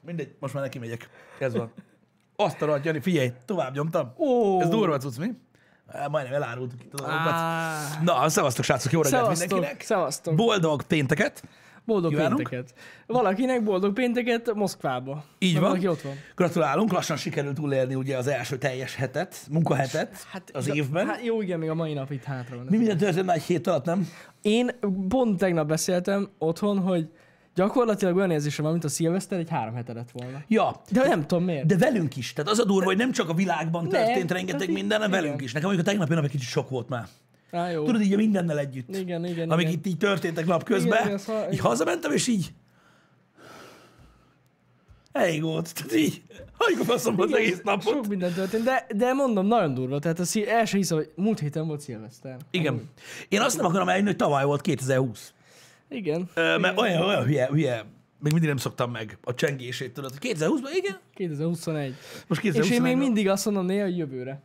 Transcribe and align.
Mindegy, 0.00 0.34
most 0.38 0.54
már 0.54 0.62
neki 0.62 0.78
megyek. 0.78 1.08
Ez 1.38 1.54
van. 1.54 1.72
Azt 2.36 2.62
a 2.62 2.66
rohadt, 2.66 2.84
Jani, 2.84 3.00
figyelj, 3.00 3.32
tovább 3.44 3.74
nyomtam. 3.74 4.12
Ó, 4.18 4.60
Ez 4.60 4.68
durva 4.68 4.96
cucc, 4.98 5.18
mi? 5.18 5.26
Majdnem 6.10 6.34
elárultuk 6.34 6.82
itt 6.84 6.94
a 6.94 6.96
dolgokat. 6.96 7.34
Na, 8.02 8.28
szevasztok, 8.28 8.64
srácok, 8.64 8.92
jó 8.92 9.02
reggelt 9.02 9.22
Szevasztok, 9.22 9.48
mindenkinek. 9.50 9.82
szevasztok. 9.82 10.34
Boldog 10.34 10.82
pénteket. 10.82 11.42
Boldog 11.84 12.10
kívánunk. 12.10 12.36
pénteket. 12.36 12.74
Valakinek 13.06 13.62
boldog 13.64 13.92
pénteket 13.92 14.54
Moszkvába. 14.54 15.24
Így 15.38 15.54
van. 15.54 15.62
Valaki 15.62 15.88
ott 15.88 16.00
van. 16.00 16.12
Gratulálunk, 16.34 16.92
lassan 16.92 17.16
sikerült 17.16 17.54
túlélni 17.54 17.94
ugye 17.94 18.16
az 18.16 18.26
első 18.26 18.58
teljes 18.58 18.94
hetet, 18.94 19.46
munkahetet 19.50 20.26
az 20.52 20.66
de- 20.66 20.74
évben. 20.74 21.06
Hát 21.06 21.24
jó, 21.24 21.42
igen, 21.42 21.58
még 21.58 21.68
a 21.70 21.74
mai 21.74 21.92
nap 21.92 22.10
itt 22.10 22.22
hátra 22.24 22.56
van. 22.56 22.66
Mi 22.70 22.76
minden 22.76 22.96
történt 22.96 23.26
már 23.26 23.36
egy 23.36 23.42
hét 23.42 23.66
alatt, 23.66 23.84
nem? 23.84 24.08
Én 24.42 24.70
pont 25.08 25.38
tegnap 25.38 25.66
beszéltem 25.66 26.28
otthon, 26.38 26.78
hogy 26.78 27.10
gyakorlatilag 27.56 28.16
olyan 28.16 28.30
érzésem 28.30 28.62
van, 28.64 28.72
mint 28.72 28.84
a 28.84 28.88
szilveszter 28.88 29.38
egy 29.38 29.48
három 29.50 29.74
hete 29.74 29.92
lett 29.92 30.10
volna. 30.12 30.42
Ja, 30.48 30.80
De 30.90 31.08
nem 31.08 31.26
tudom 31.26 31.44
miért. 31.44 31.66
de 31.66 31.76
velünk 31.76 32.16
is. 32.16 32.32
Tehát 32.32 32.50
az 32.50 32.58
a 32.58 32.64
durva, 32.64 32.84
hogy 32.84 32.96
nem 32.96 33.12
csak 33.12 33.28
a 33.28 33.34
világban 33.34 33.84
Ne, 33.84 33.90
történt 34.04 34.30
rengeteg 34.30 34.68
így- 34.68 34.74
minden, 34.74 34.98
hanem 35.00 35.20
velünk 35.22 35.42
is. 35.42 35.52
Nekem 35.52 35.68
mondjuk 35.68 35.86
a 35.88 35.90
tegnapi 35.90 36.14
nap 36.14 36.24
egy 36.24 36.30
kicsit 36.30 36.48
sok 36.48 36.68
volt 36.68 36.88
már. 36.88 37.06
Á, 37.50 37.70
jó. 37.70 37.84
Tudod, 37.84 38.00
így 38.00 38.16
mindennel 38.16 38.58
együtt. 38.58 38.96
Igen, 38.96 39.24
igen, 39.24 39.50
Amik 39.50 39.66
igen. 39.66 39.78
itt 39.78 39.86
így 39.86 39.98
történtek 39.98 40.46
nap 40.46 40.64
közben. 40.64 41.04
igen, 41.06 41.20
ha- 41.26 41.44
így 41.46 41.52
igen. 41.52 41.64
hazamentem, 41.64 42.12
és 42.12 42.26
így... 42.26 42.52
Elég 45.12 45.42
volt. 45.42 45.74
Tehát 45.74 45.94
így, 45.94 46.22
hagyjuk 46.58 46.80
a 46.80 46.84
faszomba 46.84 47.24
az 47.24 47.34
egész 47.34 47.60
napot. 47.64 47.82
Sok 47.94 48.06
minden 48.06 48.32
történt, 48.32 48.64
de, 48.64 48.86
de 48.96 49.12
mondom, 49.12 49.46
nagyon 49.46 49.74
durva. 49.74 49.98
Tehát 49.98 50.18
a 50.18 50.24
szí- 50.24 50.46
el 50.46 50.64
sem 50.64 50.78
hiszem, 50.78 50.96
hogy 50.96 51.10
múlt 51.14 51.38
héten 51.38 51.66
volt 51.66 51.80
szilveszter. 51.80 52.36
Igen. 52.50 52.88
Én 53.28 53.40
azt 53.40 53.56
nem 53.56 53.66
akarom 53.66 53.88
elhinni, 53.88 54.06
hogy 54.06 54.16
tavaly 54.16 54.44
volt 54.44 54.60
2020. 54.60 55.32
Igen. 55.88 56.28
Ö, 56.34 56.58
mert 56.58 56.78
olyan, 56.80 57.02
olyan 57.02 57.24
hülye, 57.24 57.46
hülye, 57.46 57.84
még 58.20 58.32
mindig 58.32 58.48
nem 58.48 58.56
szoktam 58.56 58.90
meg 58.90 59.18
a 59.22 59.34
csengését, 59.34 59.92
tudod, 59.92 60.10
hogy 60.20 60.34
2020-ban, 60.38 60.70
igen, 60.74 60.98
2021. 61.14 61.94
most 62.26 62.44
És 62.44 62.50
2021 62.50 62.72
én 62.72 62.82
még 62.82 62.96
mindig 63.06 63.28
azt 63.28 63.44
mondom 63.44 63.66
néha, 63.66 63.84
hogy 63.84 63.96
jövőre. 63.98 64.40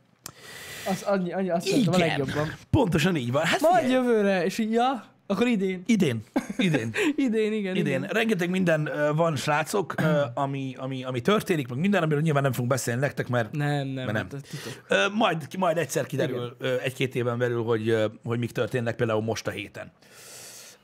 Az, 0.89 1.01
annyi, 1.01 1.33
annyi, 1.33 1.49
azt 1.49 1.67
szeretem 1.67 1.93
a 1.93 1.97
igen, 1.97 2.07
legjobban. 2.07 2.53
pontosan 2.69 3.15
így 3.15 3.31
van. 3.31 3.43
Hát 3.43 3.59
Majd 3.61 3.83
figyelj, 3.83 4.03
jövőre, 4.05 4.45
és 4.45 4.57
így, 4.57 4.71
ja, 4.71 5.05
akkor 5.27 5.47
idén. 5.47 5.83
idén, 5.85 6.23
idén, 6.57 6.91
Idén, 7.25 7.53
igen. 7.53 7.75
idén. 7.75 7.97
igen. 7.97 8.09
Rengeteg 8.11 8.49
minden 8.49 8.87
ö, 8.87 9.11
van, 9.13 9.35
srácok, 9.35 9.93
ö, 10.01 10.21
ami, 10.33 10.75
ami, 10.77 11.03
ami 11.03 11.21
történik, 11.21 11.67
meg 11.67 11.77
minden, 11.79 12.03
amiről 12.03 12.21
nyilván 12.21 12.43
nem 12.43 12.51
fogunk 12.51 12.69
beszélni 12.71 12.99
nektek, 13.01 13.27
mert 13.27 13.51
Nem, 13.51 13.87
nem, 13.87 14.05
Mert 14.05 14.11
nem. 14.11 14.27
hát. 14.31 14.43
Ö, 14.87 15.15
majd, 15.15 15.47
majd 15.57 15.77
egyszer 15.77 16.05
kiderül 16.05 16.55
ö, 16.59 16.75
egy-két 16.83 17.15
éven 17.15 17.37
belül, 17.37 17.63
hogy, 17.63 17.89
ö, 17.89 18.05
hogy 18.23 18.39
mik 18.39 18.51
történnek 18.51 18.95
például 18.95 19.21
most 19.21 19.47
a 19.47 19.51
héten. 19.51 19.91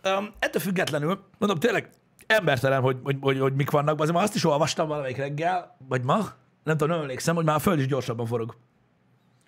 Um, 0.04 0.30
ettől 0.40 0.62
függetlenül, 0.62 1.24
mondom, 1.38 1.60
tényleg 1.60 1.90
embertelen, 2.28 2.82
hogy, 2.82 2.98
hogy, 3.04 3.18
hogy, 3.22 3.40
hogy 3.40 3.54
mik 3.54 3.70
vannak, 3.70 4.00
azért 4.00 4.16
már 4.16 4.24
azt 4.24 4.36
is 4.36 4.44
olvastam 4.46 4.88
valamelyik 4.88 5.18
reggel, 5.18 5.76
vagy 5.88 6.04
ma, 6.04 6.18
nem 6.64 6.78
tudom, 6.78 6.90
nem 6.90 7.00
emlékszem, 7.02 7.36
hogy 7.36 7.46
már 7.46 7.56
a 7.56 7.60
föld 7.60 7.80
is 7.80 7.88
gyorsabban 7.88 8.26
forog. 8.26 8.56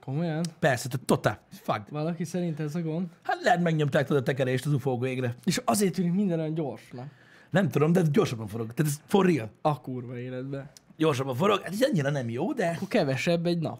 Komolyan? 0.05 0.44
Persze, 0.59 0.88
tehát 0.88 1.05
totál. 1.05 1.39
Fuck. 1.61 1.89
Valaki 1.89 2.23
szerint 2.23 2.59
ez 2.59 2.75
a 2.75 2.81
gond? 2.81 3.08
Hát 3.23 3.42
lehet 3.42 3.61
megnyomták 3.61 4.09
a 4.09 4.22
tekerést 4.23 4.66
az 4.66 4.73
ufó 4.73 5.05
égre. 5.05 5.36
És 5.45 5.61
azért 5.66 5.94
tűnik 5.94 6.14
minden 6.14 6.39
olyan 6.39 6.53
gyorsnak. 6.53 7.05
Nem 7.50 7.70
tudom, 7.70 7.92
de 7.92 8.02
gyorsabban 8.11 8.47
forog. 8.47 8.73
Tehát 8.73 8.92
ez 8.92 9.00
for 9.08 9.25
real. 9.25 9.50
A 9.61 9.81
kurva 9.81 10.17
életbe. 10.17 10.72
Gyorsabban 10.97 11.36
forog. 11.36 11.61
Hát 11.61 11.72
ez 11.73 11.81
annyira 11.81 12.09
nem 12.09 12.30
jó, 12.30 12.53
de 12.53 12.67
Akkor 12.75 12.88
kevesebb 12.88 13.45
egy 13.45 13.59
nap. 13.59 13.80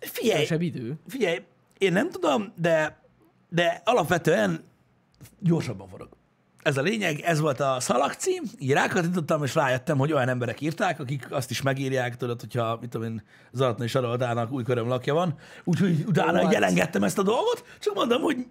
figyelj, 0.00 0.32
Kevesebb 0.34 0.60
idő. 0.60 0.98
figyelj, 1.08 1.42
én 1.78 1.92
nem 1.92 2.10
tudom, 2.10 2.52
de, 2.56 3.00
de 3.48 3.82
alapvetően 3.84 4.64
gyorsabban 5.40 5.88
forog. 5.88 6.08
Ez 6.62 6.76
a 6.76 6.82
lényeg, 6.82 7.20
ez 7.20 7.40
volt 7.40 7.60
a 7.60 7.76
szalagcím, 7.80 8.42
így 8.58 8.72
rákattintottam, 8.72 9.44
és 9.44 9.54
rájöttem, 9.54 9.98
hogy 9.98 10.12
olyan 10.12 10.28
emberek 10.28 10.60
írták, 10.60 11.00
akik 11.00 11.26
azt 11.32 11.50
is 11.50 11.62
megírják, 11.62 12.16
tudod, 12.16 12.40
hogyha, 12.40 12.78
mit 12.80 12.90
tudom 12.90 13.06
én, 13.06 13.22
Zaratnai 13.52 13.86
Saroltának 13.86 14.50
új 14.52 14.62
köröm 14.62 14.88
lakja 14.88 15.14
van, 15.14 15.38
úgyhogy 15.64 16.04
utána 16.06 16.38
Jó, 16.38 16.44
hát. 16.44 16.54
elengedtem 16.54 17.02
ezt 17.02 17.18
a 17.18 17.22
dolgot, 17.22 17.64
csak 17.80 17.94
mondom, 17.94 18.22
hogy 18.22 18.46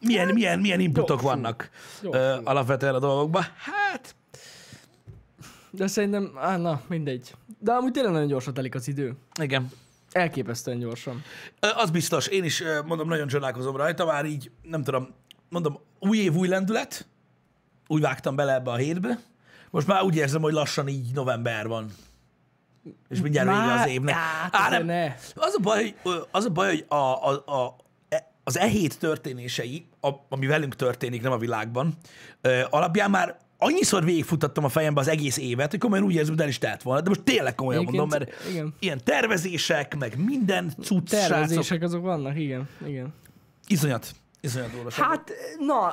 milyen, 0.00 0.28
milyen, 0.34 0.60
milyen 0.60 0.80
inputok 0.80 1.08
Gyorsul. 1.08 1.28
vannak 1.30 1.70
Gyorsul. 2.02 2.20
ö, 2.20 2.38
alapvetően 2.44 2.94
a 2.94 2.98
dolgokban. 2.98 3.42
Hát, 3.42 4.14
De 5.70 5.86
szerintem, 5.86 6.32
á, 6.36 6.56
na, 6.56 6.80
mindegy. 6.88 7.34
De 7.58 7.72
amúgy 7.72 7.92
tényleg 7.92 8.12
nagyon 8.12 8.28
gyorsan 8.28 8.54
telik 8.54 8.74
az 8.74 8.88
idő. 8.88 9.16
igen. 9.40 9.70
Elképesztően 10.12 10.78
gyorsan. 10.78 11.22
Az 11.60 11.90
biztos, 11.90 12.26
én 12.26 12.44
is 12.44 12.62
mondom, 12.86 13.08
nagyon 13.08 13.28
csodálkozom 13.28 13.76
rajta, 13.76 14.04
már 14.04 14.24
így, 14.24 14.50
nem 14.62 14.82
tudom, 14.82 15.08
mondom, 15.48 15.78
új 15.98 16.18
év, 16.18 16.34
új 16.34 16.48
lendület, 16.48 17.06
úgy 17.86 18.00
vágtam 18.00 18.36
bele 18.36 18.54
ebbe 18.54 18.70
a 18.70 18.76
hétbe, 18.76 19.18
most 19.70 19.86
már 19.86 20.02
úgy 20.02 20.16
érzem, 20.16 20.42
hogy 20.42 20.52
lassan 20.52 20.88
így 20.88 21.12
november 21.14 21.66
van. 21.66 21.90
És 23.08 23.20
mindjárt 23.20 23.48
vége 23.48 23.72
az 23.72 23.86
évnek. 23.86 24.14
Hát, 24.14 24.54
Á, 24.54 24.68
nem. 24.68 24.84
ne. 24.86 25.14
Az 25.34 25.54
a 25.56 25.60
baj, 25.62 25.94
hogy, 26.02 26.26
az 26.30 26.44
a 26.44 26.50
baj, 26.50 26.68
hogy 26.68 26.84
a, 26.88 26.94
a, 26.94 27.30
a, 27.46 27.76
e- 28.08 28.30
az 28.44 28.58
e 28.58 28.66
hét 28.66 28.98
történései, 28.98 29.86
a, 30.00 30.08
ami 30.28 30.46
velünk 30.46 30.76
történik, 30.76 31.22
nem 31.22 31.32
a 31.32 31.38
világban, 31.38 31.96
ö, 32.40 32.62
alapján 32.70 33.10
már 33.10 33.36
annyiszor 33.60 34.04
végigfuttattam 34.04 34.64
a 34.64 34.68
fejembe 34.68 35.00
az 35.00 35.08
egész 35.08 35.36
évet, 35.36 35.70
hogy 35.70 35.80
komolyan 35.80 36.04
úgy 36.04 36.14
érzem, 36.14 36.34
hogy 36.34 36.42
el 36.42 36.48
is 36.48 36.58
telt 36.58 36.82
volna. 36.82 37.00
De 37.00 37.08
most 37.08 37.22
tényleg 37.22 37.54
komolyan 37.54 37.80
Egyébként, 37.80 38.08
mondom, 38.08 38.18
mert 38.28 38.50
igen. 38.50 38.74
ilyen 38.78 39.00
tervezések, 39.04 39.96
meg 39.98 40.24
minden 40.24 40.72
cucc, 40.82 41.08
srácok, 41.08 41.28
Tervezések 41.28 41.82
azok 41.82 42.02
vannak, 42.02 42.38
igen. 42.38 42.68
igen. 42.86 43.14
Iszonyat. 43.66 44.14
Iszonyat 44.40 44.70
durva. 44.70 44.90
Hát, 44.92 45.32
na, 45.58 45.92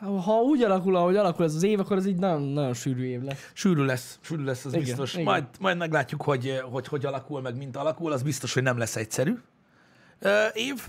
ha 0.00 0.40
úgy 0.40 0.62
alakul, 0.62 0.96
ahogy 0.96 1.16
alakul 1.16 1.44
ez 1.44 1.54
az 1.54 1.62
év, 1.62 1.80
akkor 1.80 1.96
ez 1.96 2.06
így 2.06 2.16
nagyon, 2.16 2.42
nagyon 2.42 2.74
sűrű 2.74 3.04
év 3.04 3.22
lesz. 3.22 3.50
Sűrű 3.52 3.82
lesz, 3.84 4.18
sűrű 4.20 4.44
lesz, 4.44 4.64
az 4.64 4.72
Igen, 4.72 4.84
biztos. 4.84 5.12
igen. 5.12 5.24
Majd, 5.24 5.44
majd 5.60 5.76
meglátjuk, 5.76 6.22
hogy, 6.22 6.60
hogy 6.70 6.88
hogy 6.88 7.04
alakul, 7.06 7.40
meg 7.40 7.56
mint 7.56 7.76
alakul. 7.76 8.12
Az 8.12 8.22
biztos, 8.22 8.54
hogy 8.54 8.62
nem 8.62 8.78
lesz 8.78 8.96
egyszerű 8.96 9.34
év 10.52 10.88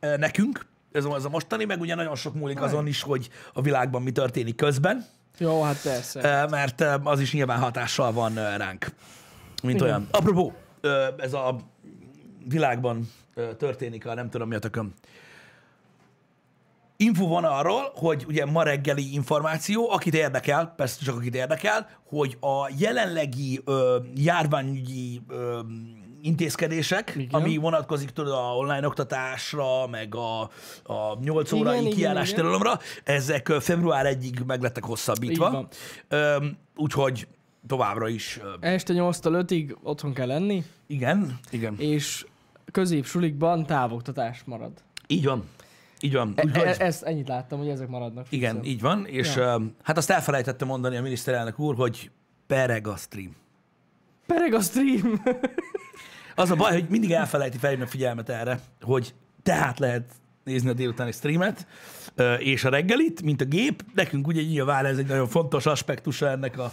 nekünk. 0.00 0.66
Ez 0.92 1.04
az 1.04 1.24
a 1.24 1.28
mostani, 1.28 1.64
meg 1.64 1.80
ugye 1.80 1.94
nagyon 1.94 2.16
sok 2.16 2.34
múlik 2.34 2.60
azon 2.60 2.86
is, 2.86 3.02
hogy 3.02 3.28
a 3.52 3.62
világban 3.62 4.02
mi 4.02 4.12
történik 4.12 4.54
közben, 4.56 5.06
Jó, 5.38 5.62
hát 5.62 5.82
persze. 5.82 6.46
mert 6.50 6.84
az 7.02 7.20
is 7.20 7.32
nyilván 7.32 7.58
hatással 7.58 8.12
van 8.12 8.34
ránk, 8.34 8.86
mint 9.62 9.74
Igen. 9.74 9.86
olyan. 9.86 10.08
Apropó, 10.10 10.54
ez 11.16 11.32
a 11.32 11.56
világban 12.48 13.10
történik 13.58 14.06
a 14.06 14.14
nem 14.14 14.30
tudom 14.30 14.48
mi 14.48 14.54
a 14.54 14.58
tököm. 14.58 14.94
Info 16.96 17.26
van 17.26 17.44
arról, 17.44 17.92
hogy 17.94 18.24
ugye 18.28 18.44
ma 18.44 18.62
reggeli 18.62 19.12
információ, 19.12 19.90
akit 19.90 20.14
érdekel, 20.14 20.72
persze 20.76 21.04
csak 21.04 21.16
akit 21.16 21.34
érdekel, 21.34 21.88
hogy 22.04 22.36
a 22.40 22.70
jelenlegi 22.78 23.60
ö, 23.64 23.98
járványügyi 24.14 25.20
ö, 25.28 25.60
intézkedések, 26.22 27.12
Igen. 27.16 27.40
ami 27.40 27.56
vonatkozik 27.56 28.10
tudod 28.10 28.32
a 28.32 28.56
online 28.56 28.86
oktatásra, 28.86 29.86
meg 29.86 30.14
a, 30.14 30.40
a 30.84 31.18
8 31.24 31.52
órai 31.52 31.86
Igen, 31.86 31.92
igen. 32.16 32.24
tilalomra, 32.24 32.78
ezek 33.04 33.46
február 33.60 34.16
1-ig 34.20 34.44
meg 34.46 34.62
lettek 34.62 34.84
hosszabbítva. 34.84 35.68
úgyhogy 36.76 37.26
továbbra 37.66 38.08
is, 38.08 38.40
Este 38.60 38.94
8-tól 38.96 39.44
5-ig 39.48 39.74
otthon 39.82 40.12
kell 40.12 40.26
lenni, 40.26 40.64
igen, 40.86 41.38
igen, 41.50 41.74
és 41.78 42.26
középsulikban 42.72 43.66
távoktatás 43.66 44.42
marad. 44.44 44.72
így 45.06 45.24
van. 45.24 45.44
Így 46.00 46.12
van. 46.12 46.32
E- 46.36 46.42
Úgyhogy, 46.46 46.62
e- 46.66 46.84
ezt 46.84 47.02
ennyit 47.02 47.28
láttam, 47.28 47.58
hogy 47.58 47.68
ezek 47.68 47.88
maradnak. 47.88 48.26
igen, 48.30 48.54
fixen. 48.54 48.70
így 48.72 48.80
van. 48.80 49.06
És 49.06 49.34
Ja. 49.36 49.42
ö, 49.42 49.64
hát 49.82 49.96
azt 49.96 50.10
elfelejtette 50.10 50.64
mondani 50.64 50.96
a 50.96 51.02
miniszterelnök 51.02 51.58
úr, 51.58 51.74
hogy 51.74 52.10
pereg 52.46 52.86
a 52.86 52.96
stream. 52.96 53.36
Pereg 54.26 54.54
a 54.54 54.60
stream! 54.60 55.22
Az 56.34 56.50
a 56.50 56.54
baj, 56.54 56.72
hogy 56.72 56.86
mindig 56.88 57.10
elfelejti 57.10 57.58
felhívni 57.58 57.84
a 57.84 57.88
figyelmet 57.88 58.28
erre, 58.28 58.60
hogy 58.80 59.14
tehát 59.42 59.78
lehet 59.78 60.04
nézni 60.44 60.68
a 60.68 60.72
délutáni 60.72 61.12
streamet, 61.12 61.66
és 62.38 62.64
a 62.64 62.68
reggelit, 62.68 63.22
mint 63.22 63.40
a 63.40 63.44
gép. 63.44 63.84
Nekünk 63.94 64.26
ugye 64.26 64.42
nyilván 64.42 64.84
ez 64.84 64.98
egy 64.98 65.06
nagyon 65.06 65.28
fontos 65.28 65.66
aspektusa 65.66 66.28
ennek 66.28 66.58
a, 66.58 66.72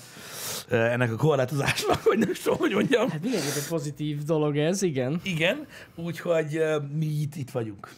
ennek 0.69 1.11
a 1.11 1.15
korlátozásnak, 1.15 2.03
hogy 2.03 2.17
nem 2.17 2.33
tudom, 2.43 2.57
hogy 2.57 2.71
mondjam. 2.71 3.09
Hát 3.09 3.21
mindenképpen 3.21 3.63
pozitív 3.69 4.23
dolog 4.23 4.57
ez, 4.57 4.81
igen. 4.81 5.19
Igen, 5.23 5.67
úgyhogy 5.95 6.63
mi 6.95 7.05
itt, 7.05 7.35
itt 7.35 7.51
vagyunk. 7.51 7.89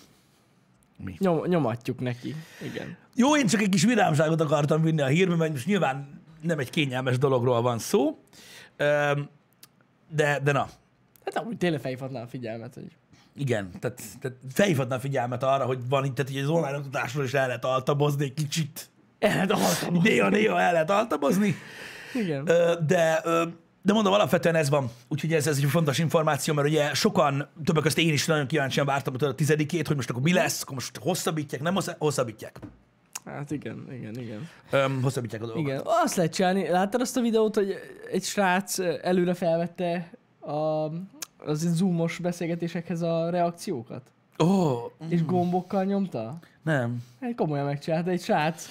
Nyom, 1.17 1.45
nyomatjuk 1.45 1.99
neki, 1.99 2.35
igen. 2.63 2.97
Jó, 3.15 3.37
én 3.37 3.47
csak 3.47 3.61
egy 3.61 3.69
kis 3.69 3.83
vidámságot 3.83 4.41
akartam 4.41 4.81
vinni 4.81 5.01
a 5.01 5.05
hírbe, 5.07 5.35
mert 5.35 5.51
most 5.51 5.65
nyilván 5.65 6.21
nem 6.41 6.59
egy 6.59 6.69
kényelmes 6.69 7.17
dologról 7.17 7.61
van 7.61 7.79
szó, 7.79 8.17
de, 10.09 10.39
de 10.43 10.51
na, 10.51 10.69
Hát 11.33 11.43
amúgy 11.43 11.57
tényleg 11.57 11.79
felhívhatná 11.79 12.21
a 12.21 12.27
figyelmet, 12.27 12.73
hogy 12.73 12.95
Igen, 13.35 13.69
tehát, 13.79 14.01
tehát 14.21 14.37
felhívhatná 14.53 14.95
a 14.95 14.99
figyelmet 14.99 15.43
arra, 15.43 15.65
hogy 15.65 15.79
van 15.89 16.05
itt, 16.05 16.15
tehát 16.15 16.31
így 16.31 16.37
az 16.37 16.49
online 16.49 16.77
oktatásról 16.77 17.23
is 17.23 17.33
el 17.33 17.47
lehet 17.47 17.65
altabozni 17.65 18.23
egy 18.23 18.33
kicsit. 18.33 18.89
el 19.19 19.49
altam. 19.51 20.01
Néha-néha 20.03 20.59
el 20.59 20.71
lehet 20.71 20.89
altabozni, 20.89 21.55
Igen. 22.13 22.45
De, 22.87 23.21
de 23.83 23.93
mondom, 23.93 24.13
alapvetően 24.13 24.55
ez 24.55 24.69
van. 24.69 24.89
Úgyhogy 25.07 25.33
ez, 25.33 25.47
ez 25.47 25.57
egy 25.57 25.63
fontos 25.63 25.97
információ, 25.97 26.53
mert 26.53 26.67
ugye 26.67 26.93
sokan, 26.93 27.47
többek 27.63 27.83
között 27.83 27.97
én 27.97 28.13
is 28.13 28.25
nagyon 28.25 28.47
kíváncsian 28.47 28.85
vártam 28.85 29.13
a 29.19 29.35
tizedikét, 29.35 29.87
hogy 29.87 29.95
most 29.95 30.09
akkor 30.09 30.21
mi 30.21 30.33
lesz, 30.33 30.61
akkor 30.61 30.73
most 30.73 30.97
hosszabbítják, 30.97 31.61
nem 31.61 31.73
hossza- 31.73 31.95
hosszabbítják. 31.99 32.59
Hát 33.25 33.51
igen, 33.51 33.87
igen, 33.91 34.19
igen. 34.19 34.49
Öm, 34.71 35.01
hosszabbítják 35.01 35.41
a 35.41 35.45
dolgokat. 35.45 35.71
Igen, 35.71 35.81
azt 35.85 36.15
lehet 36.15 36.33
csinálni. 36.33 36.69
Láttad 36.69 37.01
azt 37.01 37.17
a 37.17 37.21
videót, 37.21 37.55
hogy 37.55 37.75
egy 38.11 38.23
srác 38.23 38.79
előre 39.01 39.33
felvette 39.33 40.11
a, 40.39 40.85
az 41.45 41.59
zoomos 41.59 42.17
beszélgetésekhez 42.17 43.01
a 43.01 43.29
reakciókat? 43.29 44.01
Ó, 44.43 44.45
oh, 44.45 44.91
És 45.09 45.25
gombokkal 45.25 45.83
nyomta? 45.83 46.39
nem. 46.63 47.03
Hát 47.21 47.35
komolyan 47.35 47.65
megcsinálta 47.65 48.09
egy 48.09 48.21
srác. 48.21 48.65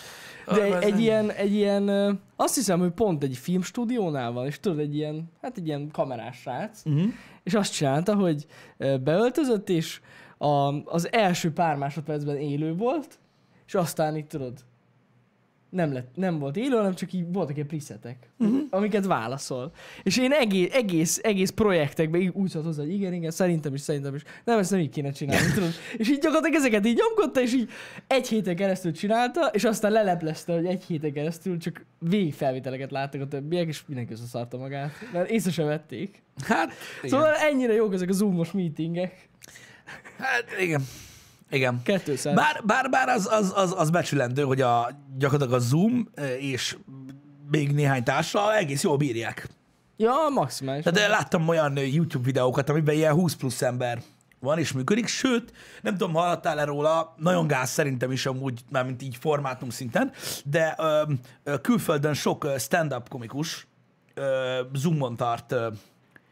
De 0.46 0.62
egy, 0.62 0.72
az 0.72 0.82
egy, 0.82 0.90
nem. 0.90 0.99
ilyen, 1.00 1.31
egy 1.31 1.52
ilyen, 1.52 1.88
azt 2.37 2.55
hiszem, 2.55 2.78
hogy 2.78 2.90
pont 2.90 3.22
egy 3.22 3.37
filmstúdiónál 3.37 4.32
van, 4.32 4.46
és 4.46 4.61
tudod, 4.61 4.78
egy 4.78 4.94
ilyen, 4.96 5.31
hát 5.43 5.56
egy 5.56 5.67
ilyen 5.67 5.88
kamerás 5.93 6.37
srác, 6.37 6.82
Uh-huh. 6.84 7.12
és 7.43 7.55
azt 7.55 7.72
csinálta, 7.72 8.14
hogy 8.14 8.46
beöltözött, 9.02 9.69
és 9.69 10.00
a, 10.38 10.46
az 10.84 11.12
első 11.12 11.52
pár 11.52 11.76
másodpercben 11.76 12.37
élő 12.37 12.75
volt, 12.76 13.19
és 13.66 13.75
aztán 13.75 14.16
itt 14.16 14.28
tudod, 14.28 14.58
nem, 15.70 15.93
lett, 15.93 16.08
nem 16.14 16.38
volt 16.38 16.56
élő, 16.56 16.76
hanem 16.76 16.94
csak 16.94 17.12
így 17.12 17.32
voltak 17.32 17.55
ilyen 17.55 17.69
presetek, 17.69 18.31
uh-huh. 18.38 18.61
amiket 18.70 19.06
válaszol. 19.06 19.72
És 20.02 20.19
én 20.19 20.32
egész, 20.32 20.69
egész, 20.72 21.19
egész 21.22 21.50
projektekben 21.50 22.31
úgy 22.34 22.49
szólt 22.49 22.64
hozzá, 22.64 22.82
hogy 22.82 22.93
igen, 22.93 23.12
igen, 23.12 23.31
szerintem 23.31 23.75
is, 23.75 23.81
szerintem 23.81 24.14
is. 24.14 24.22
Nem, 24.44 24.58
ezt 24.58 24.70
nem 24.70 24.81
így 24.81 24.90
kéne 24.90 25.11
csinálni, 25.11 25.52
tudod. 25.55 25.72
És 25.96 26.08
így 26.08 26.19
gyakorlatilag 26.19 26.55
ezeket 26.55 26.87
így 26.87 27.00
nyomkodta, 27.06 27.40
és 27.40 27.55
így 27.55 27.69
egy 28.06 28.28
héten 28.28 28.56
keresztül 28.56 28.93
csinálta, 28.93 29.46
és 29.46 29.64
aztán 29.64 29.93
leleplezte, 29.93 30.52
hogy 30.52 30.67
egy 30.67 30.84
héten 30.84 31.12
keresztül 31.12 31.58
csak 31.58 31.84
végfelvételeket 31.99 32.90
láttak 32.90 33.20
a 33.20 33.28
többiek, 33.28 33.69
és 33.69 33.82
mindenki 33.87 34.12
összeszarta 34.12 34.56
magát. 34.56 34.93
Mert 35.12 35.31
észre 35.31 35.50
sem 35.50 35.66
vették. 35.66 36.23
Hát, 36.44 36.73
igen. 36.99 37.11
Szóval 37.11 37.34
ennyire 37.34 37.73
jók 37.73 37.94
ezek 37.94 38.08
a 38.08 38.12
zoomos 38.12 38.52
meetingek. 38.52 39.28
hát, 40.19 40.44
igen. 40.61 40.82
Igen. 41.50 41.81
200. 41.82 42.35
Bár, 42.35 42.61
bár, 42.64 42.91
bár 42.91 43.08
az, 43.08 43.29
az, 43.31 43.52
az, 43.56 43.75
az 43.76 43.91
becsülendő, 43.91 44.43
hogy 44.43 44.61
a, 44.61 44.88
gyakorlatilag 45.19 45.61
a 45.61 45.64
Zoom 45.64 46.08
eh, 46.14 46.44
és 46.44 46.76
még 47.50 47.73
néhány 47.73 48.02
társa 48.02 48.56
egész 48.56 48.82
jól 48.82 48.97
bírják. 48.97 49.49
Ja, 49.97 50.14
maximális. 50.35 50.85
Tehát 50.85 50.99
eh, 50.99 51.08
láttam 51.08 51.49
olyan 51.49 51.76
YouTube 51.76 52.25
videókat, 52.25 52.69
amiben 52.69 52.94
ilyen 52.94 53.12
20 53.12 53.35
plusz 53.35 53.62
ember 53.62 54.02
van 54.41 54.58
és 54.58 54.73
működik, 54.73 55.06
sőt, 55.06 55.52
nem 55.82 55.97
tudom, 55.97 56.14
hallottál-e 56.14 56.64
róla, 56.64 57.14
nagyon 57.17 57.47
gáz 57.47 57.70
szerintem 57.70 58.12
is 58.12 58.26
amúgy, 58.26 58.61
már 58.70 58.85
mint 58.85 59.02
így 59.02 59.17
formátum 59.17 59.70
szinten, 59.70 60.12
de 60.44 60.75
ö, 60.79 61.02
külföldön 61.61 62.14
sok 62.14 62.47
stand-up 62.58 63.08
komikus 63.08 63.67
ö, 64.14 64.61
Zoomon 64.75 65.17
tart 65.17 65.52
ö, 65.52 65.69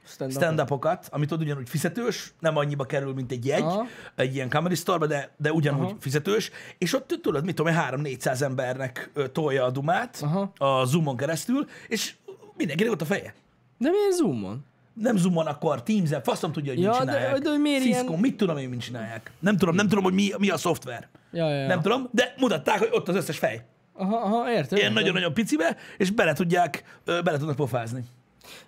Stand-up. 0.08 0.37
stand-upokat, 0.43 1.08
amit 1.10 1.32
ott 1.32 1.40
ugyanúgy 1.40 1.69
fizetős, 1.69 2.32
nem 2.40 2.56
annyiba 2.56 2.84
kerül, 2.84 3.14
mint 3.14 3.32
egy 3.32 3.46
jegy, 3.46 3.62
Aha. 3.62 3.87
egy 4.14 4.34
ilyen 4.34 4.49
comedy 4.49 4.75
store 4.75 5.06
de, 5.06 5.31
de 5.37 5.52
ugyanúgy 5.52 5.84
Aha. 5.84 5.96
fizetős, 6.00 6.50
és 6.78 6.94
ott 6.94 7.19
tudod, 7.22 7.44
mit 7.44 7.55
tudom, 7.55 7.75
3-400 7.90 8.40
embernek 8.40 9.10
ö, 9.14 9.28
tolja 9.28 9.64
a 9.64 9.70
dumát 9.70 10.19
Aha. 10.22 10.52
a 10.58 10.84
Zoomon 10.84 11.16
keresztül, 11.16 11.66
és 11.88 12.14
mindenkinek 12.56 12.93
ott 12.93 13.00
a 13.00 13.05
feje. 13.05 13.34
De 13.78 13.90
milyen 13.90 14.12
zoomon? 14.12 14.64
Nem 14.94 15.16
Zoomon, 15.16 15.46
akkor 15.46 15.82
Teams-en, 15.82 16.22
faszom 16.22 16.52
tudja, 16.52 16.72
hogy 16.72 16.82
Ja, 16.82 16.88
mit 16.90 16.99
de- 16.99 17.05
csinálják. 17.12 17.38
de 17.38 17.50
hogy 17.50 17.60
miért 17.60 17.82
Cisco, 17.82 18.06
ilyen- 18.08 18.20
mit 18.20 18.37
tudom 18.37 18.56
én, 18.56 18.69
mit 18.69 18.81
csinálják. 18.81 19.31
Nem 19.40 19.56
tudom, 19.56 19.75
nem 19.75 19.88
tudom, 19.88 20.05
hogy 20.05 20.12
mi, 20.12 20.31
mi 20.38 20.49
a 20.50 20.56
szoftver. 20.56 21.08
Ja, 21.32 21.49
ja, 21.49 21.56
ja. 21.60 21.66
Nem 21.66 21.81
tudom, 21.82 22.08
de 22.12 22.34
mutatták, 22.38 22.78
hogy 22.78 22.88
ott 22.93 23.08
az 23.08 23.14
összes 23.16 23.38
fej. 23.38 23.64
Aha, 23.93 24.16
aha, 24.16 24.50
értem. 24.52 24.78
Ilyen 24.78 24.93
nagyon-nagyon 24.93 25.34
picibe, 25.34 25.76
és 25.96 26.10
bele 26.10 26.32
tudják, 26.32 27.00
bele 27.05 27.38
tudnak 27.38 27.56
pofázni. 27.56 28.05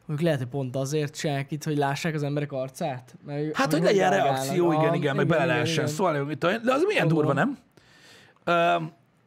Mondjuk 0.06 0.28
lehet, 0.28 0.38
hogy 0.38 0.48
pont 0.48 0.76
azért 0.76 1.16
csinálják 1.16 1.50
itt, 1.50 1.64
hogy 1.64 1.76
lássák 1.76 2.14
az 2.14 2.22
emberek 2.22 2.52
arcát? 2.52 3.14
Mert, 3.26 3.56
Hát, 3.56 3.72
hogy 3.72 3.82
legyen 3.82 4.10
reakció, 4.10 4.72
igen, 4.72 4.84
Aha, 4.84 4.94
igen, 4.94 5.16
meg 5.16 5.26
bele 5.26 5.44
lehessen 5.44 5.84
igen. 5.84 5.94
szólni, 5.94 6.34
de 6.34 6.72
az 6.72 6.84
milyen 6.86 7.08
durva, 7.08 7.32
nem? 7.32 7.58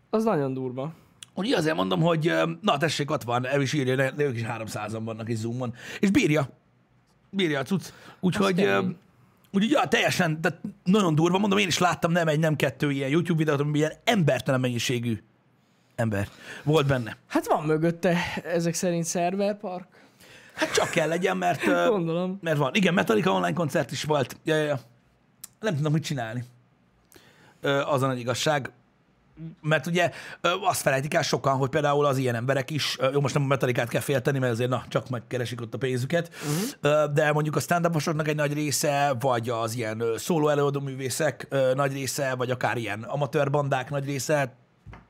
Az 0.09 0.23
nagyon 0.23 0.53
durva. 0.53 0.93
Ugye 1.35 1.57
azért 1.57 1.75
mondom, 1.75 2.01
hogy 2.01 2.33
na 2.61 2.77
tessék, 2.77 3.11
ott 3.11 3.23
van, 3.23 3.47
el 3.47 3.61
is 3.61 3.73
írja, 3.73 3.95
de 3.95 4.13
ők 4.17 4.35
is 4.35 4.43
300-an 4.47 5.01
vannak 5.03 5.29
egy 5.29 5.35
Zoomon. 5.35 5.73
És 5.99 6.11
bírja. 6.11 6.49
Bírja 7.29 7.59
a 7.59 7.63
cucc. 7.63 7.85
Úgyhogy, 8.19 8.61
úgyhogy 9.51 9.71
ja, 9.71 9.87
teljesen, 9.87 10.41
tehát 10.41 10.59
nagyon 10.83 11.15
durva, 11.15 11.37
mondom, 11.37 11.57
én 11.57 11.67
is 11.67 11.77
láttam 11.77 12.11
nem 12.11 12.27
egy, 12.27 12.39
nem 12.39 12.55
kettő 12.55 12.91
ilyen 12.91 13.09
YouTube 13.09 13.37
videót, 13.37 13.59
amiben 13.59 13.79
ilyen 13.79 13.93
embertelen 14.03 14.59
mennyiségű 14.59 15.17
ember 15.95 16.27
volt 16.63 16.87
benne. 16.87 17.17
Hát 17.27 17.47
van 17.47 17.65
mögötte 17.65 18.17
ezek 18.43 18.73
szerint 18.73 19.03
szerverpark. 19.03 19.87
Hát 20.55 20.71
csak 20.71 20.89
kell 20.89 21.07
legyen, 21.07 21.37
mert, 21.37 21.65
Gondolom. 21.87 22.39
mert 22.41 22.57
van. 22.57 22.73
Igen, 22.73 22.93
Metallica 22.93 23.31
online 23.31 23.53
koncert 23.53 23.91
is 23.91 24.03
volt. 24.03 24.37
Ja, 24.43 24.55
ja, 24.55 24.63
ja. 24.63 24.79
Nem 25.59 25.75
tudom, 25.75 25.93
mit 25.93 26.03
csinálni. 26.03 26.43
Az 27.85 28.01
a 28.01 28.07
nagy 28.07 28.19
igazság. 28.19 28.71
Mert 29.61 29.87
ugye 29.87 30.11
azt 30.61 30.81
felejtik 30.81 31.13
el 31.13 31.21
sokan, 31.21 31.55
hogy 31.55 31.69
például 31.69 32.05
az 32.05 32.17
ilyen 32.17 32.35
emberek 32.35 32.71
is, 32.71 32.97
jó, 33.13 33.21
most 33.21 33.33
nem 33.33 33.43
a 33.43 33.47
metalikát 33.47 33.89
kell 33.89 34.01
félteni, 34.01 34.39
mert 34.39 34.51
azért 34.51 34.69
na, 34.69 34.83
csak 34.87 35.09
megkeresik 35.09 35.61
ott 35.61 35.73
a 35.73 35.77
pénzüket, 35.77 36.29
uh-huh. 36.33 37.13
de 37.13 37.31
mondjuk 37.31 37.55
a 37.55 37.59
stand 37.59 37.87
egy 38.23 38.35
nagy 38.35 38.53
része, 38.53 39.15
vagy 39.19 39.49
az 39.49 39.75
ilyen 39.75 40.03
szóló 40.17 40.47
előadó 40.47 40.79
művészek 40.79 41.47
nagy 41.73 41.93
része, 41.93 42.35
vagy 42.35 42.51
akár 42.51 42.77
ilyen 42.77 43.03
amatőr 43.03 43.49
bandák 43.49 43.89
nagy 43.89 44.05
része 44.05 44.53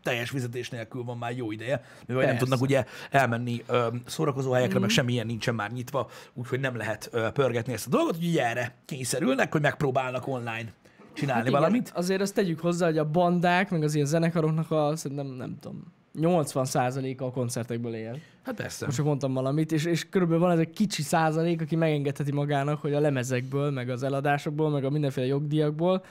teljes 0.03 0.29
fizetés 0.29 0.69
nélkül 0.69 1.03
van 1.03 1.17
már 1.17 1.37
jó 1.37 1.51
ideje, 1.51 1.83
mivel 2.07 2.25
nem 2.25 2.37
tudnak 2.37 2.61
ugye 2.61 2.85
elmenni 3.11 3.63
ö, 3.67 3.87
szórakozó 4.05 4.51
helyekre, 4.51 4.79
meg 4.79 4.89
semmilyen 4.89 5.25
nincsen 5.25 5.55
már 5.55 5.71
nyitva, 5.71 6.09
úgyhogy 6.33 6.59
nem 6.59 6.75
lehet 6.75 7.09
ö, 7.11 7.29
pörgetni 7.33 7.73
ezt 7.73 7.87
a 7.87 7.89
dolgot, 7.89 8.15
úgyhogy 8.15 8.37
erre 8.37 8.75
kényszerülnek, 8.85 9.51
hogy 9.51 9.61
megpróbálnak 9.61 10.27
online 10.27 10.73
csinálni 11.13 11.47
Igen, 11.47 11.59
valamit. 11.59 11.91
Azért 11.95 12.21
azt 12.21 12.33
tegyük 12.33 12.59
hozzá, 12.59 12.85
hogy 12.85 12.97
a 12.97 13.09
bandák, 13.09 13.69
meg 13.69 13.83
az 13.83 13.95
ilyen 13.95 14.07
zenekaroknak 14.07 14.71
a, 14.71 14.95
szerintem 14.95 15.27
nem 15.27 15.57
tudom, 15.59 15.93
80%-a 16.19 17.23
a 17.23 17.31
koncertekből 17.31 17.95
él. 17.95 18.19
Hát 18.43 18.55
persze. 18.55 18.85
Most 18.85 18.97
csak 18.97 19.05
mondtam 19.05 19.33
valamit, 19.33 19.71
és, 19.71 19.85
és 19.85 20.09
körülbelül 20.09 20.43
van 20.43 20.51
ez 20.51 20.59
egy 20.59 20.73
kicsi 20.73 21.01
százalék, 21.01 21.61
aki 21.61 21.75
megengedheti 21.75 22.31
magának, 22.31 22.81
hogy 22.81 22.93
a 22.93 22.99
lemezekből, 22.99 23.71
meg 23.71 23.89
az 23.89 24.03
eladásokból, 24.03 24.69
meg 24.69 24.83
a 24.83 24.89
mindenféle 24.89 25.27
jogdíjakból, 25.27 26.03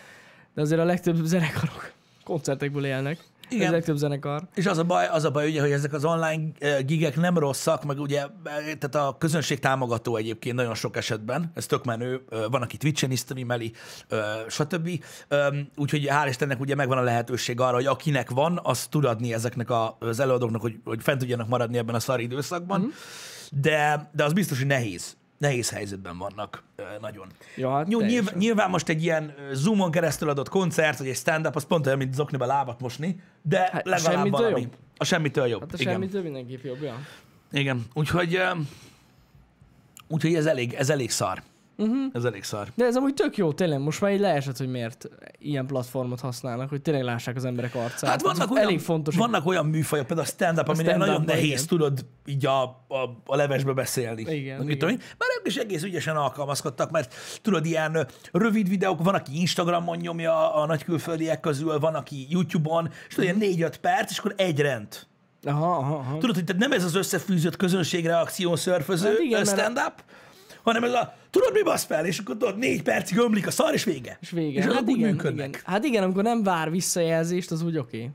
de 0.55 0.61
azért 0.61 0.81
a 0.81 0.85
legtöbb 0.85 1.25
zenekarok 1.25 1.93
koncertekből 2.25 2.85
élnek. 2.85 3.19
Igen. 3.49 3.65
Ez 3.65 3.69
a 3.69 3.73
legtöbb 3.73 3.97
zenekar. 3.97 4.43
És 4.55 4.67
az 4.67 4.79
a 4.79 4.85
baj, 4.85 5.07
az 5.07 5.25
a 5.25 5.31
baj 5.31 5.49
ugye, 5.49 5.61
hogy 5.61 5.71
ezek 5.71 5.93
az 5.93 6.05
online 6.05 6.43
eh, 6.59 6.79
gigek 6.83 7.17
nem 7.17 7.39
rosszak, 7.39 7.85
meg 7.85 8.01
ugye, 8.01 8.21
eh, 8.21 8.29
tehát 8.79 8.95
a 8.95 9.17
közönség 9.19 9.59
támogató 9.59 10.17
egyébként 10.17 10.57
nagyon 10.57 10.75
sok 10.75 10.97
esetben, 10.97 11.51
ez 11.55 11.67
tök 11.67 11.85
menő, 11.85 12.25
eh, 12.31 12.41
van, 12.51 12.63
aki 12.63 12.77
Twitch-en 12.77 13.11
is 13.11 13.19
streameli, 13.19 13.73
stb. 14.49 15.05
Úgyhogy 15.77 16.07
hál' 16.11 16.27
Istennek 16.29 16.61
ugye 16.61 16.75
megvan 16.75 16.99
a 16.99 17.03
lehetőség 17.03 17.61
arra, 17.61 17.75
hogy 17.75 17.87
akinek 17.87 18.31
van, 18.31 18.61
az 18.63 18.87
tud 18.87 19.05
adni 19.05 19.35
ezeknek 19.35 19.71
a, 19.71 19.97
az 20.01 20.21
előadóknak, 20.21 20.61
hogy, 20.61 20.79
hogy 20.85 21.03
fent 21.03 21.19
tudjanak 21.19 21.49
maradni 21.49 21.79
ebben 21.79 21.95
a 21.95 22.01
szar 22.01 22.21
időszakban, 22.21 22.81
mm. 22.81 22.89
de, 23.51 24.11
de 24.13 24.25
az 24.25 24.33
biztos, 24.33 24.59
hogy 24.59 24.67
nehéz. 24.67 25.17
Nehéz 25.43 25.71
helyzetben 25.71 26.19
vannak 26.19 26.63
nagyon. 27.01 27.27
Ja, 27.57 27.71
hát 27.77 27.91
Jó, 27.91 27.99
teljesen. 27.99 28.39
nyilván, 28.39 28.71
most 28.71 28.89
egy 28.89 29.03
ilyen 29.03 29.35
Zoomon 29.53 29.91
keresztül 29.91 30.29
adott 30.29 30.49
koncert, 30.49 30.99
vagy 30.99 31.09
egy 31.09 31.17
stand-up, 31.17 31.57
az 31.57 31.65
pont 31.65 31.87
olyan, 31.87 31.99
mint 31.99 32.15
zokniba 32.15 32.47
lábat 32.47 32.81
mosni, 32.81 33.21
de 33.43 33.59
Hát, 33.73 33.85
legalább 33.87 34.15
semmitől 34.15 34.41
valami. 34.41 34.61
jobb? 34.61 34.73
A 34.97 35.05
semmitől 35.05 35.47
jobb. 35.47 35.61
Hát 35.61 35.73
a 35.73 35.77
igen. 35.79 35.93
semmitől 35.93 36.23
mindenképp 36.23 36.65
jobb, 36.65 36.83
ja. 36.83 36.95
igen. 37.53 37.87
Úgyhogy, 37.95 38.41
úgyhogy 40.09 40.35
ez 40.35 40.47
elég, 40.47 40.73
ez 40.73 40.91
elég 40.91 41.11
szar. 41.11 41.43
Uh-huh. 41.83 42.11
Ez 42.13 42.25
elég 42.25 42.45
szar. 42.45 42.69
De 42.75 42.85
ez 42.85 42.97
amúgy 42.97 43.15
tök 43.15 43.37
jó, 43.37 43.53
tényleg. 43.53 43.81
Most 43.81 44.01
már 44.01 44.13
így 44.13 44.21
leesett, 44.21 44.57
hogy 44.57 44.69
miért 44.69 45.09
ilyen 45.39 45.67
platformot 45.67 46.21
használnak, 46.21 46.69
hogy 46.69 46.83
tényleg 46.83 47.03
lássák 47.05 47.37
az 47.37 47.45
emberek 47.45 47.75
arcát. 47.75 48.11
Hát 48.11 48.23
vannak 48.23 48.51
olyan, 48.51 48.65
elég 48.65 48.81
fontos. 48.81 49.17
vannak 49.17 49.47
olyan 49.47 49.67
műfajok, 49.67 50.07
például 50.07 50.29
a 50.29 50.31
stand-up, 50.31 50.69
aminél 50.69 50.89
stand-up, 50.89 51.09
nagyon 51.09 51.25
nehéz, 51.25 51.45
igen. 51.45 51.67
tudod, 51.67 52.07
így 52.27 52.47
a, 52.47 52.63
a, 52.63 53.23
a 53.27 53.37
levesbe 53.37 53.73
beszélni. 53.73 54.21
Igen, 54.21 54.63
igen. 54.63 54.79
tudom? 54.79 54.97
Már 55.19 55.29
ők 55.39 55.47
is 55.47 55.57
egész 55.57 55.83
ügyesen 55.83 56.17
alkalmazkodtak, 56.17 56.91
mert 56.91 57.15
tudod, 57.43 57.67
ilyen 57.67 58.07
rövid 58.33 58.69
videók, 58.69 59.03
van, 59.03 59.15
aki 59.15 59.41
Instagramon 59.41 59.97
nyomja 59.97 60.55
a 60.55 60.67
nagy 60.67 60.85
külföldiek 60.85 61.41
közül, 61.41 61.79
van, 61.79 61.95
aki 61.95 62.27
YouTube-on, 62.31 62.91
és 63.09 63.15
tudod, 63.15 63.43
ilyen 63.43 63.71
4-5 63.73 63.75
perc, 63.81 64.11
és 64.11 64.19
akkor 64.19 64.35
egy 64.37 64.61
rend. 64.61 65.07
Aha, 65.45 65.77
aha, 65.77 65.95
aha. 65.95 66.19
Tudod, 66.19 66.35
hogy 66.35 66.45
tehát 66.45 66.63
nem 66.63 66.73
ez 66.73 66.85
az 66.85 66.95
összefűzött 66.95 67.57
közönségreakció 67.57 68.57
szörföző 68.57 69.09
Hát 69.09 69.19
igen, 69.19 69.43
mert- 69.45 69.59
stand-up, 69.59 70.03
hanem 70.63 70.85
ez 70.85 70.93
a 70.93 71.15
tudod, 71.31 71.53
mi 71.53 71.63
basz 71.63 71.85
fel, 71.85 72.07
és 72.07 72.19
akkor 72.19 72.37
tudod, 72.37 72.59
négy 72.59 72.83
percig 72.83 73.19
ömlik 73.19 73.47
a 73.47 73.51
szar, 73.51 73.75
és 73.75 73.85
vége. 73.85 74.19
És 74.21 74.31
vége. 74.31 74.59
És 74.59 74.73
hát 74.73 74.83
úgy 74.83 74.97
igen, 74.97 75.11
működnek. 75.11 75.49
igen. 75.49 75.61
Hát 75.65 75.85
igen, 75.85 76.03
amikor 76.03 76.23
nem 76.23 76.43
vár 76.43 76.71
visszajelzést, 76.71 77.51
az 77.51 77.63
úgy 77.63 77.79
oké. 77.79 77.97
Okay. 77.97 78.11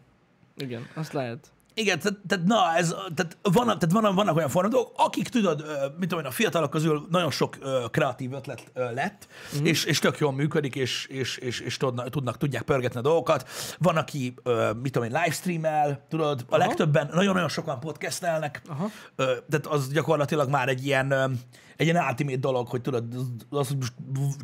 Igen, 0.58 0.88
azt 0.96 1.14
lehet. 1.14 1.52
Igen, 1.78 2.00
tehát, 2.00 2.18
tehát 2.28 2.46
na, 2.46 2.76
ez, 2.76 2.96
tehát, 3.16 3.38
van, 3.42 3.66
tehát 3.66 3.92
van, 3.92 4.16
vannak 4.16 4.36
olyan 4.36 4.50
forradók, 4.50 4.92
akik 4.96 5.30
tudod, 5.30 5.66
mit 6.00 6.10
tudom 6.10 6.24
én, 6.24 6.30
a 6.30 6.34
fiatalok 6.34 6.70
közül 6.70 7.08
nagyon 7.10 7.32
sok 7.32 7.58
kreatív 7.92 8.34
ötlet 8.34 8.72
lett, 8.74 9.28
mm. 9.60 9.66
és, 9.66 9.86
és 9.86 10.00
tök 10.00 10.18
jól 10.18 10.32
működik, 10.32 10.76
és, 10.76 11.06
és, 11.06 11.38
és, 11.38 11.60
és 11.60 11.78
tudnak, 11.78 12.10
tudnak, 12.10 12.38
tudják 12.38 12.62
pörgetni 12.62 13.00
a 13.00 13.02
dolgokat. 13.02 13.50
Van, 13.80 13.98
aki, 13.98 14.34
mit 14.82 14.92
tudom 14.92 15.08
én, 15.08 15.20
livestreamel, 15.22 16.06
tudod, 16.10 16.46
a 16.50 16.58
legtöbben, 16.58 17.10
nagyon-nagyon 17.14 17.50
sokan 17.50 17.80
podcastelnek, 17.80 18.62
Aha. 18.68 18.90
Tehát 19.16 19.66
az 19.68 19.92
gyakorlatilag 19.92 20.50
már 20.50 20.70
egy 20.70 20.86
ilyen, 20.86 21.40
egy 21.78 21.88
ilyen 21.88 22.06
ultimate 22.10 22.38
dolog, 22.38 22.68
hogy 22.68 22.82
tudod, 22.82 23.04
az, 23.50 23.68
hogy 23.68 23.78
most 23.78 23.94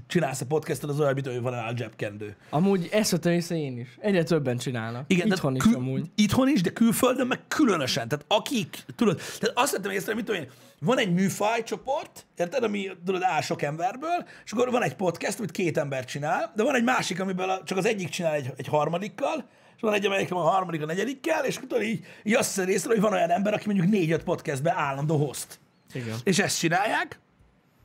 csinálsz 0.07 0.41
a 0.41 0.45
podcastot, 0.45 0.89
az 0.89 0.99
olyan, 0.99 1.13
mint 1.13 1.27
hogy 1.27 1.41
van 1.41 1.53
a 1.53 1.71
zsebkendő. 1.75 2.35
Amúgy 2.49 2.89
ezt 2.91 3.11
vettem 3.11 3.31
észre 3.31 3.55
én 3.55 3.77
is. 3.77 3.97
Egyre 3.99 4.23
többen 4.23 4.57
csinálnak. 4.57 5.05
Igen, 5.07 5.27
Itthon 5.27 5.55
is 5.55 5.63
kül- 5.63 5.75
amúgy. 5.75 6.11
Itthon 6.15 6.47
is, 6.49 6.61
de 6.61 6.69
külföldön 6.69 7.27
meg 7.27 7.39
különösen. 7.47 8.07
Tehát 8.07 8.25
akik, 8.27 8.85
tudod, 8.95 9.21
tehát 9.39 9.57
azt 9.57 9.71
vettem 9.71 9.91
észre, 9.91 10.13
mit 10.13 10.25
tudom 10.25 10.41
én, 10.41 10.49
van 10.79 10.97
egy 10.97 11.13
műfajcsoport, 11.13 12.25
érted, 12.37 12.63
ami 12.63 12.89
tudod, 13.05 13.21
áll 13.23 13.41
sok 13.41 13.61
emberből, 13.61 14.25
és 14.45 14.51
akkor 14.51 14.71
van 14.71 14.83
egy 14.83 14.95
podcast, 14.95 15.37
amit 15.37 15.51
két 15.51 15.77
ember 15.77 16.05
csinál, 16.05 16.51
de 16.55 16.63
van 16.63 16.75
egy 16.75 16.83
másik, 16.83 17.19
amiből 17.19 17.49
a, 17.49 17.61
csak 17.63 17.77
az 17.77 17.85
egyik 17.85 18.09
csinál 18.09 18.33
egy, 18.33 18.53
egy 18.55 18.67
harmadikkal, 18.67 19.47
és 19.75 19.81
van 19.81 19.93
egy, 19.93 20.05
amelyik 20.05 20.31
a 20.31 20.35
harmadik 20.35 20.81
a 20.81 20.85
negyedikkel, 20.85 21.45
és 21.45 21.57
akkor 21.57 21.83
így, 21.83 22.05
így 22.23 22.33
azt 22.33 22.57
észre, 22.57 22.89
hogy 22.89 23.01
van 23.01 23.13
olyan 23.13 23.29
ember, 23.29 23.53
aki 23.53 23.65
mondjuk 23.65 23.89
négy-öt 23.89 24.23
podcastbe 24.23 24.73
állandó 24.77 25.25
host. 25.25 25.59
Igen. 25.93 26.15
És 26.23 26.39
ezt 26.39 26.59
csinálják, 26.59 27.19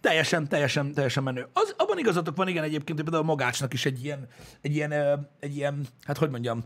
teljesen, 0.00 0.48
teljesen, 0.48 0.92
teljesen 0.92 1.22
menő. 1.22 1.46
Az, 1.52 1.74
abban 1.76 1.98
igazatok 1.98 2.36
van, 2.36 2.48
igen, 2.48 2.62
egyébként, 2.62 2.98
hogy 2.98 3.08
például 3.08 3.22
a 3.22 3.26
Magácsnak 3.26 3.72
is 3.72 3.86
egy 3.86 4.04
ilyen, 4.04 4.26
egy 4.60 4.74
ilyen, 4.74 4.92
egy 5.40 5.56
ilyen, 5.56 5.86
hát 6.02 6.18
hogy 6.18 6.30
mondjam, 6.30 6.64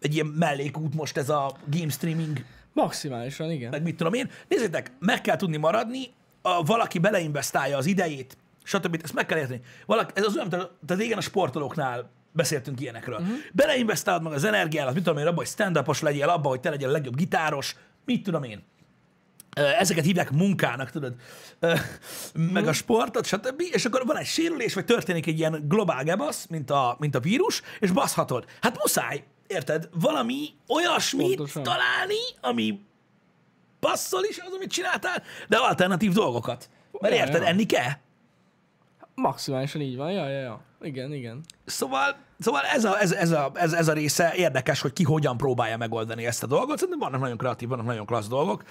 egy 0.00 0.14
ilyen 0.14 0.26
mellékút 0.26 0.94
most 0.94 1.16
ez 1.16 1.28
a 1.28 1.56
game 1.70 1.88
streaming, 1.88 2.44
Maximálisan, 2.72 3.50
igen. 3.50 3.70
meg 3.70 3.82
mit 3.82 3.96
tudom 3.96 4.12
én. 4.12 4.30
Nézzétek, 4.48 4.92
meg 4.98 5.20
kell 5.20 5.36
tudni 5.36 5.56
maradni, 5.56 6.14
a, 6.42 6.62
valaki 6.62 6.98
beleinvestálja 6.98 7.76
az 7.76 7.86
idejét, 7.86 8.36
stb. 8.62 9.00
Ezt 9.02 9.14
meg 9.14 9.26
kell 9.26 9.38
érteni. 9.38 9.60
Valaki, 9.86 10.12
ez 10.14 10.24
az 10.24 10.36
olyan, 10.36 10.48
tehát 10.48 10.70
régen 10.86 11.18
a 11.18 11.20
sportolóknál 11.20 12.10
beszéltünk 12.32 12.80
ilyenekről. 12.80 13.18
Uh-huh. 13.18 13.36
Beleinvestálod 13.52 14.22
meg 14.22 14.32
az 14.32 14.44
energiát, 14.44 14.94
mit 14.94 15.02
tudom 15.02 15.18
én, 15.18 15.26
abba, 15.26 15.36
hogy 15.36 15.46
stand-upos 15.46 16.00
legyél, 16.00 16.28
abba, 16.28 16.48
hogy 16.48 16.60
te 16.60 16.70
legyél 16.70 16.88
a 16.88 16.92
legjobb 16.92 17.16
gitáros, 17.16 17.76
mit 18.04 18.22
tudom 18.22 18.42
én. 18.42 18.62
Ezeket 19.56 20.04
hívják 20.04 20.30
munkának, 20.30 20.90
tudod, 20.90 21.14
meg 22.32 22.66
a 22.66 22.72
sportot, 22.72 23.26
stb. 23.26 23.62
És 23.72 23.84
akkor 23.84 24.06
van 24.06 24.16
egy 24.16 24.26
sérülés, 24.26 24.74
vagy 24.74 24.84
történik 24.84 25.26
egy 25.26 25.38
ilyen 25.38 25.64
globál 25.68 26.04
gebasz, 26.04 26.46
mint 26.46 26.70
a, 26.70 26.96
mint 26.98 27.14
a 27.14 27.20
vírus, 27.20 27.62
és 27.80 27.90
baszhatod. 27.90 28.44
Hát 28.60 28.78
muszáj, 28.78 29.24
érted? 29.46 29.88
Valami 29.92 30.48
olyasmit 30.68 31.26
Pontosan. 31.36 31.62
találni, 31.62 32.18
ami 32.40 32.80
passzol 33.80 34.24
is 34.24 34.38
az, 34.38 34.52
amit 34.52 34.70
csináltál, 34.70 35.22
de 35.48 35.56
alternatív 35.56 36.12
dolgokat. 36.12 36.68
Mert 37.00 37.14
Ja, 37.14 37.20
érted, 37.24 37.42
ja. 37.42 37.48
enni 37.48 37.66
kell. 37.66 37.90
Maximálisan 39.14 39.80
így 39.80 39.96
van. 39.96 40.10
Ja, 40.12 40.28
ja, 40.28 40.40
ja. 40.40 40.60
Igen, 40.80 41.12
igen. 41.12 41.40
Szóval, 41.64 42.16
szóval 42.38 42.60
ez, 42.74 42.84
a, 42.84 43.00
ez, 43.00 43.12
ez, 43.12 43.30
a, 43.30 43.50
ez, 43.54 43.72
ez 43.72 43.88
a 43.88 43.92
része 43.92 44.32
érdekes, 44.36 44.80
hogy 44.80 44.92
ki 44.92 45.02
hogyan 45.02 45.36
próbálja 45.36 45.76
megoldani 45.76 46.26
ezt 46.26 46.42
a 46.42 46.46
dolgot. 46.46 46.78
Szerintem 46.78 46.98
vannak 46.98 47.20
nagyon 47.20 47.36
kreatív, 47.36 47.68
vannak 47.68 47.86
nagyon 47.86 48.06
klassz 48.06 48.28
dolgok. 48.28 48.62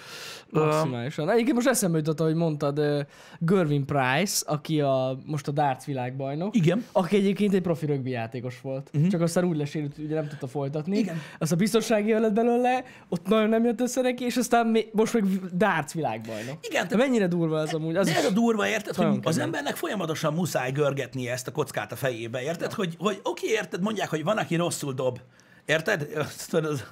Maximálisan. 0.50 1.30
Egyébként 1.30 1.56
most 1.56 1.68
eszembe 1.68 1.98
jutott, 1.98 2.20
ahogy 2.20 2.36
mondtad, 2.36 3.06
Gervin 3.40 3.86
Price, 3.86 4.44
aki 4.48 4.82
a, 4.82 5.18
most 5.26 5.48
a 5.48 5.52
darts 5.52 5.84
világbajnok. 5.84 6.56
Igen. 6.56 6.86
Aki 6.92 7.16
egyébként 7.16 7.54
egy 7.54 7.62
profi 7.62 7.86
rögbi 7.86 8.10
játékos 8.10 8.62
volt. 8.62 8.90
Uh-huh. 8.94 9.10
Csak 9.10 9.22
aztán 9.22 9.44
úgy 9.44 9.58
lesérült, 9.58 9.96
hogy 9.96 10.06
ugye 10.06 10.16
nem 10.16 10.28
tudta 10.28 10.48
folytatni. 10.48 10.98
Igen. 10.98 11.22
Az 11.40 11.52
a 11.52 11.56
biztonsági 11.56 12.14
lett 12.14 12.34
belőle, 12.34 12.84
ott 13.10 13.28
nagyon 13.28 13.50
nem 13.50 13.64
jött 13.66 13.82
össze 13.82 14.02
neki, 14.02 14.24
és 14.24 14.36
aztán 14.36 14.68
még, 14.68 14.90
most 14.92 15.14
meg 15.14 15.24
darts 15.54 15.92
világbajnok. 15.92 16.58
Igen, 16.62 16.88
De 16.88 16.96
mennyire 16.96 17.28
durva 17.28 17.62
ez 17.62 17.74
amúgy? 17.74 17.96
Az 17.96 18.08
De 18.08 18.16
ez 18.16 18.26
a 18.26 18.32
durva, 18.32 18.68
érted, 18.68 18.96
hogy 18.96 19.20
az 19.24 19.38
embernek 19.38 19.76
folyamatosan 19.76 20.34
muszáj 20.34 20.72
görgetnie 20.72 21.32
ezt 21.32 21.48
a 21.48 21.52
kockát 21.52 21.92
a 21.92 21.96
fejébe, 21.96 22.42
érted? 22.42 22.74
Hogy, 22.74 22.96
hogy 23.00 23.20
oké, 23.24 23.55
érted, 23.56 23.82
mondják, 23.82 24.10
hogy 24.10 24.24
van, 24.24 24.38
aki 24.38 24.56
rosszul 24.56 24.94
dob. 24.94 25.20
Érted? 25.66 26.08
Tudod, 26.50 26.72
Az, 26.72 26.84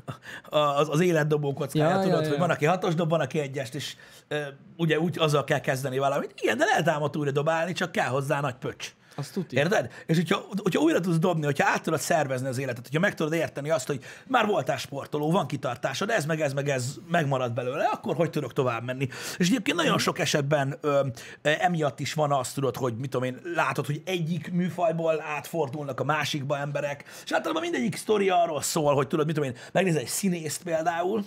az, 0.79 0.89
az 0.89 0.99
életdobó 0.99 1.53
kockája, 1.53 1.85
Ja, 1.85 1.95
ja, 1.95 1.97
ja, 1.99 2.03
tudod, 2.03 2.23
ja. 2.23 2.29
hogy 2.29 2.39
van, 2.39 2.49
aki 2.49 2.65
hatos 2.65 2.95
dob, 2.95 3.09
van, 3.09 3.19
aki 3.19 3.39
egyest, 3.39 3.75
és 3.75 3.95
e, 4.27 4.57
ugye 4.77 4.99
úgy 4.99 5.19
azzal 5.19 5.43
kell 5.43 5.59
kezdeni 5.59 5.97
valamit. 5.97 6.33
Igen, 6.41 6.57
de 6.57 6.65
lehet 6.65 6.87
ám 6.87 7.09
újra 7.17 7.31
dobálni, 7.31 7.73
csak 7.73 7.91
kell 7.91 8.07
hozzá 8.07 8.39
nagy 8.39 8.55
pöcs. 8.55 8.93
Azt 9.15 9.33
tuti. 9.33 9.55
Érted? 9.55 9.91
És 10.05 10.15
hogyha, 10.15 10.45
hogyha 10.61 10.81
újra 10.81 10.99
tudsz 10.99 11.17
dobni, 11.17 11.45
hogyha 11.45 11.67
át 11.67 11.81
tudod 11.81 11.99
szervezni 11.99 12.47
az 12.47 12.57
életet, 12.57 12.83
hogyha 12.83 12.99
meg 12.99 13.13
tudod 13.15 13.33
érteni 13.33 13.69
azt, 13.69 13.87
hogy 13.87 14.03
már 14.27 14.45
voltál 14.45 14.77
sportoló, 14.77 15.31
van 15.31 15.47
kitartásod, 15.47 16.09
ez 16.09 16.25
meg 16.25 16.41
ez 16.41 16.53
meg 16.53 16.69
ez 16.69 16.95
megmarad 17.07 17.53
belőle, 17.53 17.83
akkor 17.83 18.15
hogy 18.15 18.29
tudok 18.29 18.53
tovább 18.53 18.83
menni? 18.83 19.07
És 19.37 19.47
egyébként 19.47 19.77
nagyon 19.77 19.97
sok 19.97 20.19
esetben 20.19 20.77
ö, 20.81 21.07
emiatt 21.41 21.99
is 21.99 22.13
van 22.13 22.31
azt, 22.31 22.55
tudod, 22.55 22.75
hogy 22.75 22.95
mit 22.97 23.09
tudom 23.09 23.27
én, 23.27 23.39
látod, 23.55 23.85
hogy 23.85 24.01
egyik 24.05 24.51
műfajból 24.51 25.21
átfordulnak 25.21 25.99
a 25.99 26.03
másikba 26.03 26.57
emberek, 26.57 27.03
és 27.23 27.31
általában 27.31 27.61
mindegyik 27.61 27.95
sztori 27.95 28.29
arról 28.29 28.61
szól, 28.61 28.95
hogy 28.95 29.07
tudod, 29.07 29.25
mit 29.25 29.35
tudom 29.35 29.49
én, 29.49 29.57
megnézel 29.71 30.01
egy 30.01 30.07
színészt 30.07 30.63
például, 30.63 31.23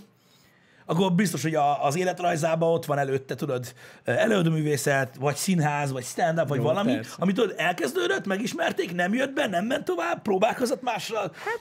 akkor 0.86 1.12
biztos, 1.12 1.42
hogy 1.42 1.54
a, 1.54 1.84
az 1.84 1.96
életrajzában 1.96 2.72
ott 2.72 2.84
van 2.84 2.98
előtte, 2.98 3.34
tudod, 3.34 3.74
előadóművészet, 4.04 5.16
vagy 5.20 5.36
színház, 5.36 5.92
vagy 5.92 6.04
stand-up, 6.04 6.48
vagy 6.48 6.58
Jó, 6.58 6.64
valami, 6.64 6.94
persze. 6.94 7.14
ami 7.18 7.32
tudod, 7.32 7.54
elkezdődött, 7.56 8.26
megismerték, 8.26 8.94
nem 8.94 9.14
jött 9.14 9.32
be, 9.32 9.46
nem 9.46 9.64
ment 9.66 9.84
tovább, 9.84 10.22
próbálkozott 10.22 10.82
mással. 10.82 11.32
Hát, 11.34 11.60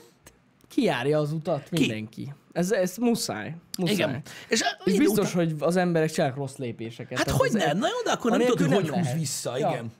Kijárja 0.69 1.19
az 1.19 1.31
utat 1.31 1.71
mindenki. 1.71 2.33
Ez, 2.51 2.71
ez 2.71 2.97
muszáj. 2.97 3.55
muszáj. 3.77 3.93
igen. 3.95 4.21
És, 4.47 4.61
És 4.83 4.93
idő 4.93 4.97
biztos, 5.03 5.33
után- 5.33 5.47
hogy 5.49 5.55
az 5.59 5.75
emberek 5.75 6.11
csinálnak 6.11 6.37
rossz 6.37 6.55
lépéseket. 6.55 7.17
Hát 7.17 7.29
hogy 7.29 7.51
nem? 7.51 7.77
Na 7.77 7.87
jó, 7.87 8.01
de 8.03 8.11
akkor 8.11 8.31
nem 8.31 8.39
tudod, 8.47 8.73
hogy 8.73 8.89
hogy 8.89 8.99
húz 8.99 9.13
vissza, 9.13 9.57
Ja. 9.57 9.69
igen. 9.69 9.91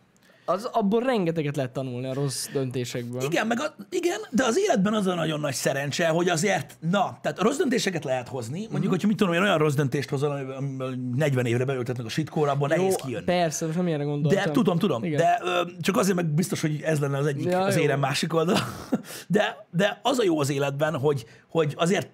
Az, 0.48 0.70
abból 0.72 1.02
rengeteget 1.02 1.56
lehet 1.56 1.72
tanulni 1.72 2.08
a 2.08 2.14
rossz 2.14 2.48
döntésekből. 2.54 3.22
Igen, 3.22 3.48
meg 3.48 3.60
a, 3.60 3.76
igen, 3.90 4.20
de 4.32 4.44
az 4.46 4.58
életben 4.58 4.94
az 4.94 5.08
a 5.08 5.14
nagyon 5.16 5.40
nagy 5.40 5.54
szerencse, 5.54 6.08
hogy 6.08 6.30
azért, 6.30 6.78
na, 6.80 7.18
tehát 7.22 7.40
a 7.40 7.44
rossz 7.44 7.58
döntéseket 7.58 8.04
lehet 8.04 8.28
hozni. 8.28 8.58
Mondjuk, 8.60 8.82
Mhm. 8.82 8.90
hogyha 8.92 9.08
mit 9.08 9.18
tudom, 9.18 9.34
én 9.34 9.42
olyan 9.42 9.58
rossz 9.58 9.74
döntést 9.74 10.10
hozol, 10.10 10.32
amivel 10.58 10.90
40 11.16 11.46
évre 11.46 11.66
beültetnek 11.66 12.06
a 12.06 12.10
sitkóra, 12.10 12.52
abból 12.52 12.68
nehéz 12.68 12.96
kijönni. 12.96 13.26
persze, 13.26 13.66
most 13.66 13.78
nem 13.78 13.88
ilyenre 13.88 14.04
gondoltam. 14.04 14.44
De 14.46 14.52
tudom, 14.52 14.78
tudom. 14.78 15.04
Igen. 15.04 15.18
De 15.18 15.40
ö, 15.44 15.62
csak 15.82 15.98
azért 15.98 16.16
meg 16.16 16.26
biztos, 16.26 16.62
hogy 16.62 16.82
ez 16.82 17.00
lenne 17.00 17.18
az 17.18 17.26
egyik, 17.26 17.46
Ja, 17.46 17.60
az 17.60 17.76
jó. 17.76 17.82
érem 17.82 18.00
másik 18.00 18.34
oldala. 18.34 18.60
De, 19.28 19.68
de 19.72 20.00
az 20.04 20.20
a 20.20 20.24
jó 20.24 20.40
az 20.40 20.50
életben, 20.50 20.98
hogy, 21.00 21.26
hogy 21.50 21.74
azért, 21.78 22.10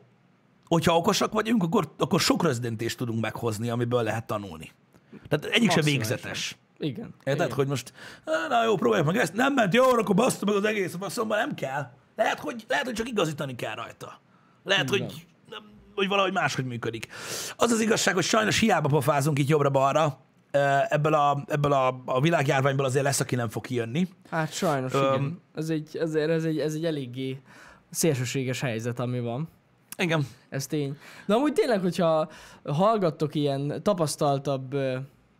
hogyha 0.67 0.97
okosak 0.97 1.33
vagyunk, 1.33 1.63
akkor, 1.63 1.93
akkor 1.97 2.19
sok 2.19 2.43
rossz 2.43 2.57
döntést 2.57 2.97
tudunk 2.97 3.21
meghozni, 3.21 3.69
amiből 3.69 4.03
lehet 4.03 4.27
tanulni. 4.27 4.71
Tehát 5.29 5.45
egyik 5.45 5.69
se 5.69 5.75
Maximálisan. 5.75 5.83
végzetes. 5.93 6.57
Igen. 6.81 7.13
Érted, 7.23 7.45
Igen. 7.45 7.57
hogy 7.57 7.67
most, 7.67 7.93
"Á, 8.25 8.47
na 8.49 8.63
jó, 8.63 8.75
próbáljuk 8.75 9.07
meg 9.07 9.17
ezt, 9.17 9.33
nem 9.33 9.53
ment 9.53 9.73
jól, 9.73 9.99
akkor 9.99 10.15
baszta 10.15 10.45
meg 10.45 10.55
az 10.55 10.63
egész, 10.63 10.95
basszomban 10.95 11.37
nem 11.37 11.53
kell. 11.55 11.87
Lehet, 12.15 12.39
hogy, 12.39 12.65
lehet, 12.67 12.85
hogy 12.85 12.93
csak 12.93 13.07
igazítani 13.07 13.55
kell 13.55 13.75
rajta. 13.75 14.19
Lehet, 14.63 14.89
Igen. 14.91 14.99
hogy, 14.99 15.25
nem, 15.49 15.63
hogy 15.95 16.07
valahogy 16.07 16.33
máshogy 16.33 16.65
működik. 16.65 17.07
Az 17.55 17.71
az 17.71 17.79
igazság, 17.79 18.13
hogy 18.13 18.23
sajnos 18.23 18.59
hiába 18.59 18.87
pofázunk 18.87 19.39
itt 19.39 19.47
jobbra-balra, 19.47 20.17
ebből 20.89 21.13
a, 21.13 21.43
ebből 21.47 21.71
a, 21.73 22.01
a 22.05 22.21
világjárványból 22.21 22.85
azért 22.85 23.03
lesz, 23.03 23.19
aki 23.19 23.35
nem 23.35 23.49
fog 23.49 23.65
kijönni. 23.65 24.07
Hát 24.29 24.53
sajnos, 24.53 24.93
Öm. 24.93 25.01
igen. 25.13 25.41
Ez 25.55 25.69
egy, 25.69 25.97
ezért 25.97 26.29
ez 26.29 26.43
egy, 26.43 26.59
ez 26.59 26.73
egy 26.73 26.85
eléggé 26.85 27.41
szélsőséges 27.89 28.61
helyzet, 28.61 28.99
ami 28.99 29.19
van. 29.19 29.49
Igen. 29.97 30.27
Ez 30.49 30.67
tény. 30.67 30.97
De 31.25 31.33
amúgy 31.33 31.53
tényleg, 31.53 31.81
hogyha 31.81 32.29
hallgattok 32.65 33.35
ilyen 33.35 33.83
tapasztaltabb, 33.83 34.75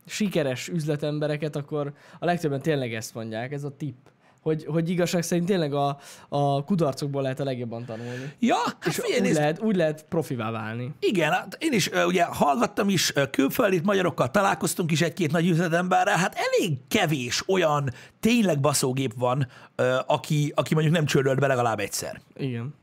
sikeres 0.06 0.68
üzletembereket, 0.68 1.56
akkor 1.56 1.94
a 2.20 2.26
legtöbben 2.26 2.62
tényleg 2.62 2.94
ezt 2.94 3.14
mondják, 3.14 3.52
ez 3.52 3.64
a 3.64 3.76
tip. 3.78 3.96
Hogy, 4.42 4.66
hogy 4.66 4.90
igazság 4.90 5.24
szerint 5.24 5.48
tényleg 5.48 5.74
a, 5.74 5.98
a 6.30 6.64
kudarcokból 6.64 7.22
lehet 7.22 7.40
a 7.40 7.44
legjobban 7.44 7.86
tanulni. 7.86 8.34
Ja, 8.40 8.56
hát 8.56 8.86
És 8.86 8.96
figyelj, 8.96 9.20
úgy 9.20 9.26
nézd, 9.26 9.38
lehet, 9.38 9.62
úgy 9.62 9.76
lehet 9.76 10.06
profivá 10.10 10.52
válni. 10.52 10.92
Igen, 11.00 11.32
hát 11.32 11.58
én 11.60 11.74
is 11.74 11.90
ugye 12.06 12.24
hallgattam 12.24 12.90
is, 12.90 13.14
külföldi 13.32 13.82
magyarokkal 13.84 14.32
találkoztunk 14.32 14.92
is 14.92 15.02
egy-két 15.02 15.32
nagy 15.32 15.48
üzletemberrel, 15.48 16.18
hát 16.18 16.36
elég 16.36 16.78
kevés 16.88 17.44
olyan 17.48 17.90
tényleg 18.20 18.60
baszógép 18.60 19.14
van, 19.18 19.48
aki, 20.06 20.52
aki 20.56 20.74
mondjuk 20.74 20.96
nem 20.96 21.06
csődölt 21.06 21.40
be 21.40 21.48
legalább 21.48 21.80
egyszer. 21.80 22.22
Igen. 22.36 22.76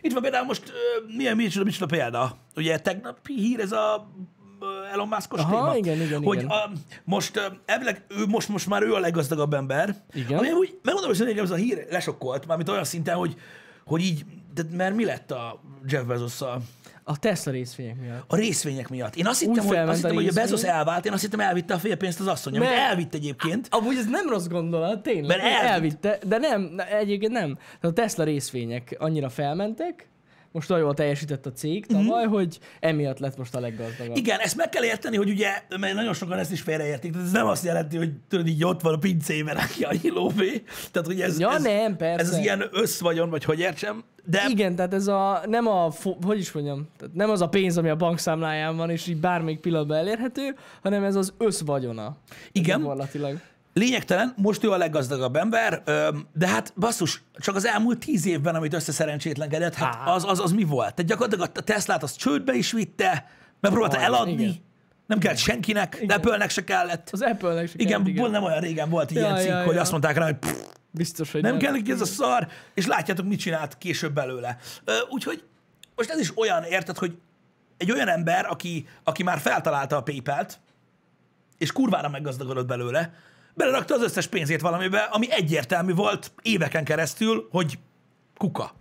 Itt 0.00 0.12
van 0.12 0.22
például 0.22 0.46
most, 0.46 0.72
milyen 1.16 1.36
micsoda, 1.36 1.64
micsoda 1.64 1.96
példa? 1.96 2.36
Ugye 2.56 2.78
tegnapi 2.78 3.34
hír 3.34 3.60
ez 3.60 3.72
a 3.72 4.10
Elon 4.92 5.08
Muskos 5.08 5.40
Aha, 5.40 5.50
téma, 5.56 5.76
igen, 5.76 6.00
igen, 6.00 6.22
hogy 6.22 6.36
igen. 6.36 6.48
A, 6.48 6.70
most 7.04 7.50
elvileg 7.66 8.04
ő, 8.08 8.26
most, 8.26 8.48
most 8.48 8.66
már 8.68 8.82
ő 8.82 8.94
a 8.94 8.98
leggazdagabb 8.98 9.54
ember. 9.54 9.94
Igen. 10.12 10.38
Ami 10.38 10.50
úgy, 10.52 10.78
megmondom, 10.82 11.16
hogy 11.16 11.28
engem 11.28 11.44
ez 11.44 11.50
a 11.50 11.54
hír 11.54 11.86
lesokkolt, 11.90 12.46
mármint 12.46 12.68
olyan 12.68 12.84
szinten, 12.84 13.14
hogy, 13.16 13.34
hogy 13.86 14.00
így, 14.02 14.24
de, 14.54 14.62
mert 14.76 14.94
mi 14.94 15.04
lett 15.04 15.30
a 15.30 15.60
Jeff 15.86 16.02
bezos 16.04 16.40
A 17.04 17.18
Tesla 17.18 17.52
részvények 17.52 18.00
miatt. 18.00 18.24
a 18.26 18.36
részvények 18.36 18.88
miatt. 18.88 19.16
Én 19.16 19.26
azt 19.26 19.40
hittem, 19.40 19.64
hogy, 19.66 19.76
azt 19.76 19.94
hittem, 19.96 20.10
a 20.10 20.14
hogy 20.14 20.28
a 20.28 20.32
Bezos 20.32 20.50
részvény. 20.50 20.70
elvált, 20.70 21.06
én 21.06 21.12
azt 21.12 21.22
hittem 21.22 21.40
elvitte 21.40 21.74
a 21.74 21.78
fél 21.78 21.96
pénzt 21.96 22.20
az 22.20 22.26
asszony, 22.26 22.56
amit 22.56 22.68
Mert- 22.68 22.80
elvitt 22.80 23.14
egyébként. 23.14 23.66
Amúgy 23.70 23.96
ez 23.96 24.06
nem 24.06 24.28
rossz 24.28 24.46
gondolat, 24.46 25.02
tényleg. 25.02 25.26
Mert 25.38 25.40
elvitt. 25.42 25.70
elvitte, 26.04 26.18
de 26.26 26.38
nem, 26.38 26.60
ne- 26.62 26.96
egyébként 26.98 27.32
nem. 27.32 27.54
Tehát 27.54 27.82
a 27.82 27.92
Tesla 27.92 28.24
részvények 28.24 28.96
annyira 28.98 29.28
felmentek, 29.28 30.08
most 30.54 30.70
olyan 30.70 30.82
jól 30.82 30.94
teljesített 30.94 31.46
a 31.46 31.52
cég 31.52 31.86
tavaly, 31.86 32.24
hogy 32.24 32.58
emiatt 32.80 33.18
lett 33.18 33.36
most 33.36 33.54
a 33.54 33.60
leggazdagabb. 33.60 34.16
Igen, 34.16 34.38
ezt 34.38 34.56
meg 34.56 34.68
kell 34.68 34.84
érteni, 34.84 35.16
hogy 35.16 35.28
ugye, 35.28 35.48
mert 35.80 35.94
nagyon 35.94 36.14
sokan 36.14 36.38
ezt 36.38 36.52
is 36.52 36.60
félreértik, 36.60 37.12
tehát 37.12 37.26
ez 37.26 37.32
nem 37.32 37.46
azt 37.46 37.64
jelenti, 37.64 37.96
hogy 37.96 38.12
tudod, 38.28 38.46
így 38.46 38.64
ott 38.64 38.80
van 38.80 38.94
a 38.94 38.98
pincében, 38.98 39.56
aki 39.56 39.84
a 39.84 39.92
lóvé. 40.02 40.62
Tehát, 40.92 41.08
hogy 41.08 41.20
ez, 41.20 41.38
Ja, 41.38 41.54
ez, 41.54 41.62
nem, 41.62 41.96
persze. 41.96 42.20
ez 42.26 42.30
az 42.32 42.38
ilyen 42.38 42.64
összvagyon, 42.72 43.30
vagy 43.30 43.44
hogy 43.44 43.58
értsem. 43.58 44.04
De 44.24 44.46
Igen, 44.48 44.74
tehát 44.76 44.94
ez 44.94 45.06
a, 45.06 45.42
nem 45.46 45.66
a, 45.66 45.92
hogy 46.22 46.38
is 46.38 46.52
mondjam, 46.52 46.88
tehát 46.98 47.14
nem 47.14 47.30
az 47.30 47.40
a 47.40 47.48
pénz, 47.48 47.78
ami 47.78 47.88
a 47.88 47.96
bankszámláján 47.96 48.76
van, 48.76 48.90
és 48.90 49.06
így 49.06 49.16
bármelyik 49.16 49.60
pillanatban 49.60 49.96
elérhető, 49.96 50.56
hanem 50.82 51.04
ez 51.04 51.14
az 51.14 51.32
összvagyona. 51.38 52.16
Igen. 52.52 52.80
Gyakorlatilag. 52.80 53.40
Lényegtelen, 53.74 54.34
most 54.36 54.64
ő 54.64 54.70
a 54.70 54.76
leggazdagabb 54.76 55.36
ember, 55.36 55.82
de 56.32 56.48
hát 56.48 56.72
basszus, 56.76 57.22
csak 57.34 57.54
az 57.54 57.66
elmúlt 57.66 57.98
tíz 57.98 58.26
évben, 58.26 58.54
amit 58.54 58.74
összeszerencsétlenkedett, 58.74 59.74
hát 59.74 60.08
az, 60.08 60.24
az, 60.24 60.40
az 60.40 60.52
mi 60.52 60.64
volt? 60.64 60.94
Tehát 60.94 61.10
gyakorlatilag 61.10 61.50
a 61.54 61.60
Teslát 61.60 62.02
az 62.02 62.16
csődbe 62.16 62.54
is 62.54 62.72
vitte, 62.72 63.26
megpróbálta 63.60 64.00
eladni, 64.00 64.32
igen. 64.32 64.54
nem 65.06 65.18
kellett 65.18 65.38
senkinek, 65.38 65.98
Igen. 66.00 66.16
Apple-nek 66.16 66.50
se 66.50 66.64
kellett. 66.64 67.08
Az 67.12 67.22
Apple-nek 67.22 67.66
se 67.66 67.74
Igen, 67.76 67.90
kellett, 67.90 68.06
igen, 68.06 68.30
nem 68.30 68.42
olyan 68.42 68.60
régen 68.60 68.90
volt 68.90 69.12
Ja, 69.12 69.20
ilyen 69.20 69.36
cikk, 69.36 69.48
ja, 69.48 69.64
hogy 69.64 69.74
ja. 69.74 69.80
azt 69.80 69.90
mondták 69.90 70.16
rá, 70.16 70.24
hogy 70.24 70.36
pff, 70.36 70.52
Biztos, 70.96 71.32
hogy 71.32 71.42
nem 71.42 71.58
kell 71.58 71.72
neki 71.72 71.90
ez 71.90 72.00
a 72.00 72.04
szar, 72.04 72.48
és 72.74 72.86
látjátok, 72.86 73.26
mit 73.26 73.38
csinált 73.38 73.78
később 73.78 74.12
belőle. 74.12 74.56
Úgyhogy 75.10 75.42
most 75.96 76.10
ez 76.10 76.18
is 76.18 76.36
olyan, 76.36 76.62
érted, 76.62 76.98
hogy 76.98 77.18
egy 77.76 77.90
olyan 77.90 78.08
ember, 78.08 78.46
aki, 78.46 78.88
aki 79.04 79.22
már 79.22 79.38
feltalálta 79.38 79.96
a 79.96 80.02
PayPal-t, 80.02 80.60
és 81.58 81.72
kurvára 81.72 82.08
meggazdagodott 82.08 82.66
belőle, 82.66 83.14
belerakta 83.54 83.94
az 83.94 84.02
összes 84.02 84.26
pénzét 84.26 84.60
valamibe, 84.60 84.98
ami 84.98 85.32
egyértelmű 85.32 85.94
volt 85.94 86.32
éveken 86.42 86.84
keresztül, 86.84 87.48
hogy 87.50 87.78
kuka. 88.36 88.74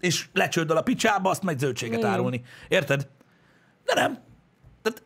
És 0.00 0.26
lecsődöl 0.32 0.76
a 0.76 0.82
picsába, 0.82 1.30
azt 1.30 1.42
megy 1.42 1.58
zöldséget 1.58 1.98
Igen. 1.98 2.10
árulni. 2.10 2.42
Érted? 2.68 3.08
De 3.84 3.94
nem. 3.94 4.18
Tehát 4.82 5.02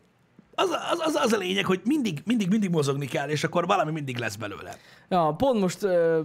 az, 0.55 0.69
az, 0.91 0.99
az, 0.99 1.15
az 1.15 1.33
a 1.33 1.37
lényeg, 1.37 1.65
hogy 1.65 1.81
mindig, 1.83 2.21
mindig, 2.25 2.49
mindig 2.49 2.69
mozogni 2.69 3.05
kell, 3.05 3.29
és 3.29 3.43
akkor 3.43 3.65
valami 3.65 3.91
mindig 3.91 4.17
lesz 4.17 4.35
belőle. 4.35 4.75
Ja, 5.09 5.33
pont 5.37 5.59
most 5.59 5.83
ö, 5.83 6.21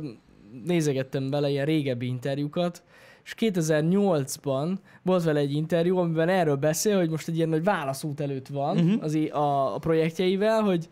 nézegettem 0.64 1.30
bele 1.30 1.48
ilyen 1.48 1.64
régebbi 1.64 2.06
interjúkat, 2.06 2.82
és 3.24 3.34
2008-ban 3.38 4.76
volt 5.02 5.24
vele 5.24 5.40
egy 5.40 5.52
interjú, 5.52 5.96
amiben 5.96 6.28
erről 6.28 6.56
beszél, 6.56 6.98
hogy 6.98 7.10
most 7.10 7.28
egy 7.28 7.36
ilyen 7.36 7.48
nagy 7.48 7.64
válaszút 7.64 8.20
előtt 8.20 8.48
van 8.48 8.78
uh-huh. 8.78 9.02
az, 9.02 9.14
a, 9.14 9.74
a 9.74 9.78
projektjeivel, 9.78 10.62
hogy 10.62 10.88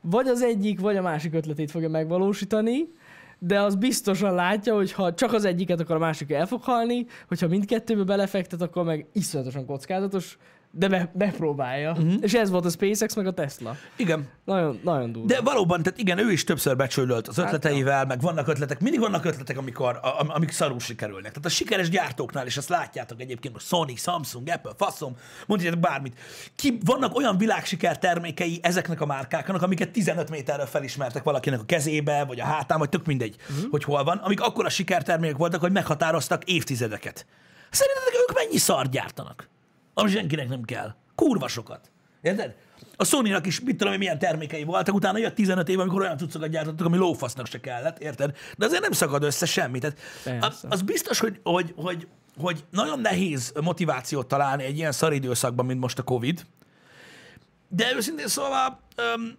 vagy 0.00 0.28
az 0.28 0.42
egyik, 0.42 0.80
vagy 0.80 0.96
a 0.96 1.02
másik 1.02 1.34
ötletét 1.34 1.70
fogja 1.70 1.88
megvalósítani, 1.88 2.88
de 3.38 3.60
az 3.60 3.74
biztosan 3.74 4.34
látja, 4.34 4.74
hogy 4.74 4.92
ha 4.92 5.14
csak 5.14 5.32
az 5.32 5.44
egyiket, 5.44 5.80
akkor 5.80 5.96
a 5.96 5.98
másik 5.98 6.32
el 6.32 6.46
fog 6.46 6.62
halni, 6.62 7.06
hogyha 7.28 7.48
mindkettőbe 7.48 8.04
belefektet, 8.04 8.62
akkor 8.62 8.84
meg 8.84 9.06
iszonyatosan 9.12 9.66
kockázatos, 9.66 10.38
de 10.72 10.88
be, 10.88 11.10
bepróbálja. 11.14 11.92
Mhm. 11.92 12.06
Uh-huh. 12.06 12.22
És 12.22 12.34
ez 12.34 12.50
volt 12.50 12.64
a 12.64 12.70
SpaceX 12.70 13.14
meg 13.14 13.26
a 13.26 13.32
Tesla. 13.32 13.76
Igen. 13.96 14.28
Nagyon, 14.44 14.80
nagyon 14.84 15.12
durva. 15.12 15.28
De 15.28 15.40
valóban, 15.40 15.82
tehát 15.82 15.98
igen, 15.98 16.18
ő 16.18 16.32
is 16.32 16.44
többször 16.44 16.76
becsőlölt 16.76 17.28
az 17.28 17.38
ötleteivel, 17.38 18.06
meg 18.06 18.20
vannak 18.20 18.48
ötletek, 18.48 18.80
mindig 18.80 19.00
vannak 19.00 19.24
ötletek, 19.24 19.58
amikor, 19.58 19.98
a, 20.02 20.20
am- 20.20 20.30
amik 20.30 20.50
szarul 20.50 20.78
sikerülnek. 20.78 21.30
Tehát 21.30 21.44
a 21.44 21.48
sikeres 21.48 21.88
gyártóknál 21.88 22.46
is 22.46 22.56
azt 22.56 22.68
látjátok 22.68 23.20
egyébként, 23.20 23.54
hogy 23.54 23.62
Sony, 23.62 23.96
Samsung, 23.96 24.48
Apple, 24.48 24.72
faszom, 24.76 25.16
mondjátok 25.46 25.80
bármit. 25.80 26.18
Ki, 26.56 26.78
vannak 26.84 27.16
olyan 27.16 27.38
világsiker 27.38 27.98
termékei 27.98 28.58
ezeknek 28.62 29.00
a 29.00 29.06
márkáknak, 29.06 29.62
amiket 29.62 29.90
15 29.90 30.30
méterről 30.30 30.66
felismertek 30.66 31.22
valakinek 31.22 31.60
a 31.60 31.64
kezébe, 31.64 32.24
vagy 32.24 32.40
a 32.40 32.44
hátán, 32.44 32.78
vagy 32.78 32.88
tök 32.88 33.06
mindegy, 33.06 33.36
uh-huh. 33.50 33.70
hogy 33.70 33.84
hol 33.84 34.04
van, 34.04 34.16
amik 34.16 34.40
akkora 34.40 34.68
sikertermékek 34.68 35.36
voltak, 35.36 35.60
hogy 35.60 35.72
meghatároztak 35.72 36.44
évtizedeket. 36.44 37.26
Szerintetek 37.70 38.14
ők 38.28 38.36
mennyi 38.36 38.58
szart 38.58 38.90
gyártanak? 38.90 39.48
Ami 40.00 40.10
senkinek 40.10 40.48
nem 40.48 40.62
kell. 40.62 40.94
Kurva 41.14 41.48
sokat. 41.48 41.90
Érted? 42.22 42.54
A 42.96 43.04
sony 43.04 43.40
is, 43.42 43.60
mit 43.60 43.76
tudom 43.76 43.94
milyen 43.94 44.18
termékei 44.18 44.64
voltak, 44.64 44.94
utána 44.94 45.18
jött 45.18 45.34
15 45.34 45.68
év, 45.68 45.80
amikor 45.80 46.00
olyan 46.00 46.16
cuccokat 46.16 46.48
gyártottak, 46.48 46.86
ami 46.86 46.96
lófasznak 46.96 47.46
se 47.46 47.60
kellett, 47.60 47.98
érted? 47.98 48.36
De 48.56 48.66
azért 48.66 48.82
nem 48.82 48.92
szakad 48.92 49.22
össze 49.22 49.46
semmi. 49.46 49.78
Tehát 49.78 49.98
az, 50.40 50.64
az 50.68 50.82
biztos, 50.82 51.18
hogy, 51.18 51.40
hogy, 51.42 51.74
hogy, 51.76 52.08
hogy 52.38 52.64
nagyon 52.70 53.00
nehéz 53.00 53.52
motivációt 53.62 54.28
találni 54.28 54.64
egy 54.64 54.76
ilyen 54.76 54.92
szaridőszakban, 54.92 55.66
mint 55.66 55.80
most 55.80 55.98
a 55.98 56.02
Covid. 56.02 56.46
De 57.68 57.94
őszintén 57.94 58.28
szóval 58.28 58.80
öm, 58.96 59.38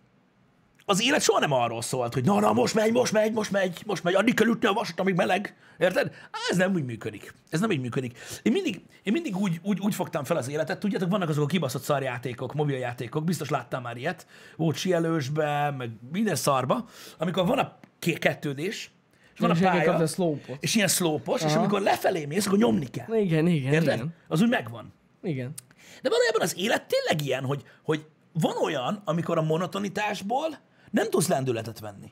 az 0.85 1.01
élet 1.01 1.21
soha 1.21 1.39
nem 1.39 1.51
arról 1.51 1.81
szólt, 1.81 2.13
hogy 2.13 2.25
na, 2.25 2.39
na, 2.39 2.53
most 2.53 2.73
megy, 2.73 2.91
most 2.91 3.11
megy, 3.11 3.33
most 3.33 3.51
megy, 3.51 3.81
most 3.85 4.03
megy, 4.03 4.13
addig 4.13 4.33
kell 4.33 4.47
ütni 4.47 4.67
a 4.67 4.73
vasat, 4.73 4.99
amíg 4.99 5.15
meleg. 5.15 5.55
Érted? 5.77 6.11
Ez 6.49 6.57
nem 6.57 6.73
úgy 6.73 6.85
működik. 6.85 7.33
Ez 7.49 7.59
nem 7.59 7.71
így 7.71 7.81
működik. 7.81 8.17
Én 8.41 8.51
mindig, 8.51 8.81
én 9.03 9.13
mindig 9.13 9.37
úgy, 9.37 9.59
úgy, 9.63 9.79
úgy 9.79 9.95
fogtam 9.95 10.23
fel 10.23 10.37
az 10.37 10.49
életet, 10.49 10.79
tudjátok, 10.79 11.09
vannak 11.09 11.29
azok 11.29 11.43
a 11.43 11.47
kibaszott 11.47 11.81
szarjátékok, 11.83 12.53
mobiljátékok, 12.53 13.23
biztos 13.23 13.49
láttam 13.49 13.81
már 13.81 13.97
ilyet, 13.97 14.27
volt 14.55 14.75
sielősbe, 14.75 15.71
meg 15.77 15.89
minden 16.11 16.35
szarba, 16.35 16.85
amikor 17.17 17.45
van 17.45 17.59
a 17.59 17.77
ké- 17.99 18.19
kettődés, 18.19 18.91
és 19.33 19.39
van 19.39 19.49
a 19.49 19.55
pálya, 19.59 19.93
a 19.93 20.07
slope-ot. 20.07 20.57
és 20.59 20.75
ilyen 20.75 20.87
slópos, 20.87 21.41
és 21.43 21.55
amikor 21.55 21.81
lefelé 21.81 22.25
mész, 22.25 22.45
akkor 22.45 22.57
nyomni 22.57 22.89
kell. 22.89 23.15
Igen, 23.15 23.47
igen, 23.47 23.73
Érted? 23.73 23.93
igen. 23.95 24.15
Az 24.27 24.41
úgy 24.41 24.49
megvan. 24.49 24.93
Igen. 25.23 25.53
De 26.01 26.09
valójában 26.09 26.41
az 26.41 26.57
élet 26.57 26.87
tényleg 26.87 27.27
ilyen, 27.27 27.43
hogy, 27.45 27.63
hogy 27.83 28.05
van 28.33 28.55
olyan, 28.63 29.01
amikor 29.05 29.37
a 29.37 29.41
monotonitásból 29.41 30.59
nem 30.91 31.09
tudsz 31.09 31.27
lendületet 31.27 31.79
venni. 31.79 32.11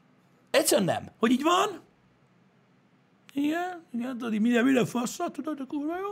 Egyszerűen 0.51 0.85
nem. 0.87 1.11
Hogy 1.19 1.31
így 1.31 1.43
van, 1.43 1.81
igen, 3.33 3.83
igen, 3.93 4.17
tudod, 4.17 4.33
így 4.33 4.41
minden, 4.41 4.63
minden 4.63 4.85
fassa, 4.85 5.31
tudod, 5.31 5.57
de 5.57 5.63
kurva 5.67 5.93
jó. 5.97 6.09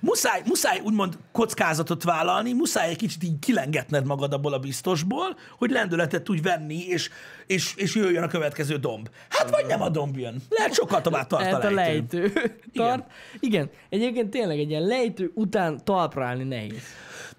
Muszáj, 0.00 0.42
muszáj 0.46 0.80
úgymond 0.84 1.18
kockázatot 1.32 2.02
vállalni, 2.02 2.52
muszáj 2.52 2.88
egy 2.88 2.96
kicsit 2.96 3.24
így 3.24 3.38
kilengetned 3.38 4.06
magad 4.06 4.32
abból 4.32 4.52
a 4.52 4.58
biztosból, 4.58 5.36
hogy 5.58 5.70
lendületet 5.70 6.22
tudj 6.22 6.40
venni, 6.40 6.86
és, 6.86 7.10
és, 7.46 7.74
és 7.76 7.94
jöjjön 7.94 8.22
a 8.22 8.28
következő 8.28 8.76
domb. 8.76 9.08
Hát 9.28 9.50
vagy 9.50 9.66
nem 9.66 9.82
a 9.82 9.88
domb 9.88 10.16
jön. 10.16 10.42
Lehet 10.48 10.74
sokkal 10.74 11.00
tovább 11.00 11.26
tart 11.26 11.44
Hát 11.44 11.64
a 11.64 11.66
a 11.66 11.70
lejtő. 11.70 12.20
lejtő. 12.20 12.54
Tart. 12.72 13.10
Igen. 13.40 13.70
Egyébként 13.88 14.30
tényleg 14.30 14.58
egy 14.58 14.70
ilyen 14.70 14.86
lejtő 14.86 15.30
után 15.34 15.84
talpra 15.84 16.24
állni 16.24 16.44
nehéz. 16.44 16.82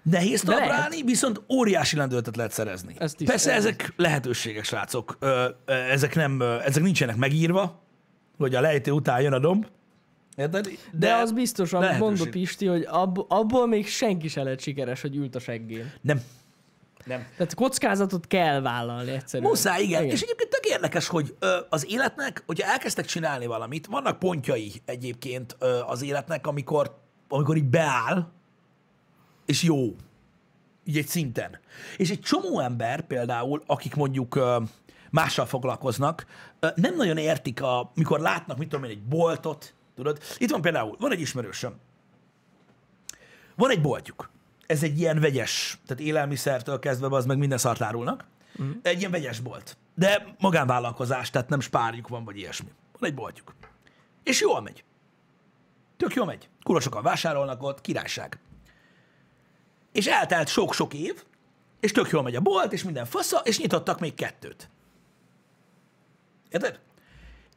Nehéz 0.02 0.50
állni, 0.50 1.02
viszont 1.02 1.40
óriási 1.48 1.96
lendületet 1.96 2.36
lehet 2.36 2.52
szerezni. 2.52 2.94
Ezt 2.98 3.20
is 3.20 3.28
Persze 3.28 3.52
ezek 3.52 3.92
lehetőségek, 3.96 4.64
srácok. 4.64 5.18
Ezek, 5.64 6.14
nem, 6.14 6.40
ezek 6.40 6.82
nincsenek 6.82 7.16
megírva, 7.16 7.82
hogy 8.38 8.54
a 8.54 8.60
lejtő 8.60 8.90
után 8.90 9.20
jön 9.20 9.32
a 9.32 9.38
domb. 9.38 9.66
Érted? 10.36 10.64
De, 10.64 10.70
De, 10.92 11.14
az 11.14 11.32
biztos, 11.32 11.72
amit 11.72 11.98
mondott 11.98 12.28
Pisti, 12.28 12.66
hogy 12.66 12.86
ab, 12.90 13.24
abból 13.28 13.66
még 13.66 13.88
senki 13.88 14.28
se 14.28 14.42
lett 14.42 14.60
sikeres, 14.60 15.00
hogy 15.00 15.16
ült 15.16 15.34
a 15.34 15.38
seggén. 15.40 15.92
Nem. 16.00 16.22
Nem. 17.04 17.26
Tehát 17.36 17.54
kockázatot 17.54 18.26
kell 18.26 18.60
vállalni 18.60 19.10
egyszerűen. 19.10 19.50
Muszáj, 19.50 19.82
igen. 19.82 20.02
igen. 20.02 20.14
És 20.14 20.20
egyébként 20.22 20.50
tök 20.50 20.64
érdekes, 20.64 21.08
hogy 21.08 21.34
ö, 21.38 21.56
az 21.68 21.86
életnek, 21.90 22.42
hogyha 22.46 22.70
elkezdtek 22.70 23.04
csinálni 23.04 23.46
valamit, 23.46 23.86
vannak 23.86 24.18
pontjai 24.18 24.72
egyébként 24.84 25.56
ö, 25.58 25.80
az 25.86 26.02
életnek, 26.02 26.46
amikor, 26.46 26.98
amikor 27.28 27.56
így 27.56 27.64
beáll, 27.64 28.30
és 29.46 29.62
jó. 29.62 29.96
Így 30.84 30.96
egy 30.96 31.06
szinten. 31.06 31.58
És 31.96 32.10
egy 32.10 32.20
csomó 32.20 32.60
ember 32.60 33.06
például, 33.06 33.62
akik 33.66 33.94
mondjuk 33.94 34.38
mással 35.10 35.46
foglalkoznak, 35.46 36.26
nem 36.74 36.94
nagyon 36.96 37.16
értik, 37.16 37.62
a, 37.62 37.90
mikor 37.94 38.20
látnak, 38.20 38.58
mit 38.58 38.68
tudom 38.68 38.84
én, 38.84 38.90
egy 38.90 39.02
boltot, 39.02 39.74
tudod? 39.94 40.18
Itt 40.38 40.50
van 40.50 40.60
például, 40.60 40.96
van 40.98 41.12
egy 41.12 41.20
ismerősöm. 41.20 41.74
Van 43.56 43.70
egy 43.70 43.80
boltjuk. 43.80 44.30
Ez 44.66 44.82
egy 44.82 44.98
ilyen 44.98 45.20
vegyes, 45.20 45.78
tehát 45.86 46.02
élelmiszertől 46.02 46.78
kezdve 46.78 47.16
az 47.16 47.26
meg 47.26 47.38
minden 47.38 47.58
szart 47.58 47.80
árulnak. 47.80 48.24
Mm. 48.62 48.70
Egy 48.82 48.98
ilyen 48.98 49.10
vegyes 49.10 49.40
bolt. 49.40 49.76
De 49.94 50.34
magánvállalkozás, 50.38 51.30
tehát 51.30 51.48
nem 51.48 51.60
spárjuk 51.60 52.08
van, 52.08 52.24
vagy 52.24 52.38
ilyesmi. 52.38 52.68
Van 52.98 53.10
egy 53.10 53.14
boltjuk. 53.14 53.54
És 54.22 54.40
jól 54.40 54.60
megy. 54.60 54.84
Tök 55.96 56.14
jól 56.14 56.26
megy. 56.26 56.48
Kurva 56.62 56.80
sokan 56.80 57.02
vásárolnak 57.02 57.62
ott, 57.62 57.80
királyság. 57.80 58.38
És 59.92 60.06
eltelt 60.06 60.48
sok-sok 60.48 60.94
év, 60.94 61.24
és 61.80 61.92
tök 61.92 62.08
jól 62.10 62.22
megy 62.22 62.36
a 62.36 62.40
bolt, 62.40 62.72
és 62.72 62.82
minden 62.84 63.04
fasza, 63.04 63.38
és 63.38 63.58
nyitottak 63.58 64.00
még 64.00 64.14
kettőt. 64.14 64.68
Érted? 66.50 66.80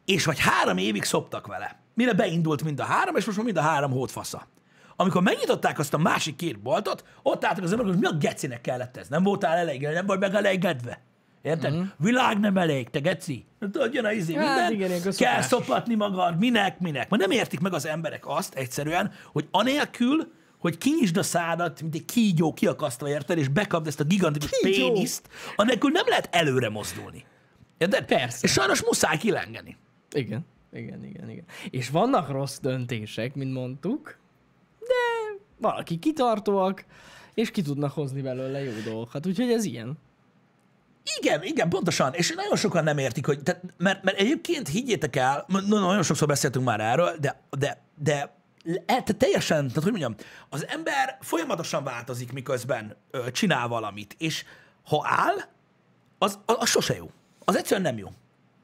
És 0.05 0.25
vagy 0.25 0.39
három 0.39 0.77
évig 0.77 1.03
szoptak 1.03 1.47
vele. 1.47 1.79
Mire 1.93 2.13
beindult 2.13 2.63
mind 2.63 2.79
a 2.79 2.83
három, 2.83 3.15
és 3.15 3.25
most 3.25 3.37
már 3.37 3.45
mind 3.45 3.57
a 3.57 3.61
három 3.61 3.91
hótfasza. 3.91 4.47
Amikor 4.95 5.21
megnyitották 5.21 5.79
azt 5.79 5.93
a 5.93 5.97
másik 5.97 6.35
két 6.35 6.59
boltot, 6.59 7.03
ott 7.21 7.45
álltak 7.45 7.63
az 7.63 7.71
emberek, 7.71 7.93
hogy 7.93 8.01
mi 8.01 8.07
a 8.07 8.17
gecinek 8.17 8.61
kellett 8.61 8.97
ez? 8.97 9.07
Nem 9.07 9.23
voltál 9.23 9.57
elég, 9.57 9.81
nem 9.81 10.05
vagy 10.05 10.19
meg 10.19 10.33
elégedve. 10.35 11.01
Érted? 11.41 11.73
Mm-hmm. 11.73 11.85
Világ 11.97 12.39
nem 12.39 12.57
elég, 12.57 12.89
te 12.89 12.99
geci. 12.99 13.45
Tudod, 13.59 13.93
jön 13.93 14.05
a 14.05 14.11
izé, 14.11 14.33
Hát 14.33 14.45
minden. 14.45 14.71
igen, 14.71 14.89
ilyen 14.89 15.13
kell 15.17 15.41
szopatni 15.41 15.95
magad, 15.95 16.37
minek, 16.37 16.79
minek. 16.79 17.09
Ma 17.09 17.17
nem 17.17 17.31
értik 17.31 17.59
meg 17.59 17.73
az 17.73 17.85
emberek 17.85 18.27
azt 18.27 18.53
egyszerűen, 18.53 19.11
hogy 19.31 19.47
anélkül, 19.51 20.31
hogy 20.65 20.77
kinyisd 20.77 21.17
a 21.17 21.23
szádat, 21.23 21.81
mint 21.81 21.95
egy 21.95 22.05
kígyó 22.05 22.53
kiakasztva, 22.53 23.09
érted, 23.09 23.37
és 23.37 23.47
bekapd 23.47 23.87
ezt 23.87 23.99
a 23.99 24.03
gigantikus 24.03 24.49
Kígyó. 24.49 24.91
péniszt, 24.91 25.29
anélkül 25.55 25.89
nem 25.89 26.07
lehet 26.07 26.29
előre 26.31 26.69
mozdulni. 26.69 27.25
Érted? 27.77 28.05
Persze. 28.05 28.39
És 28.41 28.51
sajnos 28.51 28.83
muszáj 28.83 29.17
kilengeni. 29.17 29.77
Igen. 30.11 30.45
Igen, 30.73 31.03
igen, 31.03 31.29
igen. 31.29 31.43
És 31.69 31.89
vannak 31.89 32.29
rossz 32.29 32.59
döntések, 32.59 33.35
mint 33.35 33.53
mondtuk, 33.53 34.17
de 34.79 35.35
valaki 35.57 35.99
kitartóak, 35.99 36.85
és 37.33 37.51
ki 37.51 37.61
tudnak 37.61 37.91
hozni 37.91 38.21
belőle 38.21 38.63
jó 38.63 38.71
dolgokat. 38.85 39.25
Úgyhogy 39.25 39.51
ez 39.51 39.65
ilyen. 39.65 39.97
Igen, 41.19 41.43
igen, 41.43 41.69
pontosan. 41.69 42.13
És 42.13 42.33
nagyon 42.35 42.55
sokan 42.55 42.83
nem 42.83 42.97
értik, 42.97 43.25
hogy, 43.25 43.43
tehát, 43.43 43.61
mert, 43.77 44.03
mert 44.03 44.17
egyébként 44.17 44.67
higgyétek 44.67 45.15
el, 45.15 45.45
nagyon 45.67 46.03
sokszor 46.03 46.27
beszéltünk 46.27 46.65
már 46.65 46.79
erről, 46.79 47.15
de, 47.19 47.41
de, 47.49 47.83
de 47.95 48.35
tehát 48.85 49.15
teljesen, 49.17 49.67
tehát 49.67 49.83
hogy 49.83 49.91
mondjam, 49.91 50.15
az 50.49 50.67
ember 50.67 51.17
folyamatosan 51.21 51.83
változik, 51.83 52.31
miközben 52.31 52.95
ö, 53.11 53.31
csinál 53.31 53.67
valamit, 53.67 54.15
és 54.17 54.45
ha 54.83 55.05
áll, 55.07 55.35
az, 56.17 56.39
az, 56.45 56.55
az 56.59 56.69
sose 56.69 56.95
jó. 56.95 57.09
Az 57.45 57.55
egyszerűen 57.55 57.93
nem 57.93 57.97
jó. 57.97 58.11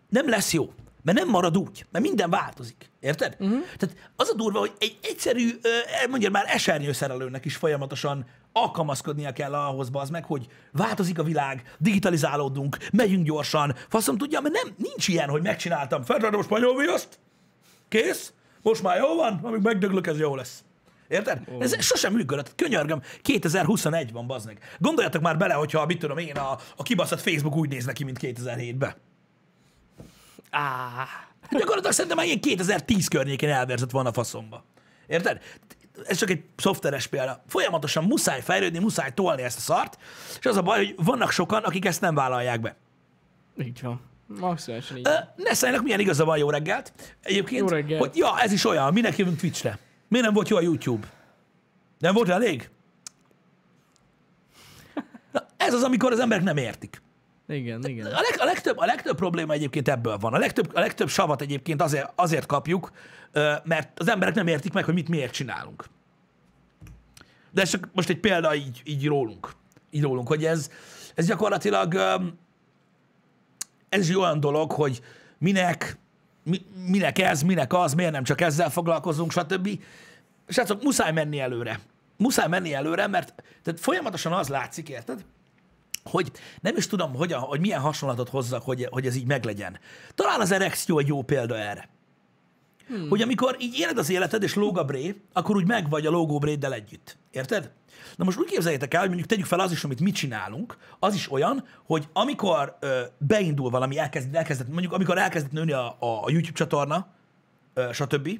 Nem 0.10 0.30
lesz 0.30 0.54
jó. 0.54 0.74
Mert 1.04 1.18
nem 1.18 1.30
marad 1.30 1.58
úgy, 1.58 1.86
mert 1.92 2.06
minden 2.06 2.30
változik. 2.30 2.90
Érted? 3.00 3.36
Uh-huh. 3.40 3.60
Tehát 3.78 3.96
az 4.16 4.30
a 4.30 4.36
durva, 4.36 4.60
hogy 4.60 4.74
egy 4.80 4.98
egyszerű, 5.02 5.50
ö, 5.62 5.70
mondjam 6.10 6.32
már 6.32 6.46
esernyőszerelőnek 6.48 7.46
is 7.46 7.56
folyamatosan 7.56 8.26
alkalmazkodnia 8.54 9.32
kell 9.34 9.54
ahhoz, 9.54 9.90
az 9.92 10.10
meg, 10.10 10.26
hogy 10.26 10.48
változik 10.72 11.20
a 11.20 11.24
világ, 11.24 11.76
digitalizálódunk, 11.78 12.78
megyünk 12.92 13.26
gyorsan, 13.26 13.76
faszom 13.90 14.18
tudja, 14.18 14.40
mert 14.42 14.54
nem, 14.64 14.74
nincs 14.78 15.08
ilyen, 15.08 15.30
hogy 15.30 15.42
megcsináltam, 15.42 16.04
feltartom 16.04 16.40
a 16.40 16.44
spanyol 16.44 16.76
viaszt, 16.76 17.20
kész, 17.88 18.34
most 18.62 18.84
már 18.84 18.98
jó 18.98 19.16
van, 19.16 19.40
amíg 19.44 19.62
megdöglök, 19.62 20.08
ez 20.08 20.20
jó 20.20 20.36
lesz. 20.36 20.64
Érted? 21.08 21.42
Oh. 21.48 21.64
Ez 21.64 21.84
sosem 21.84 22.14
működött. 22.14 22.56
Könyörgöm, 22.56 23.02
2021 23.22 24.12
van, 24.12 24.28
bazd 24.28 24.46
meg. 24.46 24.60
Gondoljatok 24.80 25.22
már 25.22 25.38
bele, 25.38 25.54
hogyha, 25.54 25.86
mit 25.86 26.00
tudom 26.00 26.18
én, 26.18 26.36
a, 26.36 26.58
a 26.76 26.84
kibaszott 26.84 27.22
Facebook 27.22 27.56
úgy 27.56 27.70
néz 27.70 27.86
neki, 27.86 28.04
mint 28.04 28.18
2007-ben. 28.22 28.96
Á, 30.50 31.06
Gyakorlatilag 31.50 31.92
szerintem 31.92 32.18
már 32.18 32.26
ilyen 32.26 32.40
2010 32.40 33.08
környékén 33.08 33.50
elverzett 33.50 33.92
volna 33.92 34.10
a 34.10 34.14
faszomba. 34.14 34.64
Érted? 35.08 35.42
Ez 36.06 36.18
csak 36.18 36.30
egy 36.30 36.44
szoftveres 36.56 37.08
példa. 37.08 37.44
Folyamatosan 37.48 38.04
muszáj 38.04 38.42
fejlődni, 38.42 38.80
muszáj 38.80 39.14
tolni 39.14 39.42
ezt 39.42 39.58
a 39.58 39.62
szart, 39.62 39.98
és 40.40 40.46
az 40.46 40.58
a 40.58 40.62
baj, 40.62 40.78
hogy 40.78 41.06
vannak 41.06 41.32
sokan, 41.32 41.64
akik 41.64 41.86
ezt 41.86 42.02
nem 42.02 42.16
vállalják 42.16 42.62
be. 42.62 42.76
így 43.58 43.82
van. 43.82 44.11
Maximálisan 44.40 44.98
így. 44.98 45.08
Ö, 45.08 45.14
Nesszájnak 45.36 45.84
milyen 45.84 46.00
igaza 46.00 46.26
van, 46.26 46.38
jó 46.38 46.50
reggelt. 46.50 46.94
Egyébként, 47.24 47.62
Jó 47.62 47.68
reggelt. 47.68 48.00
hogy 48.00 48.16
ja, 48.18 48.40
ez 48.40 48.52
is 48.52 48.66
olyan, 48.66 48.94
minek 48.94 49.18
jövünk 49.18 49.38
Twitchre. 49.40 49.80
Miért 50.08 50.26
nem 50.26 50.34
volt 50.34 50.50
jó 50.50 50.58
a 50.58 50.62
YouTube? 50.62 51.08
Nem 52.00 52.14
volt 52.14 52.30
elég? 52.30 52.70
Na, 55.32 55.46
ez 55.58 55.74
az, 55.74 55.84
amikor 55.84 56.12
az 56.12 56.20
emberek 56.20 56.44
nem 56.44 56.58
értik. 56.58 57.02
Igen, 57.48 57.86
igen. 57.86 58.06
A, 58.06 58.10
leg, 58.10 58.36
a, 58.38 58.44
legtöbb, 58.44 58.78
a 58.78 58.86
legtöbb 58.86 59.16
probléma 59.16 59.54
egyébként 59.54 59.88
ebből 59.88 60.18
van. 60.18 60.34
A 60.34 60.38
legtöbb, 60.38 60.76
a 60.76 60.80
legtöbb 60.80 61.10
savat 61.10 61.42
egyébként 61.42 61.82
azért, 61.82 62.12
azért 62.16 62.46
kapjuk, 62.46 62.92
mert 63.64 64.00
az 64.00 64.08
emberek 64.10 64.36
nem 64.36 64.48
értik 64.48 64.74
meg, 64.74 64.84
hogy 64.86 64.94
mit 64.94 65.10
miért 65.10 65.34
csinálunk. 65.34 65.86
De 67.52 67.62
ez 67.62 67.70
csak 67.70 67.90
most 67.94 68.10
egy 68.10 68.20
példa 68.20 68.56
így, 68.56 68.82
így 68.86 69.08
rólunk. 69.08 69.52
Így 69.90 70.02
rólunk, 70.02 70.28
hogy 70.28 70.46
ez, 70.46 70.70
ez 71.16 71.26
gyakorlatilag 71.28 71.94
ö, 71.94 72.16
ez 73.92 74.10
is 74.10 74.18
olyan 74.18 74.40
dolog, 74.40 74.72
hogy 74.72 75.02
minek, 75.38 75.98
mi, 76.44 76.66
minek 76.86 77.20
ez, 77.20 77.42
minek 77.42 77.74
az, 77.74 77.94
miért 77.94 78.12
nem 78.12 78.24
csak 78.24 78.42
ezzel 78.42 78.70
foglalkozunk, 78.70 79.32
stb. 79.32 79.70
Srácok, 80.48 80.84
muszáj 80.84 81.12
menni 81.12 81.40
előre. 81.40 81.80
Muszáj 82.18 82.48
menni 82.48 82.74
előre, 82.74 83.08
mert 83.08 83.44
tehát 83.64 83.80
folyamatosan 83.80 84.34
az 84.34 84.48
látszik, 84.48 84.90
érted? 84.90 85.26
hogy 86.04 86.32
nem 86.62 86.78
is 86.78 86.88
tudom, 86.88 87.16
hogy, 87.16 87.34
a, 87.34 87.40
hogy 87.40 87.60
milyen 87.60 87.80
hasonlatot 87.80 88.30
hozzak, 88.30 88.64
hogy, 88.64 88.88
hogy 88.92 89.06
ez 89.06 89.16
így 89.16 89.26
meglegyen. 89.26 89.80
Talán 90.16 90.40
az 90.40 90.52
erekció 90.52 91.00
egy 91.00 91.08
jó 91.08 91.22
példa 91.22 91.58
erre. 91.58 91.90
Hmm. 92.92 93.10
Hogy 93.10 93.22
amikor 93.22 93.56
így 93.60 93.80
éled 93.80 93.98
az 93.98 94.10
életed, 94.10 94.44
és 94.44 94.56
lóg 94.56 94.78
a 94.78 94.84
bré, 94.84 95.22
akkor 95.34 95.56
úgy 95.56 95.68
meg 95.68 95.90
vagy 95.90 96.06
a 96.06 96.10
lógó 96.10 96.40
bréddel 96.40 96.74
együtt. 96.74 97.18
Érted? 97.32 97.72
Na 98.16 98.24
most 98.24 98.38
úgy 98.38 98.50
képzeljétek 98.50 98.94
el, 98.94 99.00
hogy 99.00 99.10
mondjuk 99.10 99.30
tegyük 99.30 99.46
fel 99.46 99.60
az 99.60 99.72
is, 99.72 99.84
amit 99.84 100.00
mi 100.00 100.12
csinálunk, 100.12 100.78
az 101.00 101.14
is 101.14 101.32
olyan, 101.32 101.66
hogy 101.86 102.08
amikor 102.14 102.78
ö, 102.80 103.02
beindul 103.18 103.70
valami, 103.70 103.98
elkezd, 103.98 104.36
elkezdett, 104.36 104.68
mondjuk 104.70 104.94
amikor 104.94 105.18
elkezdett 105.18 105.52
nőni 105.52 105.72
a, 105.72 105.96
a, 106.00 106.30
YouTube 106.30 106.58
csatorna, 106.58 107.08
ö, 107.74 107.90
stb., 107.94 108.40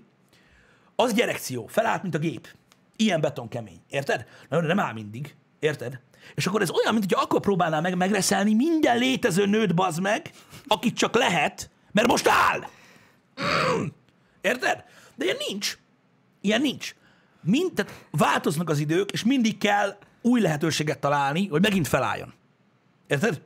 az 0.96 1.12
egy 1.12 1.20
erekció, 1.20 1.68
felállt, 1.68 2.02
mint 2.02 2.16
a 2.16 2.20
gép. 2.20 2.48
Ilyen 2.96 3.22
beton 3.22 3.48
kemény. 3.48 3.82
Érted? 3.90 4.26
Na, 4.50 4.62
nem 4.62 4.80
áll 4.80 4.94
mindig. 4.94 5.36
Érted? 5.60 6.00
És 6.36 6.48
akkor 6.48 6.62
ez 6.62 6.70
olyan, 6.70 6.94
mint 6.94 7.14
hogy 7.14 7.24
akkor 7.24 7.40
próbálnál 7.40 7.82
meg 7.82 7.98
megreszelni 7.98 8.54
minden 8.54 8.98
létező 8.98 9.46
nőt, 9.46 9.76
bazd 9.76 10.02
meg, 10.02 10.32
akit 10.68 10.96
csak 10.96 11.16
lehet, 11.16 11.70
mert 11.92 12.08
most 12.08 12.28
áll. 12.28 12.68
Érted? 14.42 14.84
De 15.16 15.26
ilyen 15.26 15.38
nincs. 15.48 15.78
Ilyen 16.42 16.62
nincs. 16.62 16.96
Mind, 17.42 17.74
tehát 17.74 18.06
változnak 18.12 18.70
az 18.70 18.80
idők, 18.80 19.12
és 19.12 19.24
mindig 19.24 19.58
kell 19.58 19.98
új 20.22 20.42
lehetőséget 20.42 21.00
találni, 21.00 21.48
hogy 21.48 21.62
megint 21.62 21.88
felálljon. 21.88 22.34
Érted? 23.08 23.42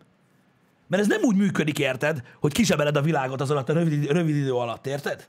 Mert 0.88 1.02
ez 1.04 1.10
nem 1.10 1.22
úgy 1.22 1.36
működik, 1.36 1.80
érted, 1.80 2.22
hogy 2.40 2.54
kisebeled 2.54 2.96
a 2.96 3.02
világot 3.02 3.42
az 3.42 3.52
alatt 3.52 3.70
a 3.70 3.74
rövid, 3.74 4.12
rövid 4.12 4.36
idő 4.36 4.54
alatt, 4.54 4.88
érted? 4.88 5.28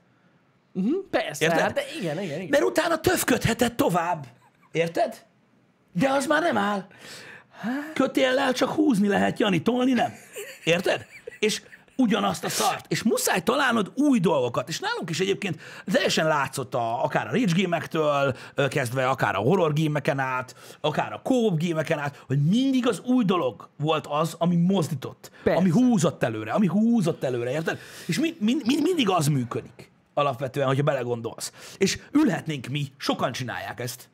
Uh-huh, 0.73 1.03
persze, 1.09 1.45
Érted? 1.45 1.59
hát 1.59 1.73
de 1.73 1.81
igen, 1.99 2.21
igen, 2.21 2.37
igen. 2.37 2.49
Mert 2.49 2.63
utána 2.63 2.99
töfködheted 2.99 3.75
tovább. 3.75 4.25
Érted? 4.71 5.25
De 5.93 6.09
az 6.09 6.25
már 6.25 6.41
nem 6.41 6.57
áll. 6.57 6.87
Kötéllel 7.93 8.53
csak 8.53 8.69
húzni 8.69 9.07
lehet, 9.07 9.39
Jani, 9.39 9.61
tolni 9.61 9.91
nem. 9.91 10.13
Érted? 10.63 11.05
És 11.39 11.61
ugyanazt 11.97 12.43
a 12.43 12.49
szart. 12.49 12.85
És 12.87 13.03
muszáj 13.03 13.43
találnod 13.43 13.91
új 13.95 14.19
dolgokat. 14.19 14.69
És 14.69 14.79
nálunk 14.79 15.09
is 15.09 15.19
egyébként 15.19 15.59
teljesen 15.85 16.27
látszott 16.27 16.73
a, 16.73 17.03
akár 17.03 17.27
a 17.27 17.31
rage 17.31 17.53
gémektől 17.53 18.35
kezdve, 18.67 19.07
akár 19.07 19.35
a 19.35 19.39
horror 19.39 19.73
gémeken 19.73 20.19
át, 20.19 20.55
akár 20.81 21.13
a 21.13 21.21
co 21.23 21.55
gémeken 21.55 21.99
át, 21.99 22.23
hogy 22.27 22.45
mindig 22.45 22.87
az 22.87 23.01
új 23.05 23.23
dolog 23.23 23.69
volt 23.77 24.07
az, 24.09 24.35
ami 24.37 24.55
mozdított, 24.55 25.31
Persze. 25.43 25.59
ami 25.59 25.69
húzott 25.69 26.23
előre, 26.23 26.51
ami 26.51 26.67
húzott 26.67 27.23
előre, 27.23 27.51
érted? 27.51 27.79
És 28.05 28.19
mind, 28.19 28.35
mind, 28.39 28.61
mind, 28.65 28.81
mindig 28.81 29.09
az 29.09 29.27
működik 29.27 29.91
alapvetően, 30.13 30.67
hogyha 30.67 30.83
belegondolsz. 30.83 31.51
És 31.77 31.99
ülhetnénk 32.11 32.67
mi, 32.67 32.87
sokan 32.97 33.31
csinálják 33.31 33.79
ezt, 33.79 34.09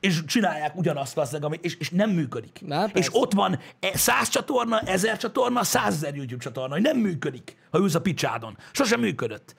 és 0.00 0.24
csinálják 0.24 0.76
ugyanazt 0.76 1.14
valószínűleg, 1.14 1.50
ami, 1.50 1.58
és, 1.62 1.76
és 1.76 1.90
nem 1.90 2.10
működik. 2.10 2.60
Na, 2.66 2.84
és 2.84 2.92
persze. 2.92 3.10
ott 3.12 3.32
van 3.32 3.58
e- 3.80 3.96
száz 3.96 4.28
csatorna, 4.28 4.80
ezer 4.80 5.16
csatorna, 5.16 5.64
százezer 5.64 6.14
YouTube 6.14 6.42
csatorna, 6.42 6.74
hogy 6.74 6.82
nem 6.82 6.96
működik, 6.96 7.56
ha 7.70 7.78
ülsz 7.78 7.94
a 7.94 8.00
picsádon. 8.00 8.56
Sosem 8.72 9.00
működött. 9.00 9.54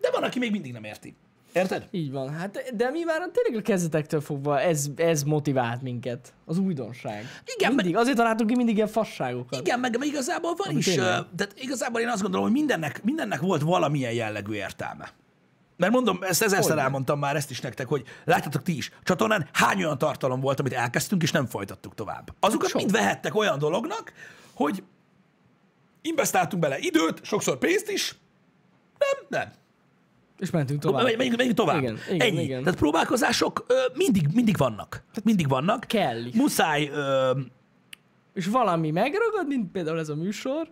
De 0.00 0.10
van, 0.10 0.22
aki 0.22 0.38
még 0.38 0.50
mindig 0.50 0.72
nem 0.72 0.84
érti. 0.84 1.16
Érted? 1.52 1.88
Így 1.90 2.10
van. 2.10 2.34
Hát, 2.34 2.72
de 2.76 2.90
mi 2.90 3.02
már 3.04 3.30
tényleg 3.32 3.62
a 3.62 3.62
kezdetektől 3.62 4.20
fogva 4.20 4.60
ez, 4.60 4.86
ez 4.96 5.22
motivált 5.22 5.82
minket. 5.82 6.32
Az 6.44 6.58
újdonság. 6.58 7.24
Igen, 7.56 7.72
mindig. 7.72 7.96
Azért 7.96 8.16
találtunk 8.16 8.50
ki 8.50 8.56
mindig 8.56 8.74
ilyen 8.76 8.88
fasságokat. 8.88 9.60
Igen, 9.60 9.80
meg, 9.80 9.98
meg 9.98 10.08
igazából 10.08 10.54
van 10.56 10.68
Ami 10.68 10.78
is, 10.78 10.84
tényleg. 10.84 11.24
tehát 11.36 11.54
igazából 11.56 12.00
én 12.00 12.08
azt 12.08 12.22
gondolom, 12.22 12.46
hogy 12.46 12.56
mindennek, 12.56 13.02
mindennek 13.02 13.40
volt 13.40 13.62
valamilyen 13.62 14.12
jellegű 14.12 14.52
értelme. 14.52 15.08
Mert 15.76 15.92
mondom, 15.92 16.18
ezt 16.20 16.42
ezerszer 16.42 16.78
elmondtam 16.78 17.18
már 17.18 17.36
ezt 17.36 17.50
is 17.50 17.60
nektek, 17.60 17.86
hogy 17.88 18.04
látjátok 18.24 18.62
ti 18.62 18.76
is, 18.76 18.90
csatornán 19.02 19.48
hány 19.52 19.78
olyan 19.84 19.98
tartalom 19.98 20.40
volt, 20.40 20.60
amit 20.60 20.72
elkezdtünk, 20.72 21.22
és 21.22 21.30
nem 21.30 21.46
folytattuk 21.46 21.94
tovább. 21.94 22.34
Azokat 22.40 22.68
Sok. 22.68 22.80
mind 22.80 22.92
vehettek 22.92 23.34
olyan 23.34 23.58
dolognak, 23.58 24.12
hogy 24.52 24.82
investáltunk 26.02 26.62
bele 26.62 26.78
időt, 26.78 27.24
sokszor 27.24 27.58
pénzt 27.58 27.90
is, 27.90 28.14
nem, 28.98 29.40
nem. 29.40 29.52
És 30.38 30.50
mentünk 30.50 30.80
Tovább. 30.80 31.00
tovább. 31.00 31.16
Menjünk, 31.16 31.36
menjünk 31.36 31.58
tovább. 31.58 31.82
Igen, 31.82 31.98
igen, 32.10 32.26
Ennyi. 32.28 32.42
igen. 32.42 32.62
Tehát 32.62 32.78
próbálkozások 32.78 33.64
ö, 33.68 33.74
mindig, 33.94 34.26
mindig 34.34 34.56
vannak. 34.56 35.02
Mindig 35.24 35.48
vannak. 35.48 35.80
Kell. 35.80 36.20
Muszáj, 36.34 36.88
ö, 36.88 37.38
És 38.34 38.46
valami 38.46 38.90
megragad, 38.90 39.46
mint 39.46 39.70
például 39.70 39.98
ez 39.98 40.08
a 40.08 40.14
műsor, 40.14 40.68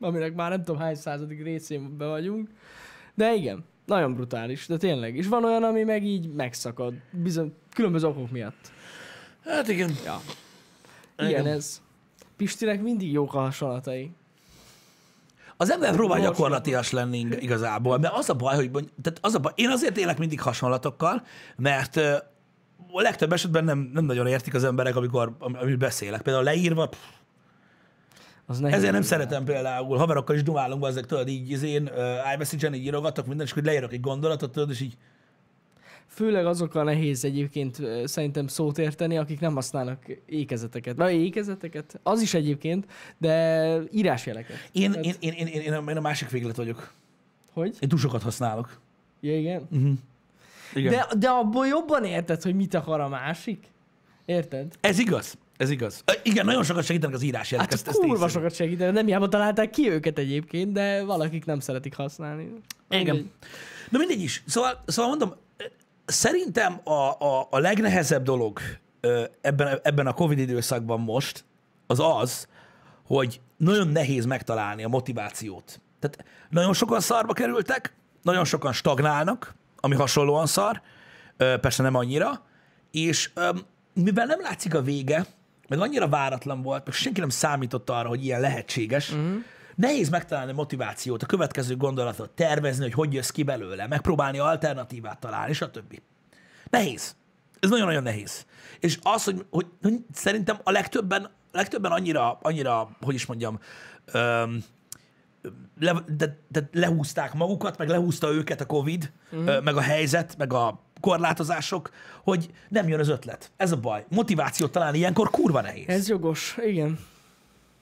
aminek 0.00 0.34
már 0.34 0.50
nem 0.50 0.64
tudom 0.64 0.80
hány 0.80 0.94
századik 0.94 1.42
részén 1.42 1.96
be 1.96 2.06
vagyunk. 2.06 2.48
De 3.14 3.34
igen, 3.34 3.64
nagyon 3.92 4.14
brutális, 4.14 4.66
de 4.66 4.76
tényleg. 4.76 5.16
És 5.16 5.26
van 5.26 5.44
olyan, 5.44 5.62
ami 5.62 5.82
meg 5.82 6.04
így 6.04 6.32
megszakad, 6.32 6.94
bizony, 7.10 7.54
különböző 7.74 8.06
okok 8.06 8.30
miatt. 8.30 8.72
hát 9.44 9.68
igen. 9.68 9.90
Ja. 10.04 10.20
Ilyen 11.18 11.30
Igen. 11.30 11.46
ez. 11.46 11.80
Pistinek 12.36 12.82
mindig 12.82 13.12
jók 13.12 13.34
a 13.34 13.38
hasonlatai. 13.40 14.10
Az 15.56 15.70
ember 15.70 15.94
próbál 15.94 16.18
Most- 16.18 16.30
gyakorlatias 16.30 16.90
lenni 16.90 17.18
ig- 17.18 17.42
igazából, 17.42 17.98
mert 17.98 18.14
az 18.14 18.30
a 18.30 18.34
baj, 18.34 18.54
hogy 18.54 18.70
tehát 19.02 19.18
az 19.20 19.34
a 19.34 19.38
baj, 19.38 19.52
én 19.54 19.68
azért 19.68 19.96
élek 19.96 20.18
mindig 20.18 20.40
hasonlatokkal, 20.40 21.22
mert 21.56 21.96
a 21.96 23.00
legtöbb 23.00 23.32
esetben 23.32 23.64
nem, 23.64 23.90
nem 23.92 24.04
nagyon 24.04 24.26
értik 24.26 24.54
az 24.54 24.64
emberek, 24.64 24.96
amikor 24.96 25.36
am- 25.38 25.56
amit 25.60 25.78
beszélek. 25.78 26.22
Például 26.22 26.44
leírva, 26.44 26.86
pff, 26.86 26.98
Az 28.52 28.58
nehéz. 28.58 28.76
ezért 28.76 28.92
nem 28.92 29.02
szeretem 29.02 29.44
például, 29.44 29.96
haverokkal 29.96 30.36
is 30.36 30.42
dumálunk, 30.42 30.86
ezek 30.86 31.06
tudod, 31.06 31.28
így 31.28 31.50
izén, 31.50 31.82
uh, 31.82 32.32
iMessage-en 32.34 32.74
így 32.74 32.84
írogatok 32.84 33.26
minden, 33.26 33.46
és 33.46 33.52
hogy 33.52 33.64
leírok 33.64 33.92
egy 33.92 34.00
gondolatot, 34.00 34.52
tudod, 34.52 34.70
és 34.70 34.80
így, 34.80 34.96
Főleg 36.06 36.46
azokkal 36.46 36.84
nehéz 36.84 37.24
egyébként 37.24 37.78
szerintem 38.04 38.46
szót 38.46 38.78
érteni, 38.78 39.18
akik 39.18 39.40
nem 39.40 39.54
használnak 39.54 39.98
ékezeteket. 40.26 40.96
Vagy 40.96 41.14
ékezeteket, 41.14 42.00
az 42.02 42.20
is 42.20 42.34
egyébként, 42.34 42.86
de 43.18 43.78
írásjeleket. 43.92 44.56
én, 44.72 44.90
Tehát- 44.90 45.06
én, 45.06 45.14
én, 45.20 45.32
én, 45.32 45.46
én, 45.46 45.60
én, 45.60 45.72
a, 45.72 45.90
én 45.90 46.00
másik 46.00 46.30
véglet 46.30 46.56
vagyok. 46.56 46.92
Hogy? 47.52 47.76
Én 47.80 47.88
túl 47.88 47.98
sokat 47.98 48.22
használok. 48.22 48.80
Ja, 49.20 49.38
igen. 49.38 49.68
Igen. 50.74 50.92
De, 50.92 51.06
de 51.18 51.28
abból 51.28 51.66
jobban 51.66 52.04
érted, 52.04 52.42
hogy 52.42 52.54
mit 52.54 52.74
akar 52.74 53.00
a 53.00 53.08
másik? 53.08 53.66
Érted? 54.24 54.74
Ez 54.80 54.98
igaz. 54.98 55.38
Ez 55.62 55.70
igaz. 55.70 56.04
Igen, 56.22 56.44
nagyon 56.44 56.64
sokat 56.64 56.84
segítenek 56.84 57.14
az 57.14 57.22
írásjelek. 57.22 57.64
Hát 57.64 57.74
ezt, 57.74 57.86
ez 57.86 57.88
ezt 57.88 57.98
kurva 57.98 58.14
észre- 58.14 58.30
sokat 58.30 58.54
segít, 58.54 58.92
nem 58.92 59.06
hiába 59.06 59.28
találták 59.28 59.70
ki 59.70 59.90
őket 59.90 60.18
egyébként, 60.18 60.72
de 60.72 61.04
valakik 61.04 61.44
nem 61.44 61.60
szeretik 61.60 61.96
használni. 61.96 62.42
Igen. 62.42 63.14
Mindegy. 63.14 63.30
Na 63.90 63.98
mindegy 63.98 64.22
is. 64.22 64.42
Szóval, 64.46 64.82
szóval 64.86 65.10
mondom, 65.10 65.34
szerintem 66.04 66.80
a, 66.84 66.92
a, 67.24 67.46
a 67.50 67.58
legnehezebb 67.58 68.22
dolog 68.22 68.60
ebben, 69.40 69.80
ebben 69.82 70.06
a 70.06 70.12
Covid 70.12 70.38
időszakban 70.38 71.00
most 71.00 71.44
az 71.86 72.00
az, 72.00 72.48
hogy 73.06 73.40
nagyon 73.56 73.88
nehéz 73.88 74.24
megtalálni 74.24 74.84
a 74.84 74.88
motivációt. 74.88 75.80
Tehát 76.00 76.24
nagyon 76.50 76.72
sokan 76.72 77.00
szarba 77.00 77.32
kerültek, 77.32 77.94
nagyon 78.22 78.44
sokan 78.44 78.72
stagnálnak, 78.72 79.54
ami 79.76 79.94
hasonlóan 79.94 80.46
szar, 80.46 80.82
persze 81.36 81.82
nem 81.82 81.94
annyira, 81.94 82.42
és 82.90 83.30
mivel 83.94 84.26
nem 84.26 84.40
látszik 84.40 84.74
a 84.74 84.82
vége, 84.82 85.26
meg 85.72 85.80
annyira 85.80 86.08
váratlan 86.08 86.62
volt, 86.62 86.84
meg 86.84 86.94
senki 86.94 87.20
nem 87.20 87.28
számított 87.28 87.90
arra, 87.90 88.08
hogy 88.08 88.24
ilyen 88.24 88.40
lehetséges, 88.40 89.10
uh-huh. 89.10 89.34
nehéz 89.74 90.08
megtalálni 90.08 90.50
a 90.50 90.54
motivációt, 90.54 91.22
a 91.22 91.26
következő 91.26 91.76
gondolatot, 91.76 92.30
tervezni, 92.30 92.82
hogy 92.82 92.92
hogy 92.92 93.12
jössz 93.12 93.30
ki 93.30 93.42
belőle, 93.42 93.86
megpróbálni 93.86 94.38
alternatívát 94.38 95.18
találni, 95.18 95.52
stb. 95.52 96.00
Nehéz. 96.70 97.16
Ez 97.60 97.70
nagyon-nagyon 97.70 98.02
nehéz. 98.02 98.46
És 98.80 98.98
az, 99.02 99.24
hogy, 99.24 99.46
hogy, 99.50 99.66
hogy 99.82 99.94
szerintem 100.12 100.58
a 100.62 100.70
legtöbben, 100.70 101.30
legtöbben 101.52 101.92
annyira, 101.92 102.38
annyira, 102.42 102.96
hogy 103.00 103.14
is 103.14 103.26
mondjam, 103.26 103.58
öm, 104.12 104.64
le, 105.80 106.04
de, 106.16 106.38
de 106.48 106.68
lehúzták 106.72 107.34
magukat, 107.34 107.78
meg 107.78 107.88
lehúzta 107.88 108.32
őket 108.32 108.60
a 108.60 108.66
Covid, 108.66 109.12
uh-huh. 109.30 109.62
meg 109.62 109.76
a 109.76 109.80
helyzet, 109.80 110.36
meg 110.38 110.52
a 110.52 110.80
korlátozások, 111.02 111.90
hogy 112.22 112.50
nem 112.68 112.88
jön 112.88 113.00
az 113.00 113.08
ötlet. 113.08 113.50
Ez 113.56 113.72
a 113.72 113.76
baj. 113.76 114.04
Motivációt 114.08 114.72
találni 114.72 114.98
ilyenkor 114.98 115.30
kurva 115.30 115.60
nehéz. 115.60 115.88
Ez... 115.88 116.08
Jogos, 116.08 116.56
igen. 116.64 116.98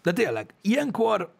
De 0.02 0.12
tényleg, 0.12 0.54
ilyenkor, 0.60 1.32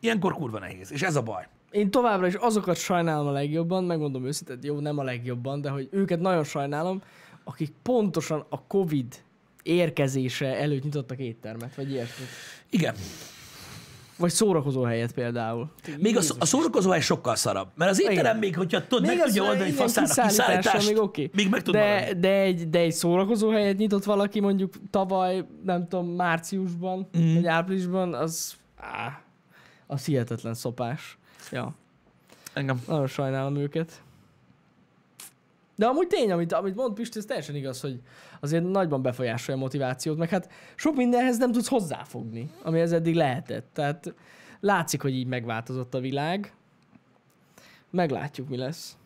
ilyenkor 0.00 0.34
kurva 0.34 0.58
nehéz. 0.58 0.92
És 0.92 1.02
ez 1.02 1.16
a 1.16 1.22
baj. 1.22 1.46
Én 1.70 1.90
továbbra 1.90 2.26
is 2.26 2.34
azokat 2.34 2.76
sajnálom 2.76 3.26
a 3.26 3.30
legjobban, 3.30 3.84
megmondom 3.84 4.26
őszintén, 4.26 4.58
jó, 4.62 4.80
nem 4.80 4.98
a 4.98 5.02
legjobban, 5.02 5.60
de 5.60 5.70
hogy 5.70 5.88
őket 5.90 6.20
nagyon 6.20 6.44
sajnálom, 6.44 7.02
akik 7.44 7.72
pontosan 7.82 8.44
a 8.48 8.62
Covid 8.62 9.14
érkezése 9.62 10.46
előtt 10.46 10.82
nyitottak 10.82 11.18
éttermet, 11.18 11.74
vagy 11.74 11.90
ilyesmit. 11.90 12.28
Igen. 12.70 12.94
Vagy 14.18 14.30
szórakozó 14.30 14.82
helyet 14.82 15.12
például. 15.12 15.70
Még 15.98 16.16
a, 16.16 16.20
a 16.38 16.44
szórakozóhely 16.44 17.00
sokkal 17.00 17.36
szarabb. 17.36 17.68
Mert 17.74 17.90
az 17.90 18.00
étterem 18.00 18.20
Igen. 18.20 18.36
még, 18.36 18.56
hogyha 18.56 18.86
tudod, 18.86 19.06
meg 19.06 19.18
az 19.18 19.24
tudja 19.24 19.42
oldani 19.42 19.70
faszának 19.70 20.26
kiszállítást, 20.26 20.88
még 20.88 21.02
oké. 21.02 21.30
még 21.34 21.48
meg 21.48 21.62
tud 21.62 21.74
de, 21.74 21.80
maradni. 21.80 22.20
de, 22.20 22.40
egy, 22.40 22.70
de 22.70 22.78
egy 22.78 22.92
szórakozó 22.92 23.50
helyet 23.50 23.76
nyitott 23.76 24.04
valaki 24.04 24.40
mondjuk 24.40 24.74
tavaly, 24.90 25.44
nem 25.64 25.88
tudom, 25.88 26.06
márciusban, 26.08 27.08
mm. 27.18 27.34
vagy 27.34 27.46
áprilisban, 27.46 28.14
az, 28.14 28.54
á, 28.76 29.22
az 29.86 30.04
hihetetlen 30.04 30.54
szopás. 30.54 31.18
Ja, 31.50 31.74
Engem. 32.52 32.82
nagyon 32.86 33.06
sajnálom 33.06 33.56
őket. 33.56 34.02
De 35.78 35.86
amúgy 35.86 36.06
tény, 36.06 36.32
amit, 36.32 36.52
amit 36.52 36.74
mond 36.74 36.94
Pisti, 36.94 37.18
ez 37.18 37.24
teljesen 37.24 37.54
igaz, 37.54 37.80
hogy 37.80 38.00
azért 38.40 38.64
nagyban 38.64 39.02
befolyásolja 39.02 39.60
a 39.60 39.62
motivációt, 39.62 40.16
meg 40.16 40.28
hát 40.28 40.50
sok 40.74 40.96
mindenhez 40.96 41.38
nem 41.38 41.52
tudsz 41.52 41.68
hozzáfogni, 41.68 42.50
amihez 42.62 42.92
eddig 42.92 43.14
lehetett. 43.14 43.66
Tehát 43.72 44.14
látszik, 44.60 45.02
hogy 45.02 45.14
így 45.14 45.26
megváltozott 45.26 45.94
a 45.94 46.00
világ. 46.00 46.52
Meglátjuk, 47.90 48.48
mi 48.48 48.56
lesz. 48.56 48.96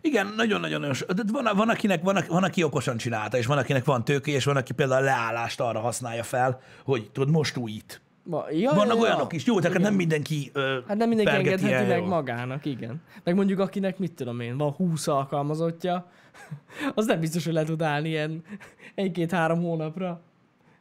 Igen, 0.00 0.26
nagyon-nagyon 0.36 0.80
de 1.08 1.22
van, 1.32 1.56
van, 1.56 1.68
akinek, 1.68 2.02
van, 2.02 2.24
van, 2.28 2.44
aki 2.44 2.62
okosan 2.62 2.96
csinálta, 2.96 3.36
és 3.36 3.46
van, 3.46 3.58
akinek 3.58 3.84
van 3.84 4.04
tőke, 4.04 4.30
és 4.30 4.44
van, 4.44 4.56
aki 4.56 4.72
például 4.72 5.02
a 5.02 5.04
leállást 5.04 5.60
arra 5.60 5.80
használja 5.80 6.22
fel, 6.22 6.60
hogy 6.84 7.10
tudod, 7.10 7.30
most 7.30 7.56
újít. 7.56 8.00
Ma, 8.22 8.44
ja, 8.50 8.72
Vannak 8.74 8.96
ja, 8.96 9.02
ja. 9.02 9.08
olyanok 9.08 9.32
is, 9.32 9.44
jó, 9.46 9.56
tehát 9.58 9.70
Igen. 9.76 9.82
nem 9.88 9.94
mindenki 9.94 10.50
ö, 10.52 10.78
Hát 10.86 10.96
nem 10.96 11.08
mindenki 11.08 11.32
engedheti 11.34 11.72
el 11.72 11.86
meg 11.86 11.98
jól. 11.98 12.06
magának, 12.08 12.64
igen. 12.64 13.02
Meg 13.24 13.34
mondjuk 13.34 13.58
akinek, 13.58 13.98
mit 13.98 14.12
tudom 14.12 14.40
én, 14.40 14.56
van 14.56 14.70
20 14.70 15.06
alkalmazottja, 15.08 16.10
az 16.94 17.06
nem 17.06 17.20
biztos, 17.20 17.44
hogy 17.44 17.52
le 17.52 17.64
tud 17.64 17.82
állni 17.82 18.08
ilyen 18.08 18.42
egy-két-három 18.94 19.62
hónapra. 19.62 20.20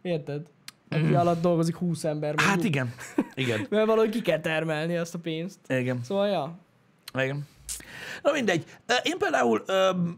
Érted? 0.01 0.47
Aki 0.89 1.13
alatt 1.13 1.41
dolgozik 1.41 1.75
20 1.75 2.03
ember. 2.03 2.33
Hát 2.37 2.47
mondjuk. 2.47 2.65
igen, 2.65 2.93
igen, 3.33 3.59
Mert 3.69 3.85
valahogy 3.87 4.09
ki 4.09 4.21
kell 4.21 4.39
termelni 4.39 4.97
azt 4.97 5.15
a 5.15 5.19
pénzt. 5.19 5.59
igen. 5.67 5.99
Szóval, 6.03 6.27
ja. 6.27 6.57
Igen. 7.23 7.47
Na 8.23 8.31
mindegy. 8.31 8.65
Én 9.03 9.17
például 9.17 9.63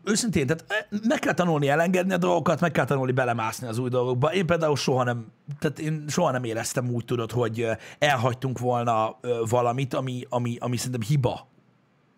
őszintén, 0.04 0.48
tehát 0.48 0.88
meg 1.08 1.20
kell 1.20 1.34
tanulni 1.34 1.68
elengedni 1.68 2.14
a 2.14 2.18
dolgokat, 2.18 2.60
meg 2.60 2.72
kell 2.72 2.86
tanulni 2.86 3.12
belemászni 3.12 3.68
az 3.68 3.78
új 3.78 3.90
dolgokba. 3.90 4.34
Én 4.34 4.46
például 4.46 4.76
soha 4.76 5.04
nem, 5.04 5.26
tehát 5.60 5.80
én 5.80 6.06
soha 6.08 6.32
nem 6.32 6.44
éreztem 6.44 6.90
úgy, 6.90 7.06
tudod, 7.06 7.32
hogy 7.32 7.68
elhagytunk 8.00 8.60
volna 8.60 9.18
valamit, 9.50 9.94
ami, 9.94 10.26
ami, 10.30 10.58
ami 10.60 10.78
szerintem 10.78 11.02
hiba, 11.02 11.48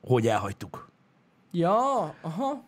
hogy 0.01 0.27
elhagytuk. 0.27 0.91
Ja, 1.51 1.77
aha. 2.21 2.63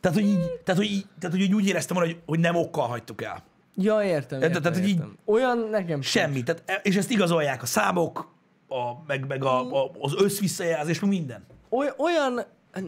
Tehát, 0.00 0.16
hogy, 0.18 0.26
így, 0.26 0.50
tehát, 0.64 0.80
hogy, 0.80 0.90
így, 0.90 1.06
tehát, 1.20 1.36
hogy 1.36 1.54
úgy 1.54 1.66
éreztem 1.66 1.96
volna, 1.96 2.12
hogy, 2.12 2.22
hogy 2.26 2.38
nem 2.38 2.56
okkal 2.56 2.86
hagytuk 2.86 3.22
el. 3.22 3.42
Ja, 3.74 4.02
értem, 4.02 4.40
értem, 4.42 4.62
Tehát, 4.62 4.78
hogy 4.78 4.88
így- 4.88 4.94
értem. 4.94 5.16
Olyan 5.24 5.68
nekem. 5.70 6.00
Semmi. 6.00 6.42
Tehát, 6.42 6.62
e- 6.66 6.80
és 6.82 6.96
ezt 6.96 7.10
igazolják 7.10 7.62
a 7.62 7.66
számok, 7.66 8.30
a, 8.68 9.02
meg, 9.06 9.26
meg 9.26 9.44
a, 9.44 9.82
a, 9.84 9.90
az 10.00 10.14
összvisszajelzés, 10.16 11.00
meg 11.00 11.10
minden. 11.10 11.44
Oly- 11.72 11.94
olyan, 11.98 12.40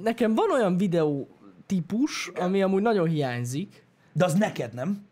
nekem 0.03 0.35
van 0.35 0.51
olyan 0.51 0.77
videó 0.77 1.29
típus, 1.66 2.31
ami 2.35 2.62
amúgy 2.62 2.83
nagyon 2.83 3.09
hiányzik. 3.09 3.87
De 4.12 4.25
az 4.25 4.35
neked 4.35 4.75
nem. 4.75 5.07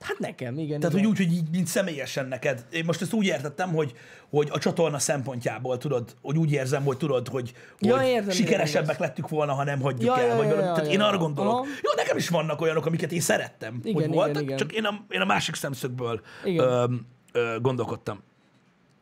Hát 0.00 0.18
nekem, 0.18 0.58
igen. 0.58 0.80
Tehát, 0.80 0.94
igen. 0.96 1.06
hogy 1.06 1.18
úgy, 1.20 1.26
hogy 1.26 1.36
így, 1.36 1.50
mint 1.50 1.66
személyesen 1.66 2.26
neked. 2.28 2.64
Én 2.70 2.84
most 2.84 3.00
ezt 3.02 3.12
úgy 3.12 3.26
értettem, 3.26 3.72
hogy, 3.74 3.92
hogy 4.30 4.48
a 4.52 4.58
csatorna 4.58 4.98
szempontjából 4.98 5.78
tudod, 5.78 6.16
hogy 6.22 6.38
úgy 6.38 6.52
érzem, 6.52 6.84
hogy 6.84 6.96
tudod, 6.96 7.28
hogy, 7.28 7.52
Ja, 7.78 7.96
hogy 7.98 8.06
értem, 8.06 8.30
sikeresebbek 8.30 8.90
értem. 8.90 9.06
lettük 9.06 9.28
volna, 9.28 9.52
ha 9.52 9.64
nem 9.64 9.80
hagyjuk 9.80 10.04
Ja, 10.16 10.18
el. 10.20 10.26
ja, 10.26 10.36
vagy 10.36 10.44
ja, 10.44 10.50
valami. 10.50 10.66
ja, 10.68 10.72
Tehát 10.74 10.86
ja, 10.88 10.92
én 10.94 11.00
arra 11.00 11.18
gondolok. 11.18 11.52
Aha. 11.52 11.64
Jó, 11.64 11.90
nekem 11.96 12.16
is 12.16 12.28
vannak 12.28 12.60
olyanok, 12.60 12.86
amiket 12.86 13.12
én 13.12 13.20
szerettem, 13.20 13.74
Igen, 13.82 13.94
hogy 13.94 14.02
igen, 14.02 14.14
voltak, 14.14 14.42
igen. 14.42 14.56
csak 14.56 14.72
én 14.72 14.84
a, 14.84 15.04
én 15.08 15.20
a 15.20 15.24
másik 15.24 15.54
szemszögből 15.54 16.20
Igen. 16.44 16.64
ö, 16.64 16.84
ö, 17.32 17.56
gondolkodtam. 17.60 18.22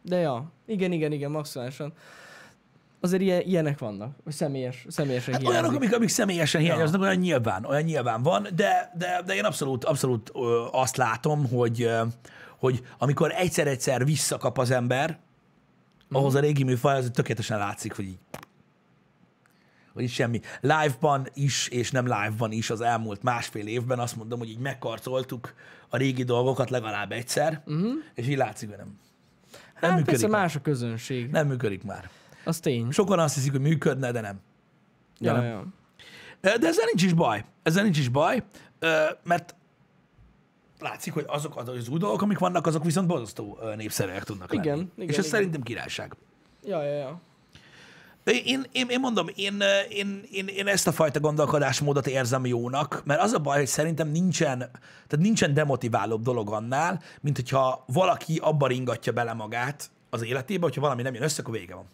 De 0.03 0.17
ja, 0.17 0.53
igen, 0.67 0.93
igen, 0.93 1.13
igen, 1.13 1.31
maximálisan. 1.31 1.93
Azért 3.01 3.23
ilyen, 3.23 3.41
ilyenek 3.41 3.79
vannak, 3.79 4.17
hogy 4.25 4.33
személyes, 4.33 4.87
személyesen 4.89 5.33
Hát 5.33 5.43
hiányzik. 5.43 5.63
olyanok, 5.63 5.81
amik, 5.81 5.95
amik 5.95 6.09
személyesen 6.09 6.61
hiányoznak, 6.61 7.01
olyan 7.01 7.17
nyilván, 7.17 7.65
olyan 7.65 7.83
nyilván 7.83 8.23
van, 8.23 8.47
de, 8.55 8.93
de, 8.99 9.23
de 9.27 9.35
én 9.35 9.45
abszolút, 9.45 9.85
abszolút 9.85 10.31
ö, 10.35 10.67
azt 10.71 10.97
látom, 10.97 11.49
hogy, 11.49 11.83
ö, 11.83 12.03
hogy 12.59 12.83
amikor 12.99 13.33
egyszer-egyszer 13.37 14.05
visszakap 14.05 14.59
az 14.59 14.71
ember, 14.71 15.19
ahhoz 16.11 16.35
a 16.35 16.41
régi 16.41 16.65
műfaj, 16.65 16.97
az 16.97 17.11
tökéletesen 17.13 17.59
látszik, 17.59 17.97
hogy 17.97 18.05
így 18.05 18.19
hogy 19.99 20.07
így 20.07 20.13
semmi. 20.13 20.41
Live-ban 20.61 21.27
is, 21.35 21.69
és 21.69 21.91
nem 21.91 22.05
live-ban 22.05 22.53
is 22.53 22.71
az 22.71 22.81
elmúlt 22.81 23.23
másfél 23.23 23.67
évben 23.67 23.99
azt 23.99 24.17
mondom, 24.17 24.39
hogy 24.39 24.49
így 24.49 24.59
megkarcoltuk 24.59 25.55
a 25.89 25.97
régi 25.97 26.23
dolgokat 26.23 26.71
legalább 26.71 27.13
egyszer, 27.13 27.63
uh-huh. 27.67 27.93
és 28.15 28.29
így 28.29 28.37
látszik, 28.37 28.69
hogy 28.69 28.79
nem. 28.79 28.99
Nem 29.81 29.91
hát 29.91 29.99
működik 29.99 30.21
persze 30.21 30.37
más 30.37 30.57
a 30.57 30.61
közönség. 30.61 31.31
Nem 31.31 31.47
működik 31.47 31.83
már. 31.83 32.11
Az 32.49 32.61
tény. 32.61 32.91
Sokan 32.91 33.19
azt 33.19 33.35
hiszik, 33.35 33.51
hogy 33.51 33.61
működne, 33.61 34.13
de 34.13 34.21
nem. 34.21 34.41
Ja, 35.19 35.33
nem. 35.33 35.45
ja. 35.45 35.65
De 36.41 36.69
ezzel 36.69 36.85
nincs 36.85 37.03
is 37.03 37.13
baj. 37.13 37.45
Ezzel 37.63 37.83
nincs 37.83 37.99
is 37.99 38.09
baj, 38.09 38.43
mert 39.23 39.55
látszik, 40.79 41.13
hogy 41.13 41.25
azok 41.29 41.57
az 41.57 41.89
új 41.89 41.99
dolgok, 41.99 42.23
amik 42.23 42.39
vannak, 42.39 42.67
azok 42.67 42.85
viszont 42.85 43.07
borzasztó 43.07 43.59
népszerűek 43.77 44.25
tudnak 44.25 44.53
Igen, 44.53 44.77
lenni. 44.77 44.89
igen, 44.97 45.09
És 45.09 45.17
ez 45.17 45.19
igen. 45.19 45.31
szerintem 45.39 45.63
királyság. 45.63 46.17
ja, 46.65 46.83
ja, 46.83 46.95
ja. 46.95 47.21
Én, 48.25 48.65
én, 48.73 48.87
én 48.89 49.01
mondom, 49.01 49.27
én, 49.35 49.63
én, 49.89 50.23
én, 50.31 50.47
én 50.47 50.67
ezt 50.67 50.87
a 50.87 50.93
fajta 50.93 51.21
gondolkodásmódot 51.21 52.07
érzem 52.07 52.47
jónak, 52.47 53.03
mert 53.05 53.21
az 53.21 53.33
a 53.33 53.39
baj, 53.39 53.59
hogy 53.59 53.67
szerintem 53.67 54.09
nincsen, 54.09 54.59
tehát 54.59 55.19
nincsen 55.19 55.55
demotiválóbb 55.55 56.23
dolog 56.23 56.53
annál, 56.53 57.03
mint 57.21 57.37
hogyha 57.37 57.85
valaki 57.87 58.39
abba 58.43 58.67
ringatja 58.67 59.13
bele 59.13 59.33
magát 59.33 59.91
az 60.11 60.25
életébe, 60.25 60.63
hogyha 60.63 60.81
valami 60.81 61.03
nem 61.03 61.15
jön 61.15 61.23
össze, 61.23 61.43
akkor 61.43 61.55
vége 61.55 61.75
van. 61.75 61.87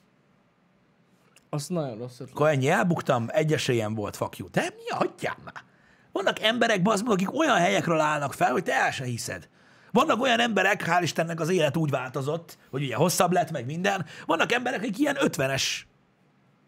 Az 1.55 1.69
nagyon 1.69 1.99
rossz 1.99 2.14
ötlet. 2.14 2.31
Akkor 2.31 2.49
ennyi, 2.49 2.69
elbuktam, 2.69 3.27
egy 3.29 3.53
esélyem 3.53 3.95
volt, 3.95 4.17
fuck 4.17 4.37
you. 4.37 4.49
De 4.51 4.62
mi 4.77 4.88
hagyjál 4.88 5.37
már? 5.45 5.64
Vannak 6.12 6.40
emberek, 6.40 6.83
bazd 6.83 7.09
akik 7.09 7.35
olyan 7.35 7.57
helyekről 7.57 8.01
állnak 8.01 8.33
fel, 8.33 8.53
hogy 8.53 8.62
te 8.62 8.75
el 8.75 8.90
se 8.90 9.05
hiszed. 9.05 9.49
Vannak 9.93 10.23
olyan 10.23 10.40
emberek, 10.40 10.85
hál' 10.87 11.03
Istennek 11.03 11.40
az 11.40 11.49
élet 11.49 11.77
úgy 11.77 11.90
változott, 11.90 12.59
hogy 12.71 12.83
ugye 12.83 12.97
hosszabb 12.97 13.33
lett, 13.33 13.51
meg 13.51 13.67
minden. 13.67 14.07
Vannak 14.27 14.53
emberek, 14.53 14.81
akik 14.81 14.99
ilyen 14.99 15.17
ötvenes 15.21 15.87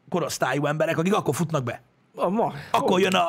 korosztályú 0.08 0.66
emberek, 0.66 0.98
akik 0.98 1.14
akkor 1.14 1.34
futnak 1.34 1.64
be. 1.64 1.82
A, 2.14 2.28
ma, 2.28 2.52
Akkor 2.70 3.00
jön 3.00 3.14
a, 3.14 3.28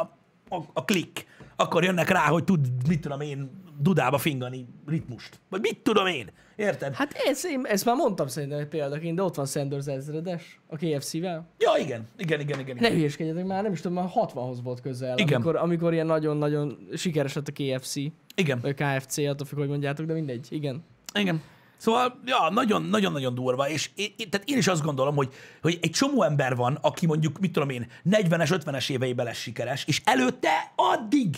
a, 0.49 0.61
a 0.73 0.85
klik. 0.85 1.27
Akkor 1.55 1.83
jönnek 1.83 2.09
rá, 2.09 2.25
hogy 2.27 2.43
tud, 2.43 2.87
mit 2.87 3.01
tudom 3.01 3.21
én, 3.21 3.63
dudába 3.79 4.17
fingani 4.17 4.67
ritmust. 4.85 5.39
Vagy 5.49 5.61
mit 5.61 5.79
tudom 5.79 6.07
én. 6.07 6.31
Érted? 6.57 6.95
Hát 6.95 7.13
ezt, 7.13 7.45
én, 7.45 7.65
ezt 7.65 7.85
már 7.85 7.95
mondtam 7.95 8.27
szerintem 8.27 8.59
egy 8.59 8.67
példaként, 8.67 9.15
de 9.15 9.23
ott 9.23 9.35
van 9.35 9.45
Sanders 9.45 9.85
ezredes 9.85 10.59
a 10.67 10.75
KFC-vel. 10.75 11.47
Ja, 11.57 11.71
igen. 11.79 12.07
Igen, 12.17 12.39
igen, 12.39 12.59
igen. 12.59 12.75
Ne 12.75 12.81
igen. 12.81 12.97
hülyeskedjetek 12.97 13.45
már, 13.45 13.63
nem 13.63 13.71
is 13.71 13.81
tudom, 13.81 13.97
már 13.97 14.09
60-hoz 14.15 14.61
volt 14.61 14.81
közel, 14.81 15.17
Igen. 15.17 15.33
amikor, 15.33 15.55
amikor 15.55 15.93
ilyen 15.93 16.05
nagyon-nagyon 16.05 16.87
sikeres 16.93 17.33
lett 17.33 17.47
a 17.47 17.51
KFC, 17.51 17.95
Igen. 18.35 18.59
vagy 18.61 18.73
KFC, 18.73 19.17
attól 19.17 19.47
függ, 19.47 19.57
hogy 19.57 19.67
mondjátok, 19.67 20.05
de 20.05 20.13
mindegy, 20.13 20.47
igen. 20.49 20.83
Igen. 21.13 21.41
Szóval, 21.77 22.19
ja, 22.25 22.49
nagyon, 22.49 22.83
nagyon-nagyon 22.83 23.35
durva, 23.35 23.69
és 23.69 23.89
én, 23.95 24.13
én, 24.17 24.29
tehát 24.29 24.49
én 24.49 24.57
is 24.57 24.67
azt 24.67 24.83
gondolom, 24.83 25.15
hogy, 25.15 25.33
hogy 25.61 25.79
egy 25.81 25.91
csomó 25.91 26.23
ember 26.23 26.55
van, 26.55 26.77
aki 26.81 27.05
mondjuk, 27.05 27.39
mit 27.39 27.51
tudom 27.51 27.69
én, 27.69 27.87
40-es, 28.11 28.59
50-es 28.65 28.89
éveiben 28.89 29.25
lesz 29.25 29.37
sikeres, 29.37 29.83
és 29.87 30.01
előtte 30.05 30.71
addig 30.75 31.35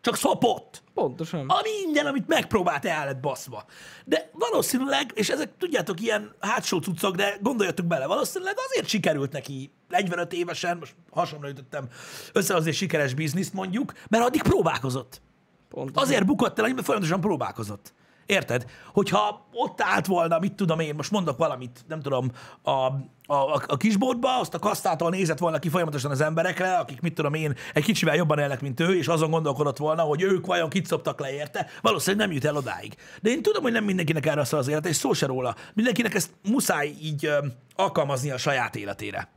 csak 0.00 0.16
szopott. 0.16 0.82
Pontosan. 0.94 1.48
A 1.48 1.60
minden, 1.62 2.06
amit 2.06 2.26
megpróbált, 2.26 2.84
el 2.84 3.04
lett 3.04 3.20
baszva. 3.20 3.64
De 4.04 4.30
valószínűleg, 4.32 5.10
és 5.14 5.28
ezek 5.28 5.56
tudjátok, 5.58 6.00
ilyen 6.00 6.34
hátsó 6.40 6.78
cuccok, 6.78 7.14
de 7.14 7.38
gondoljatok 7.40 7.86
bele, 7.86 8.06
valószínűleg 8.06 8.54
azért 8.68 8.86
sikerült 8.86 9.32
neki 9.32 9.72
45 9.88 10.32
évesen, 10.32 10.76
most 10.78 10.94
hasonló 11.10 11.48
ütöttem 11.48 11.88
összehozni 12.32 12.70
egy 12.70 12.76
sikeres 12.76 13.14
bizniszt 13.14 13.52
mondjuk, 13.52 13.92
mert 14.08 14.24
addig 14.24 14.42
próbálkozott. 14.42 15.20
Pontosan. 15.68 16.02
Azért 16.02 16.26
bukott 16.26 16.58
el, 16.58 16.68
mert 16.68 16.84
folyamatosan 16.84 17.20
próbálkozott. 17.20 17.92
Érted? 18.30 18.64
Hogyha 18.92 19.46
ott 19.52 19.80
állt 19.80 20.06
volna, 20.06 20.38
mit 20.38 20.52
tudom 20.52 20.80
én, 20.80 20.94
most 20.94 21.10
mondok 21.10 21.38
valamit, 21.38 21.84
nem 21.88 22.00
tudom, 22.00 22.30
a, 22.62 22.70
a, 22.70 23.62
a, 23.66 23.76
kisboltba, 23.76 24.38
azt 24.38 24.54
a 24.54 24.58
kasztától 24.58 25.10
nézett 25.10 25.38
volna 25.38 25.58
ki 25.58 25.68
folyamatosan 25.68 26.10
az 26.10 26.20
emberekre, 26.20 26.76
akik, 26.76 27.00
mit 27.00 27.14
tudom 27.14 27.34
én, 27.34 27.56
egy 27.74 27.84
kicsivel 27.84 28.14
jobban 28.14 28.38
élnek, 28.38 28.60
mint 28.60 28.80
ő, 28.80 28.96
és 28.96 29.08
azon 29.08 29.30
gondolkodott 29.30 29.76
volna, 29.76 30.02
hogy 30.02 30.22
ők 30.22 30.46
vajon 30.46 30.68
kit 30.68 30.86
szoptak 30.86 31.20
le 31.20 31.32
érte, 31.32 31.66
valószínűleg 31.80 32.26
nem 32.26 32.34
jut 32.34 32.44
el 32.44 32.56
odáig. 32.56 32.94
De 33.22 33.30
én 33.30 33.42
tudom, 33.42 33.62
hogy 33.62 33.72
nem 33.72 33.84
mindenkinek 33.84 34.26
erre 34.26 34.44
szól 34.44 34.60
az 34.60 34.68
élet, 34.68 34.86
és 34.86 34.96
szó 34.96 35.12
se 35.12 35.26
róla. 35.26 35.56
Mindenkinek 35.74 36.14
ezt 36.14 36.30
muszáj 36.48 36.94
így 37.00 37.24
ö, 37.24 37.46
alkalmazni 37.76 38.30
a 38.30 38.38
saját 38.38 38.76
életére. 38.76 39.28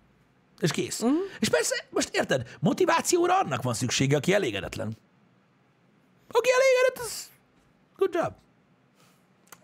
És 0.59 0.71
kész. 0.71 1.01
Uh-huh. 1.01 1.17
És 1.39 1.49
persze, 1.49 1.75
most 1.89 2.09
érted, 2.11 2.57
motivációra 2.59 3.39
annak 3.39 3.63
van 3.63 3.73
szüksége, 3.73 4.15
aki 4.15 4.33
elégedetlen. 4.33 4.97
Aki 6.31 6.49
elégedett, 6.49 7.05
az 7.05 7.31
good 7.97 8.13
job. 8.13 8.42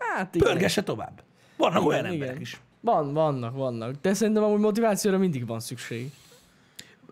Hát 0.00 0.34
igen. 0.34 0.48
Pörgesse 0.48 0.82
tovább. 0.82 1.22
Vannak 1.56 1.86
olyan 1.86 1.98
Igen, 1.98 2.12
emberek 2.12 2.30
igen. 2.30 2.42
is. 2.42 2.60
Van, 2.80 3.12
vannak, 3.12 3.56
vannak. 3.56 3.94
De 4.00 4.14
szerintem 4.14 4.42
amúgy 4.42 4.60
motivációra 4.60 5.18
mindig 5.18 5.46
van 5.46 5.60
szükség. 5.60 6.10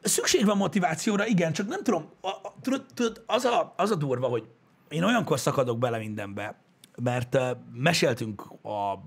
Szükség 0.03 0.45
van 0.45 0.57
motivációra, 0.57 1.27
igen, 1.27 1.53
csak 1.53 1.69
nem 1.69 1.83
tudom, 1.83 2.09
a, 2.21 2.29
a, 2.29 2.55
tudod, 2.63 2.85
tudod 2.95 3.23
az, 3.27 3.45
a, 3.45 3.75
az 3.77 3.91
a 3.91 3.95
durva, 3.95 4.27
hogy 4.27 4.49
én 4.89 5.03
olyankor 5.03 5.39
szakadok 5.39 5.79
bele 5.79 5.99
mindenbe, 5.99 6.61
mert 7.03 7.35
uh, 7.35 7.43
meséltünk 7.73 8.43
a 8.63 9.03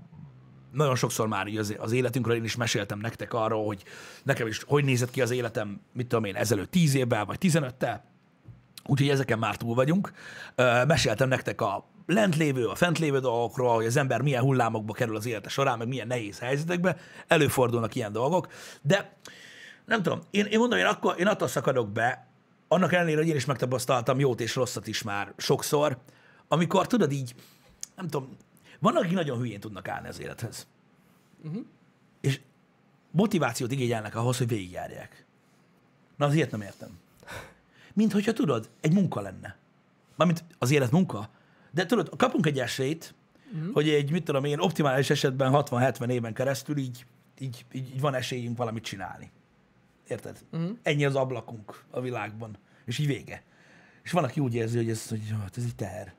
nagyon 0.72 0.96
sokszor 0.96 1.28
már 1.28 1.46
így 1.46 1.56
az, 1.56 1.74
az 1.78 1.92
életünkről, 1.92 2.36
én 2.36 2.44
is 2.44 2.56
meséltem 2.56 2.98
nektek 2.98 3.34
arról, 3.34 3.66
hogy 3.66 3.82
nekem 4.22 4.46
is 4.46 4.62
hogy 4.62 4.84
nézett 4.84 5.10
ki 5.10 5.20
az 5.20 5.30
életem, 5.30 5.80
mit 5.92 6.06
tudom 6.06 6.24
én, 6.24 6.36
ezelőtt 6.36 6.70
10 6.70 6.94
évvel, 6.94 7.24
vagy 7.24 7.38
15-tel, 7.40 8.00
úgyhogy 8.86 9.08
ezeken 9.08 9.38
már 9.38 9.56
túl 9.56 9.74
vagyunk. 9.74 10.12
Ö, 10.54 10.84
meséltem 10.84 11.28
nektek 11.28 11.60
a 11.60 11.91
lent 12.06 12.36
lévő, 12.36 12.66
a 12.66 12.74
fent 12.74 12.98
lévő 12.98 13.18
dolgokról, 13.18 13.74
hogy 13.74 13.86
az 13.86 13.96
ember 13.96 14.20
milyen 14.20 14.42
hullámokba 14.42 14.92
kerül 14.92 15.16
az 15.16 15.26
élete 15.26 15.48
során, 15.48 15.78
meg 15.78 15.88
milyen 15.88 16.06
nehéz 16.06 16.38
helyzetekbe, 16.38 16.96
előfordulnak 17.26 17.94
ilyen 17.94 18.12
dolgok, 18.12 18.52
de 18.82 19.16
nem 19.84 20.02
tudom, 20.02 20.20
én, 20.30 20.44
én 20.44 20.58
mondom, 20.58 20.78
én, 20.78 20.84
akkor, 20.84 21.14
én 21.18 21.26
attól 21.26 21.48
szakadok 21.48 21.92
be, 21.92 22.26
annak 22.68 22.92
ellenére, 22.92 23.18
hogy 23.18 23.28
én 23.28 23.36
is 23.36 23.44
megtapasztaltam 23.44 24.18
jót 24.18 24.40
és 24.40 24.54
rosszat 24.54 24.86
is 24.86 25.02
már 25.02 25.32
sokszor, 25.36 25.98
amikor 26.48 26.86
tudod 26.86 27.12
így, 27.12 27.34
nem 27.96 28.08
tudom, 28.08 28.36
vannak, 28.78 29.02
akik 29.02 29.14
nagyon 29.14 29.38
hülyén 29.38 29.60
tudnak 29.60 29.88
állni 29.88 30.08
az 30.08 30.20
élethez. 30.20 30.66
Uh-huh. 31.44 31.62
És 32.20 32.40
motivációt 33.10 33.72
igényelnek 33.72 34.14
ahhoz, 34.14 34.38
hogy 34.38 34.48
végigjárják. 34.48 35.26
Na, 36.16 36.26
az 36.26 36.34
ilyet 36.34 36.50
nem 36.50 36.60
értem. 36.60 36.98
Mint 37.92 38.12
hogyha 38.12 38.32
tudod, 38.32 38.70
egy 38.80 38.92
munka 38.92 39.20
lenne. 39.20 39.56
Mármint 40.16 40.44
az 40.58 40.70
élet 40.70 40.90
munka, 40.90 41.28
de 41.74 41.86
tudod, 41.86 42.16
kapunk 42.16 42.46
egy 42.46 42.58
esélyt, 42.58 43.14
uh-huh. 43.54 43.72
hogy 43.72 43.88
egy, 43.88 44.10
mit 44.10 44.24
tudom 44.24 44.44
én, 44.44 44.58
optimális 44.58 45.10
esetben 45.10 45.52
60-70 45.54 46.08
éven 46.08 46.34
keresztül 46.34 46.76
így, 46.76 47.06
így, 47.38 47.64
így, 47.72 47.88
így 47.94 48.00
van 48.00 48.14
esélyünk 48.14 48.56
valamit 48.56 48.84
csinálni. 48.84 49.30
Érted? 50.08 50.38
Uh-huh. 50.52 50.76
Ennyi 50.82 51.04
az 51.04 51.14
ablakunk 51.14 51.84
a 51.90 52.00
világban. 52.00 52.56
És 52.84 52.98
így 52.98 53.06
vége. 53.06 53.42
És 54.02 54.10
van, 54.10 54.24
aki 54.24 54.40
úgy 54.40 54.54
érzi, 54.54 54.76
hogy 54.76 54.90
ez, 54.90 55.08
hogy 55.08 55.20
hát 55.40 55.56
ez 55.56 55.64
egy 55.64 55.74
teher. 55.74 56.14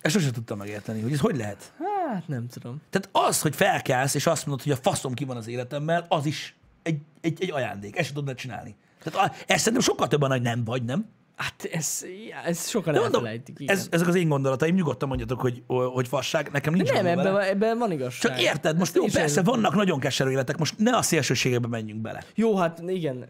Ezt 0.00 0.14
sosem 0.14 0.32
tudtam 0.32 0.58
megérteni, 0.58 1.00
hogy 1.00 1.12
ez 1.12 1.20
hogy 1.20 1.36
lehet. 1.36 1.72
Hát 2.12 2.28
nem 2.28 2.48
tudom. 2.48 2.80
Tehát 2.90 3.08
az, 3.28 3.40
hogy 3.40 3.54
felkelsz, 3.54 4.14
és 4.14 4.26
azt 4.26 4.46
mondod, 4.46 4.64
hogy 4.64 4.72
a 4.72 4.76
faszom 4.76 5.14
ki 5.14 5.24
van 5.24 5.36
az 5.36 5.46
életemmel, 5.46 6.06
az 6.08 6.26
is 6.26 6.56
egy, 6.82 7.00
egy, 7.20 7.42
egy 7.42 7.50
ajándék. 7.50 7.96
Ezt 7.96 8.06
sem 8.06 8.14
tudnád 8.14 8.36
csinálni. 8.36 8.76
Tehát 9.02 9.30
a- 9.30 9.34
ez 9.46 9.58
szerintem 9.58 9.82
sokkal 9.82 10.08
több 10.08 10.22
annál, 10.22 10.36
hogy 10.36 10.46
nem 10.46 10.64
vagy, 10.64 10.84
nem? 10.84 11.08
Hát 11.36 11.68
ez, 11.72 12.04
ez 12.44 12.68
sokan 12.68 12.92
De 12.92 13.00
mondom, 13.00 13.20
elfelejtik. 13.20 13.60
igen. 13.60 13.74
ez, 13.76 13.88
ezek 13.90 14.08
az 14.08 14.14
én 14.14 14.28
gondolataim, 14.28 14.74
nyugodtan 14.74 15.08
mondjatok, 15.08 15.40
hogy, 15.40 15.62
hogy 15.66 16.08
fasság, 16.08 16.48
nekem 16.52 16.74
nincs 16.74 16.92
nem, 16.92 17.04
gondom 17.04 17.18
ebben, 17.18 17.32
van- 17.32 17.42
ebben 17.42 17.78
van 17.78 17.92
igazság. 17.92 18.30
Csak 18.30 18.42
érted, 18.42 18.76
most 18.78 18.86
Ezt 18.86 18.94
jó, 18.96 19.02
persze 19.02 19.20
érzem. 19.20 19.44
vannak 19.44 19.74
nagyon 19.74 20.00
keserű 20.00 20.30
életek, 20.30 20.56
most 20.58 20.74
ne 20.78 20.96
a 20.96 21.02
szélsőségekbe 21.02 21.68
menjünk 21.68 22.00
bele. 22.00 22.22
Jó, 22.34 22.56
hát 22.56 22.82
igen. 22.86 23.26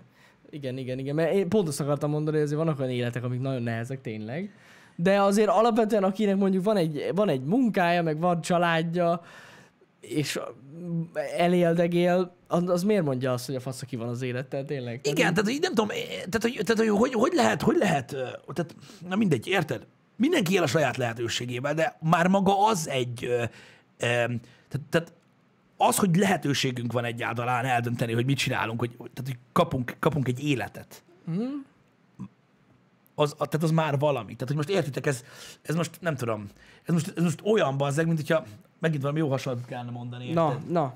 Igen, 0.50 0.78
igen, 0.78 0.98
igen. 0.98 1.14
Mert 1.14 1.32
én 1.34 1.48
pont 1.48 1.68
azt 1.68 1.80
akartam 1.80 2.10
mondani, 2.10 2.36
hogy 2.36 2.44
azért 2.44 2.60
vannak 2.60 2.78
olyan 2.78 2.90
életek, 2.90 3.24
amik 3.24 3.40
nagyon 3.40 3.62
nehezek 3.62 4.00
tényleg. 4.00 4.52
De 4.96 5.20
azért 5.20 5.48
alapvetően, 5.48 6.04
akinek 6.04 6.36
mondjuk 6.36 6.64
van 6.64 6.76
egy, 6.76 7.10
van 7.14 7.28
egy 7.28 7.42
munkája, 7.44 8.02
meg 8.02 8.18
van 8.20 8.40
családja, 8.40 9.22
és 10.08 10.40
eléldegél, 11.36 12.36
az, 12.46 12.68
az 12.68 12.82
miért 12.82 13.04
mondja 13.04 13.32
azt, 13.32 13.46
hogy 13.46 13.54
a 13.54 13.60
fasz 13.60 13.82
ki 13.82 13.96
van 13.96 14.08
az 14.08 14.22
élettel 14.22 14.64
tényleg? 14.64 15.00
Tehát 15.00 15.18
Igen, 15.18 15.34
tehát 15.34 15.50
így 15.50 15.60
nem 15.60 15.74
tudom, 15.74 15.90
eh, 15.90 15.96
tehát, 15.96 16.42
hogy, 16.42 16.60
tehát, 16.64 16.78
hogy, 16.78 16.98
hogy, 16.98 17.12
hogy 17.12 17.32
lehet, 17.32 17.62
hogy 17.62 17.76
lehet, 17.76 18.12
ö, 18.12 18.28
tehát, 18.52 18.76
na 19.08 19.16
mindegy, 19.16 19.46
érted? 19.46 19.86
Mindenki 20.16 20.54
él 20.54 20.62
a 20.62 20.66
saját 20.66 20.96
lehetőségével, 20.96 21.74
de 21.74 21.96
már 22.00 22.26
maga 22.28 22.66
az 22.66 22.88
egy, 22.88 23.24
ö, 23.24 23.44
tehát, 23.98 24.30
tehát 24.90 25.12
az, 25.76 25.96
hogy 25.96 26.16
lehetőségünk 26.16 26.92
van 26.92 27.04
egyáltalán 27.04 27.64
eldönteni, 27.64 28.12
hogy 28.12 28.24
mit 28.24 28.38
csinálunk, 28.38 28.80
hogy, 28.80 28.96
tehát, 28.96 29.24
hogy 29.24 29.38
kapunk, 29.52 29.96
kapunk 29.98 30.28
egy 30.28 30.44
életet. 30.44 31.02
Az, 33.14 33.34
a- 33.38 33.46
tehát 33.46 33.62
az 33.62 33.70
már 33.70 33.98
valami. 33.98 34.32
Tehát, 34.32 34.46
hogy 34.46 34.56
most 34.56 34.68
értitek, 34.68 35.06
ez, 35.06 35.24
ez 35.62 35.74
most 35.74 35.90
nem 36.00 36.16
tudom, 36.16 36.48
ez 36.84 36.92
most, 36.94 37.12
ez 37.16 37.22
most 37.22 37.40
olyan 37.44 37.76
bazzeg, 37.76 38.06
mint 38.06 38.18
hogyha 38.18 38.44
megint 38.84 39.02
valami 39.02 39.20
jó 39.20 39.28
hasonlatot 39.28 39.68
kellene 39.68 39.90
mondani. 39.90 40.24
Érted? 40.24 40.42
Na, 40.42 40.60
na. 40.68 40.94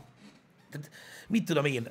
Tehát, 0.70 0.90
mit 1.28 1.44
tudom 1.44 1.64
én, 1.64 1.88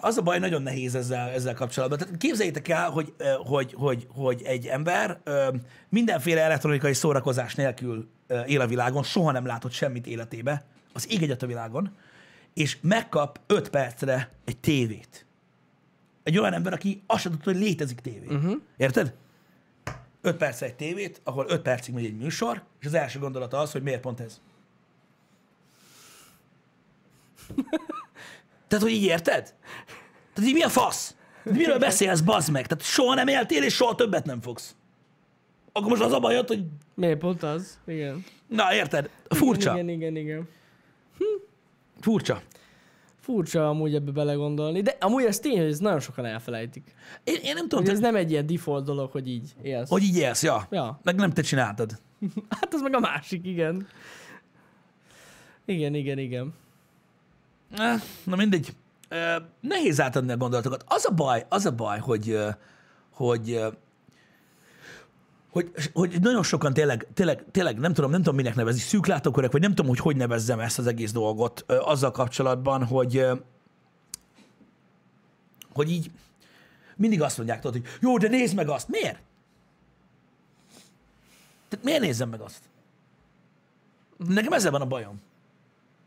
az 0.00 0.16
a 0.16 0.22
baj 0.22 0.38
nagyon 0.38 0.62
nehéz 0.62 0.94
ezzel, 0.94 1.28
ezzel 1.28 1.54
kapcsolatban. 1.54 1.98
Tehát 1.98 2.16
képzeljétek 2.16 2.68
el, 2.68 2.90
hogy, 2.90 3.14
hogy, 3.44 3.74
hogy, 3.76 4.06
hogy 4.10 4.42
egy 4.44 4.66
ember 4.66 5.20
mindenféle 5.88 6.40
elektronikai 6.40 6.94
szórakozás 6.94 7.54
nélkül 7.54 8.08
él 8.46 8.60
a 8.60 8.66
világon, 8.66 9.02
soha 9.02 9.32
nem 9.32 9.46
látott 9.46 9.72
semmit 9.72 10.06
életébe, 10.06 10.64
az 10.92 11.10
ég 11.10 11.22
egyet 11.22 11.42
a 11.42 11.46
világon, 11.46 11.96
és 12.54 12.78
megkap 12.80 13.40
5 13.46 13.68
percre 13.68 14.30
egy 14.44 14.58
tévét. 14.58 15.26
Egy 16.22 16.38
olyan 16.38 16.52
ember, 16.52 16.72
aki 16.72 17.02
azt 17.06 17.20
sem 17.20 17.32
tudta, 17.32 17.50
hogy 17.50 17.60
létezik 17.60 18.00
tévé. 18.00 18.26
Uh-huh. 18.26 18.60
Érted? 18.76 19.14
5 20.26 20.36
percre 20.36 20.66
egy 20.66 20.74
tévét, 20.74 21.20
ahol 21.24 21.46
5 21.48 21.62
percig 21.62 21.94
megy 21.94 22.04
egy 22.04 22.16
műsor, 22.16 22.62
és 22.80 22.86
az 22.86 22.94
első 22.94 23.18
gondolata 23.18 23.58
az, 23.58 23.72
hogy 23.72 23.82
miért 23.82 24.00
pont 24.00 24.20
ez. 24.20 24.40
Tehát, 28.68 28.84
hogy 28.84 28.92
így 28.92 29.02
érted? 29.02 29.54
Tehát 30.34 30.50
így 30.50 30.54
mi 30.54 30.62
a 30.62 30.68
fasz? 30.68 31.14
Miről 31.42 31.78
beszélsz, 31.78 32.20
bazd 32.20 32.50
meg? 32.50 32.66
Tehát 32.66 32.84
soha 32.84 33.14
nem 33.14 33.28
éltél, 33.28 33.62
és 33.62 33.74
soha 33.74 33.94
többet 33.94 34.24
nem 34.24 34.40
fogsz. 34.40 34.76
Akkor 35.72 35.88
most 35.88 36.02
az 36.02 36.12
a 36.12 36.18
bajod, 36.18 36.48
hogy... 36.48 36.64
Miért 36.94 37.18
pont 37.18 37.42
az? 37.42 37.78
Igen. 37.86 38.24
Na, 38.48 38.74
érted? 38.74 39.10
Furcsa. 39.28 39.72
Igen, 39.72 39.88
igen, 39.88 40.16
igen. 40.16 40.48
Furcsa. 42.00 42.42
Furcsa 43.26 43.68
amúgy 43.68 43.94
ebbe 43.94 44.10
belegondolni, 44.10 44.80
de 44.82 44.96
amúgy 45.00 45.24
ez 45.24 45.38
tény, 45.38 45.56
hogy 45.58 45.66
ez 45.70 45.78
nagyon 45.78 46.00
sokan 46.00 46.24
elfelejtik. 46.24 46.94
Én, 47.24 47.34
én 47.42 47.54
nem 47.54 47.68
tudom, 47.68 47.84
Hogy 47.84 47.92
ez 47.94 48.00
nem 48.00 48.16
egy 48.16 48.30
ilyen 48.30 48.46
default 48.46 48.84
dolog, 48.84 49.10
hogy 49.10 49.28
így 49.28 49.54
élsz. 49.62 49.88
hogy 49.88 50.02
így 50.02 50.16
élsz, 50.16 50.42
ja. 50.42 50.66
Ja. 50.70 51.00
Meg 51.02 51.14
nem 51.14 51.30
te 51.30 51.42
csináltad. 51.42 51.90
Hát 52.60 52.74
az 52.74 52.80
meg 52.80 52.94
a 52.94 52.98
másik, 53.00 53.46
igen. 53.46 53.86
Igen, 55.64 55.94
igen, 55.94 56.18
igen. 56.18 56.54
Eh, 57.76 58.00
Na 58.24 58.36
mindegy. 58.36 58.72
Ö, 59.08 59.36
Nehéz 59.60 60.00
átadni 60.00 60.32
a 60.32 60.36
gondolatokat. 60.36 60.84
Az 60.88 61.06
a 61.10 61.14
baj, 61.14 61.46
az 61.48 61.66
a 61.66 61.72
baj, 61.74 61.98
hogy, 61.98 62.30
ö, 62.30 62.48
hogy, 63.10 63.60
hogy, 65.56 65.90
hogy 65.92 66.20
nagyon 66.20 66.42
sokan 66.42 66.72
tényleg, 66.72 67.06
tényleg, 67.14 67.44
tényleg 67.50 67.78
nem 67.78 67.92
tudom, 67.92 68.10
nem 68.10 68.20
tudom 68.20 68.34
minek 68.34 68.54
nevezni, 68.54 68.80
szűklátókörök, 68.80 69.52
vagy 69.52 69.60
nem 69.60 69.70
tudom, 69.70 69.86
hogy 69.86 69.98
hogy 69.98 70.16
nevezzem 70.16 70.60
ezt 70.60 70.78
az 70.78 70.86
egész 70.86 71.12
dolgot 71.12 71.64
ö, 71.66 71.78
azzal 71.78 72.10
kapcsolatban, 72.10 72.84
hogy, 72.84 73.16
ö, 73.16 73.34
hogy 75.72 75.90
így 75.90 76.10
mindig 76.96 77.22
azt 77.22 77.36
mondják, 77.36 77.60
tudod, 77.60 77.80
hogy 77.80 77.98
jó, 78.00 78.18
de 78.18 78.28
nézd 78.28 78.54
meg 78.54 78.68
azt. 78.68 78.88
Miért? 78.88 79.18
Tehát 81.68 81.84
miért 81.84 82.00
nézzem 82.00 82.28
meg 82.28 82.40
azt? 82.40 82.62
Nekem 84.16 84.52
ezzel 84.52 84.70
van 84.70 84.80
a 84.80 84.86
bajom. 84.86 85.20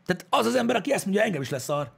Tehát 0.06 0.26
az 0.30 0.46
az 0.46 0.54
ember, 0.54 0.76
aki 0.76 0.92
ezt 0.92 1.04
mondja, 1.04 1.22
engem 1.22 1.42
is 1.42 1.50
lesz 1.50 1.64
szar, 1.64 1.90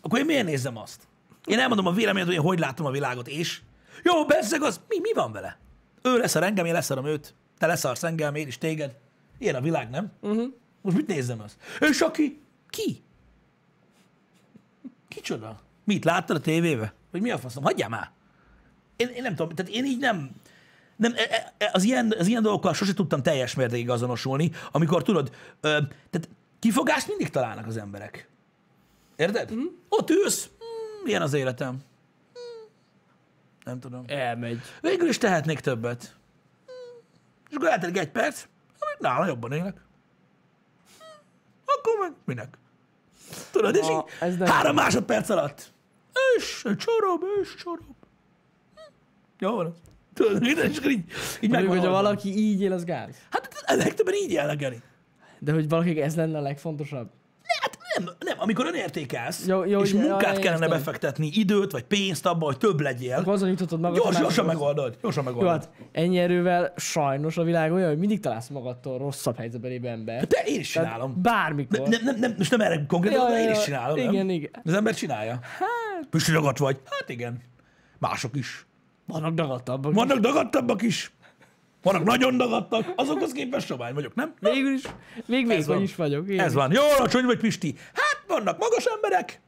akkor 0.00 0.18
én 0.18 0.24
miért 0.24 0.46
nézzem 0.46 0.76
azt? 0.76 1.02
Én 1.44 1.58
elmondom 1.58 1.86
a 1.86 1.92
véleményet, 1.92 2.28
hogy 2.28 2.36
én 2.36 2.42
hogy 2.42 2.58
látom 2.58 2.86
a 2.86 2.90
világot, 2.90 3.28
és 3.28 3.60
jó, 4.02 4.24
bezzeg 4.24 4.62
az, 4.62 4.80
mi, 4.88 4.98
mi 5.00 5.12
van 5.12 5.32
vele? 5.32 5.58
Ő 6.02 6.18
leszar 6.18 6.42
engem, 6.42 6.64
én 6.64 6.72
leszarom 6.72 7.06
őt. 7.06 7.34
Te 7.58 7.66
leszarsz 7.66 8.02
engem, 8.02 8.34
én 8.34 8.46
is 8.46 8.58
téged. 8.58 8.94
Ilyen 9.38 9.54
a 9.54 9.60
világ, 9.60 9.90
nem? 9.90 10.12
Uh-huh. 10.20 10.52
Most 10.80 10.96
mit 10.96 11.06
nézzem 11.06 11.40
az? 11.40 11.56
És 11.80 12.00
aki? 12.00 12.40
Ki? 12.70 13.02
Kicsoda? 15.08 15.60
Mit, 15.84 16.04
láttad 16.04 16.36
a 16.36 16.40
tévébe? 16.40 16.92
Vagy 17.10 17.20
mi 17.20 17.30
a 17.30 17.38
faszom? 17.38 17.62
Hagyjál 17.62 17.88
már! 17.88 18.10
Én, 18.96 19.08
én 19.08 19.22
nem 19.22 19.34
tudom, 19.34 19.54
tehát 19.54 19.72
én 19.72 19.84
így 19.84 19.98
nem, 19.98 20.30
nem 20.96 21.12
e- 21.16 21.54
e- 21.58 21.70
az 21.72 21.82
ilyen, 21.82 22.14
az 22.18 22.26
ilyen 22.26 22.42
dolgokkal 22.42 22.74
sose 22.74 22.94
tudtam 22.94 23.22
teljes 23.22 23.54
mértékig 23.54 23.90
azonosulni, 23.90 24.50
amikor 24.72 25.02
tudod, 25.02 25.32
ö, 25.60 25.68
tehát 26.10 26.28
kifogást 26.58 27.08
mindig 27.08 27.30
találnak 27.30 27.66
az 27.66 27.76
emberek. 27.76 28.28
Érted? 29.16 29.54
Mm. 29.54 29.64
Ott 29.88 30.10
ülsz, 30.10 30.46
mm, 30.48 31.04
milyen 31.04 31.22
az 31.22 31.34
életem? 31.34 31.78
Nem 33.68 33.80
tudom. 33.80 34.04
Elmegy. 34.06 34.60
Végül 34.80 35.08
is 35.08 35.18
tehetnék 35.18 35.60
többet. 35.60 36.16
És 37.50 37.56
akkor 37.56 37.68
eltelik 37.68 37.98
egy 37.98 38.10
perc, 38.10 38.44
amit 38.78 38.98
nála 38.98 39.26
jobban 39.26 39.52
élek. 39.52 39.80
Akkor 41.64 41.98
meg 42.00 42.12
minek? 42.24 42.58
Tudod, 43.50 43.74
és 43.74 43.86
Na, 43.86 43.92
így 43.92 44.02
ez 44.20 44.36
nem- 44.36 44.48
három 44.48 44.74
másodperc 44.74 45.28
alatt. 45.28 45.72
És 46.36 46.66
csorob, 46.76 47.22
és 47.42 47.54
csorob. 47.54 47.96
Jó 49.38 49.54
van. 49.54 49.74
Tudod, 50.14 50.42
és 50.42 50.80
így, 50.86 51.04
így 51.40 51.50
megvan 51.50 51.76
hogyha 51.76 51.90
valaki 51.90 52.28
így 52.28 52.60
él, 52.60 52.72
az 52.72 52.84
gáz. 52.84 53.16
Hát 53.30 53.64
a 53.66 53.74
legtöbben 53.74 54.14
így 54.14 54.56
Geri. 54.56 54.80
De 55.38 55.52
hogy 55.52 55.68
valakinek 55.68 56.04
ez 56.04 56.16
lenne 56.16 56.38
a 56.38 56.40
legfontosabb. 56.40 57.10
Nem, 58.04 58.14
nem, 58.18 58.36
amikor 58.40 58.66
önértékelsz, 58.66 59.46
Jó, 59.46 59.64
jó, 59.64 59.80
és 59.80 59.92
jó, 59.92 60.00
munkát 60.00 60.36
jó, 60.36 60.40
kellene 60.42 60.64
értem. 60.64 60.78
befektetni, 60.78 61.30
időt 61.32 61.72
vagy 61.72 61.82
pénzt 61.82 62.26
abba, 62.26 62.44
hogy 62.46 62.58
több 62.58 62.80
legyél, 62.80 63.16
Akkor 63.16 63.32
azon 63.32 63.48
jutatod 63.48 63.80
magad. 63.80 63.96
gyors, 64.02 64.18
gyorsan 64.18 64.44
megoldod. 64.44 64.96
Gyorsan 65.02 65.24
Jó, 65.24 65.30
megoldod. 65.30 65.52
hát 65.60 65.70
ennyi 65.92 66.18
erővel 66.18 66.72
sajnos 66.76 67.36
a 67.36 67.42
világ 67.42 67.72
olyan, 67.72 67.88
hogy 67.88 67.98
mindig 67.98 68.20
találsz 68.20 68.48
magadtól 68.48 68.98
rosszabb 68.98 69.36
helyzetben 69.36 69.70
lévő 69.70 69.88
ember. 69.88 70.26
De 70.26 70.42
én 70.44 70.60
is 70.60 70.72
Tehát 70.72 70.88
csinálom. 70.92 71.22
Bármikor. 71.22 71.88
Nem, 71.88 72.00
nem, 72.04 72.16
nem, 72.18 72.34
most 72.38 72.50
nem 72.50 72.60
erre 72.60 72.84
konkrétan, 72.88 73.28
Ja, 73.30 73.34
de 73.36 73.42
én 73.42 73.50
is 73.50 73.62
csinálom. 73.64 73.96
Igen, 73.96 74.12
nem? 74.14 74.30
igen. 74.30 74.50
Az 74.64 74.72
ember 74.74 74.94
csinálja. 74.94 75.38
Hát... 75.42 76.06
Püsti 76.10 76.32
dagadt 76.32 76.58
vagy? 76.58 76.78
Hát 76.84 77.08
igen. 77.08 77.40
Mások 77.98 78.36
is. 78.36 78.66
Vannak 79.06 79.34
dagadtabbak. 79.34 79.92
Vannak 79.94 80.18
dagadtabbak 80.18 80.82
is. 80.82 81.12
Vannak 81.92 82.06
nagyon 82.06 82.36
dagadtak. 82.36 82.92
Azokhoz 82.96 83.32
képest 83.32 83.66
sovány 83.66 83.94
vagyok, 83.94 84.14
nem? 84.14 84.34
Végül 84.40 84.72
is, 84.72 84.82
még 85.26 85.42
Ez 85.50 85.56
vékony 85.56 85.74
van. 85.74 85.82
is 85.82 85.94
vagyok. 85.94 86.28
Én 86.28 86.40
Ez 86.40 86.52
van. 86.54 86.72
Jó 86.72 86.82
alacsony 86.98 87.24
vagy, 87.24 87.38
Pisti? 87.38 87.74
Hát 87.94 88.24
vannak 88.26 88.58
magas 88.58 88.84
emberek. 88.84 89.40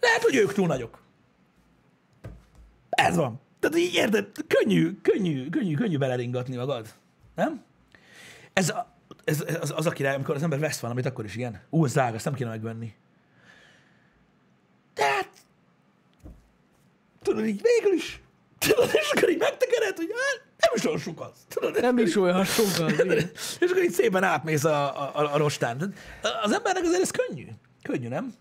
Lehet, 0.00 0.22
hogy 0.22 0.34
ők 0.36 0.52
túl 0.52 0.66
nagyok. 0.66 1.02
Ez 2.90 3.16
van. 3.16 3.40
Tehát 3.60 3.76
így 3.76 3.94
érted, 3.94 4.26
könnyű, 4.46 5.00
könnyű, 5.02 5.48
könnyű, 5.48 5.74
könnyű 5.74 5.98
beleringatni 5.98 6.56
magad. 6.56 6.88
Nem? 7.34 7.64
Ez, 8.52 8.68
a, 8.68 8.94
ez 9.24 9.44
az, 9.60 9.72
az, 9.76 9.86
akire, 9.86 10.12
amikor 10.12 10.34
az 10.34 10.42
ember 10.42 10.58
vesz 10.58 10.80
valamit, 10.80 11.06
akkor 11.06 11.24
is 11.24 11.36
ilyen. 11.36 11.60
Ú, 11.70 11.84
ez 11.84 11.92
drága, 11.92 12.14
ezt 12.16 12.24
nem 12.24 12.34
kéne 12.34 12.50
megvenni. 12.50 12.94
Tehát, 14.94 15.28
tudod, 17.22 17.46
így 17.46 17.62
végül 17.62 17.96
is, 17.96 18.21
tudod, 18.68 18.90
és 18.92 19.10
akkor 19.14 19.30
így 19.30 19.38
megtekered, 19.38 19.96
hogy 19.96 20.08
hát, 20.10 20.44
nem 20.58 20.72
is 20.74 20.84
olyan 20.86 20.98
sok 20.98 21.20
az. 21.20 21.30
Tudod, 21.48 21.80
Nem 21.80 21.98
is 21.98 22.16
olyan 22.16 22.44
sokan. 22.44 22.88
igen. 22.90 23.18
és 23.60 23.70
akkor 23.70 23.82
így 23.82 23.90
szépen 23.90 24.22
átmész 24.22 24.64
a, 24.64 25.02
a, 25.18 25.32
a, 25.32 25.36
rostán. 25.36 25.94
Az 26.42 26.52
embernek 26.52 26.82
azért 26.82 27.02
ez 27.02 27.10
könnyű. 27.10 27.46
Könnyű, 27.82 28.08
nem? 28.08 28.34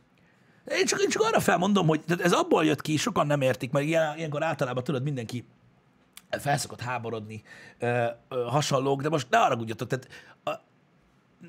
Én 0.72 0.86
csak, 0.86 1.02
én 1.02 1.10
csak 1.10 1.22
arra 1.22 1.40
felmondom, 1.40 1.88
hogy 1.88 2.02
ez 2.20 2.34
abból 2.34 2.66
jött 2.66 2.82
ki, 2.82 2.98
sokan 2.98 3.28
nem 3.28 3.42
értik, 3.42 3.72
mert 3.72 3.86
ilyen, 3.86 4.18
ilyenkor 4.18 4.44
általában 4.44 4.84
tudod, 4.84 5.04
mindenki 5.04 5.46
felszokott 6.30 6.82
háborodni, 6.82 7.42
ö, 7.80 8.06
ö, 8.30 8.44
hasonlók, 8.44 9.02
de 9.02 9.10
most 9.10 9.28
ne 9.30 9.40
arra 9.40 9.56
tudjatok, 9.56 9.88
tehát 9.88 10.08
a, 10.44 10.52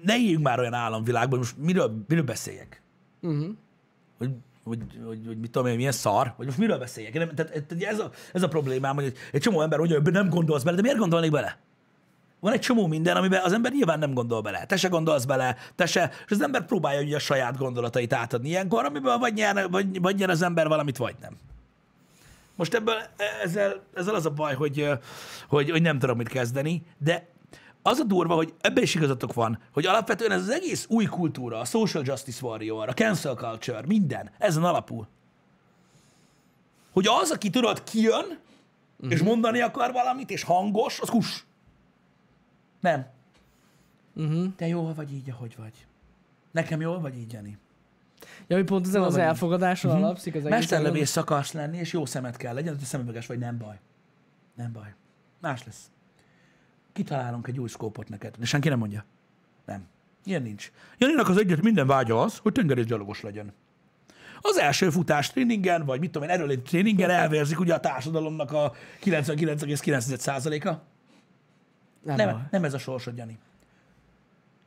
ne 0.03 0.17
éljünk 0.17 0.43
már 0.43 0.59
olyan 0.59 0.75
államvilágban, 0.75 1.39
most 1.39 1.57
miről, 1.59 2.05
miről 2.09 2.25
beszéljek? 2.25 2.83
Uh-huh. 3.21 3.51
hogy, 4.19 4.31
hogy, 4.65 4.79
hogy, 5.07 5.21
hogy 5.27 5.39
mit 5.39 5.51
tudom 5.51 5.69
én, 5.69 5.77
milyen 5.77 5.93
szar, 5.93 6.35
vagy 6.37 6.47
most 6.47 6.59
miről 6.59 6.79
beszéljek. 6.79 7.15
Nem, 7.15 7.29
tehát, 7.35 7.65
tehát 7.69 7.95
ez, 7.95 7.99
a, 7.99 8.11
ez 8.33 8.43
a 8.43 8.49
problémám, 8.49 8.95
hogy 8.95 9.13
egy 9.33 9.41
csomó 9.41 9.61
ember 9.63 9.79
mondja, 9.79 10.01
hogy 10.03 10.13
nem 10.13 10.29
gondolsz 10.29 10.63
bele, 10.63 10.77
de 10.77 10.83
miért 10.83 10.99
gondolnék 10.99 11.31
bele? 11.31 11.59
Van 12.41 12.53
egy 12.53 12.61
csomó 12.61 12.87
minden, 12.87 13.17
amiben 13.17 13.43
az 13.45 13.53
ember 13.53 13.73
nyilván 13.73 13.99
nem 13.99 14.15
gondol 14.15 14.41
bele. 14.41 14.65
Te 14.65 14.77
se 14.77 14.89
gondolsz 14.89 15.25
bele, 15.25 15.57
te 15.75 15.87
se, 15.87 16.11
és 16.25 16.31
az 16.31 16.43
ember 16.43 16.65
próbálja 16.65 17.01
ugye 17.01 17.17
a 17.17 17.19
saját 17.19 17.57
gondolatait 17.57 18.13
átadni 18.13 18.49
ilyenkor, 18.49 18.85
amiből 18.85 19.19
vagy 19.19 19.35
nyer, 19.35 19.71
vagy, 19.71 20.01
vagy 20.01 20.17
nyer 20.17 20.31
az 20.31 20.43
ember 20.43 20.69
valamit, 20.69 20.97
vagy 20.97 21.15
nem. 21.21 21.37
Most 22.57 22.75
ebből, 22.75 22.95
ezzel, 23.43 23.83
ezzel 23.95 24.15
az 24.15 24.27
a 24.27 24.31
baj, 24.31 24.55
hogy, 24.55 24.89
hogy, 25.49 25.71
hogy 25.71 25.83
nem 25.83 25.99
tudom 25.99 26.17
mit 26.17 26.29
kezdeni, 26.29 26.83
de 26.99 27.32
az 27.83 27.99
a 27.99 28.05
durva, 28.05 28.35
hogy 28.35 28.55
ebben 28.61 28.83
is 28.83 28.95
igazatok 28.95 29.35
van, 29.35 29.59
hogy 29.73 29.87
alapvetően 29.87 30.31
ez 30.31 30.41
az 30.41 30.51
egész 30.51 30.87
új 30.89 31.05
kultúra, 31.05 31.61
a 31.61 31.65
social 31.65 32.03
justice 32.07 32.47
warrior, 32.47 32.89
a 32.89 32.93
cancel 32.93 33.35
culture, 33.35 33.83
minden, 33.87 34.31
ezen 34.39 34.65
alapul. 34.65 35.09
Hogy 36.93 37.07
az, 37.23 37.31
aki 37.31 37.51
tudod, 37.51 37.85
kijön, 37.85 38.25
uh-huh. 38.25 39.13
és 39.13 39.23
mondani 39.23 39.61
akar 39.61 39.93
valamit, 39.93 40.31
és 40.31 40.43
hangos, 40.43 41.01
az 41.01 41.09
kus. 41.09 41.47
Nem. 42.81 43.07
Uh-huh. 44.15 44.55
Te 44.57 44.67
jól 44.67 44.95
vagy 44.95 45.13
így, 45.13 45.31
ahogy 45.31 45.55
vagy. 45.59 45.87
Nekem 46.51 46.81
jól 46.81 47.01
vagy 47.01 47.19
így, 47.19 47.33
Jani. 47.33 47.59
Ja, 48.47 48.57
hogy 48.57 48.65
pont 48.65 48.87
ezen 48.87 49.03
az 49.03 49.13
vagy. 49.13 49.23
elfogadáson 49.23 49.91
uh-huh. 49.91 50.07
alapszik 50.07 50.35
az 50.35 50.41
egész. 50.41 50.59
Mesterlövész 50.59 51.17
akarsz 51.17 51.53
lenni, 51.53 51.79
és 51.79 51.93
jó 51.93 52.07
szemed 52.07 52.37
kell 52.37 52.55
legyen, 52.55 52.75
hogy 52.75 52.85
szemüveges 52.85 53.27
vagy, 53.27 53.39
nem 53.39 53.59
baj. 53.59 53.79
Nem 54.55 54.73
baj. 54.73 54.95
Más 55.41 55.65
lesz. 55.65 55.91
Kitalálunk 56.93 57.49
egy 57.49 57.59
új 57.61 57.69
szkópot 57.69 58.09
neked, 58.09 58.35
de 58.39 58.45
senki 58.45 58.69
nem 58.69 58.79
mondja. 58.79 59.05
Nem. 59.65 59.87
Ilyen 60.25 60.43
nincs. 60.43 60.71
Janinak 60.99 61.29
az 61.29 61.37
egyet 61.37 61.63
minden 61.63 61.87
vágya 61.87 62.23
az, 62.23 62.39
hogy 62.39 62.53
tengerészgyalogos 62.53 63.21
legyen. 63.21 63.53
Az 64.41 64.59
első 64.59 64.91
futás 64.91 65.31
tréningen, 65.31 65.85
vagy 65.85 66.01
mit 66.01 66.11
tudom 66.11 66.29
én, 66.29 66.35
erőlét 66.35 66.61
tréningen 66.61 67.11
elvérzik 67.11 67.61
ugye 67.61 67.75
a 67.75 67.81
társadalomnak 67.81 68.53
a 68.53 68.73
99,9%-a. 69.05 70.69
Nem, 72.03 72.17
Nem, 72.17 72.47
nem. 72.51 72.65
ez 72.65 72.75
a 72.75 72.79
sorsod, 72.79 73.17
Jani. 73.17 73.39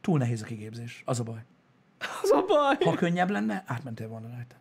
Túl 0.02 0.18
nehéz 0.18 0.42
a 0.42 0.46
kigépzés, 0.46 1.02
az 1.06 1.20
a 1.20 1.24
baj. 1.24 1.40
Az 2.24 2.32
a 2.32 2.46
baj. 2.48 2.76
Ha 2.80 2.94
könnyebb 2.96 3.30
lenne, 3.30 3.64
átmentél 3.68 4.08
volna 4.08 4.28
rajta. 4.28 4.56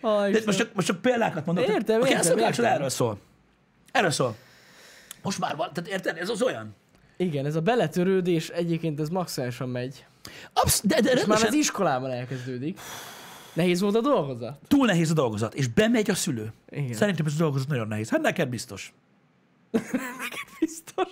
Aj, 0.00 0.32
De 0.32 0.40
most 0.46 0.58
csak, 0.58 0.74
most 0.74 0.86
csak 0.86 1.00
példákat 1.00 1.46
mondok. 1.46 1.66
Értem, 1.68 2.00
értem, 2.00 2.20
culture 2.22 2.46
értem. 2.46 2.64
erről 2.64 2.88
szól. 2.88 3.18
Erről 3.92 4.10
szól. 4.10 4.36
Most 5.22 5.38
már 5.38 5.56
van, 5.56 5.72
tehát 5.72 5.90
érted? 5.90 6.16
Ez 6.16 6.28
az 6.28 6.42
olyan. 6.42 6.74
Igen, 7.16 7.46
ez 7.46 7.54
a 7.54 7.60
beletörődés 7.60 8.48
egyébként 8.48 9.00
ez 9.00 9.08
maximálisan 9.08 9.68
megy. 9.68 10.04
Absz- 10.52 10.86
de, 10.86 11.00
de 11.00 11.10
És 11.12 11.24
már 11.24 11.42
az 11.42 11.54
iskolában 11.54 12.10
elkezdődik. 12.10 12.78
Nehéz 13.52 13.80
volt 13.80 13.94
a 13.94 14.00
dolgozat? 14.00 14.58
túl 14.68 14.86
nehéz 14.86 15.10
a 15.10 15.14
dolgozat, 15.14 15.54
és 15.54 15.66
bemegy 15.68 16.10
a 16.10 16.14
szülő. 16.14 16.52
Igen. 16.70 16.92
Szerintem 16.92 17.26
ez 17.26 17.32
a 17.34 17.38
dolgozat 17.38 17.68
nagyon 17.68 17.88
nehéz. 17.88 18.10
Hát 18.10 18.20
neked 18.20 18.48
biztos. 18.48 18.92
Biztos. 20.60 21.08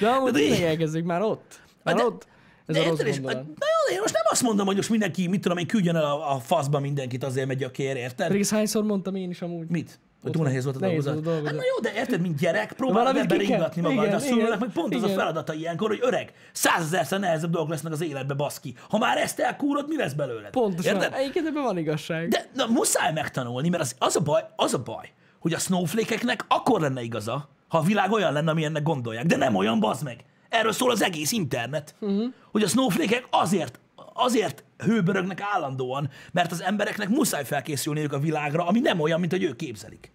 De 0.00 0.08
amúgy 0.08 0.32
De 0.32 0.38
tényleg 0.38 1.04
már 1.04 1.22
ott. 1.22 1.60
Már 1.82 1.94
De- 1.94 2.04
ott. 2.04 2.26
Ez 2.66 2.74
De 2.74 2.80
a 2.82 2.88
rossz 2.88 2.98
és, 2.98 3.20
gondolat. 3.20 3.46
na 3.46 3.92
én 3.92 4.00
most 4.00 4.12
nem 4.14 4.22
azt 4.30 4.42
mondom, 4.42 4.66
hogy 4.66 4.76
most 4.76 4.90
mindenki, 4.90 5.26
mit 5.28 5.40
tudom 5.40 5.58
én, 5.58 5.66
küldjön 5.66 5.96
el 5.96 6.04
a, 6.04 6.34
a 6.34 6.38
faszba 6.38 6.78
mindenkit, 6.78 7.24
azért 7.24 7.46
megy 7.46 7.62
a 7.62 7.70
kér, 7.70 7.96
érted? 7.96 8.34
Ezt 8.34 8.50
hányszor 8.50 8.84
mondtam 8.84 9.14
én 9.14 9.30
is 9.30 9.42
amúgy. 9.42 9.68
Mit? 9.68 9.98
Túl 10.32 10.44
nehéz 10.44 10.64
volt 10.64 10.76
a 10.76 10.78
Nehéz 10.78 11.04
dolgozat. 11.04 11.24
volt 11.24 11.26
a 11.26 11.30
dolgozat. 11.30 11.56
Hát 11.56 11.64
na 11.64 11.72
jó, 11.74 11.90
de 11.90 12.00
érted, 12.00 12.20
mint 12.20 12.38
gyerek, 12.38 12.72
próbálod 12.72 13.16
ebben 13.16 13.38
ringatni 13.38 13.80
magad, 13.80 14.04
igen, 14.04 14.14
a 14.14 14.18
szülőnek 14.18 14.46
igen, 14.46 14.58
meg 14.58 14.68
pont 14.68 14.94
az 14.94 15.02
a 15.02 15.04
igen. 15.04 15.18
feladata 15.18 15.54
ilyenkor, 15.54 15.88
hogy 15.88 15.98
öreg, 16.02 16.32
százezerszer 16.52 17.20
nehezebb 17.20 17.50
dolgok 17.50 17.70
lesznek 17.70 17.92
az 17.92 18.02
életbe, 18.02 18.34
baszki. 18.34 18.74
Ha 18.88 18.98
már 18.98 19.18
ezt 19.18 19.40
elkúrod, 19.40 19.88
mi 19.88 19.96
lesz 19.96 20.12
belőled? 20.12 20.50
Pontosan. 20.50 20.94
Érted? 20.94 21.12
Egyébként 21.14 21.46
ebben 21.46 21.62
van 21.62 21.78
igazság. 21.78 22.28
De 22.28 22.50
na, 22.54 22.66
muszáj 22.66 23.12
megtanulni, 23.12 23.68
mert 23.68 23.82
az, 23.82 23.94
az, 23.98 24.16
a 24.16 24.20
baj, 24.20 24.42
az 24.56 24.74
a 24.74 24.82
baj, 24.82 25.12
hogy 25.40 25.52
a 25.52 25.58
snowflake-eknek 25.58 26.44
akkor 26.48 26.80
lenne 26.80 27.02
igaza, 27.02 27.48
ha 27.68 27.78
a 27.78 27.82
világ 27.82 28.12
olyan 28.12 28.32
lenne, 28.32 28.50
amilyennek 28.50 28.82
gondolják. 28.82 29.26
De 29.26 29.36
nem 29.36 29.54
olyan, 29.54 29.80
bazd 29.80 30.04
meg. 30.04 30.24
Erről 30.48 30.72
szól 30.72 30.90
az 30.90 31.02
egész 31.02 31.32
internet. 31.32 31.94
Uh-huh. 32.00 32.24
Hogy 32.52 32.62
a 32.62 32.66
snowflake-ek 32.66 33.26
azért, 33.30 33.80
azért 34.14 34.64
hőbörögnek 34.78 35.40
állandóan, 35.54 36.10
mert 36.32 36.52
az 36.52 36.62
embereknek 36.62 37.08
muszáj 37.08 37.44
felkészülniük 37.44 38.12
a 38.12 38.18
világra, 38.18 38.66
ami 38.66 38.80
nem 38.80 39.00
olyan, 39.00 39.20
mint 39.20 39.32
hogy 39.32 39.42
ők 39.42 39.56
képzelik. 39.56 40.12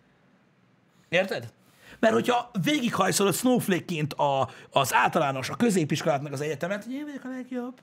Érted? 1.10 1.52
Mert 2.00 2.14
hogyha 2.14 2.52
végighajszolod 2.64 3.34
snowflake-ként 3.34 4.14
a, 4.14 4.50
az 4.72 4.94
általános, 4.94 5.50
a 5.50 5.56
középiskolátnak 5.56 6.34
az 6.34 6.42
egyetemet, 6.42 6.84
hogy 6.84 6.94
én 6.94 7.06
vagyok 7.06 7.24
a 7.24 7.30
legjobb, 7.30 7.74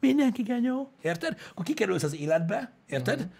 mindenki 0.00 0.42
genyó, 0.42 0.90
érted? 1.02 1.38
Akkor 1.50 1.64
kikerülsz 1.64 2.02
az 2.02 2.16
életbe, 2.16 2.72
érted? 2.86 3.18
Uh-huh. 3.18 3.32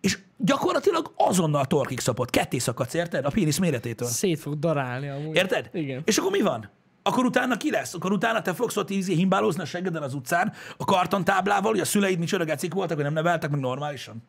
És 0.00 0.18
gyakorlatilag 0.36 1.12
azonnal 1.16 1.64
torkig 1.64 2.00
szapott, 2.00 2.30
ketté 2.30 2.58
szakadsz, 2.58 2.94
érted? 2.94 3.24
A 3.24 3.30
pénisz 3.30 3.58
méretétől. 3.58 4.08
Szét 4.08 4.40
fog 4.40 4.58
darálni 4.58 5.08
amúgy. 5.08 5.36
Érted? 5.36 5.70
Igen. 5.72 6.02
És 6.04 6.18
akkor 6.18 6.30
mi 6.30 6.40
van? 6.40 6.70
akkor 7.06 7.24
utána 7.24 7.56
ki 7.56 7.70
lesz? 7.70 7.94
Akkor 7.94 8.12
utána 8.12 8.42
te 8.42 8.54
fogsz 8.54 8.76
ott 8.76 8.90
ízé 8.90 9.14
himbálózni 9.14 9.62
a 9.62 9.64
seggeden 9.64 10.02
az 10.02 10.14
utcán, 10.14 10.52
a 10.76 10.84
kartontáblával, 10.84 11.70
hogy 11.70 11.80
a 11.80 11.84
szüleid 11.84 12.18
micsoda 12.18 12.44
gecik 12.44 12.74
voltak, 12.74 12.96
hogy 12.96 13.04
nem 13.04 13.12
neveltek 13.12 13.50
meg 13.50 13.60
normálisan? 13.60 14.22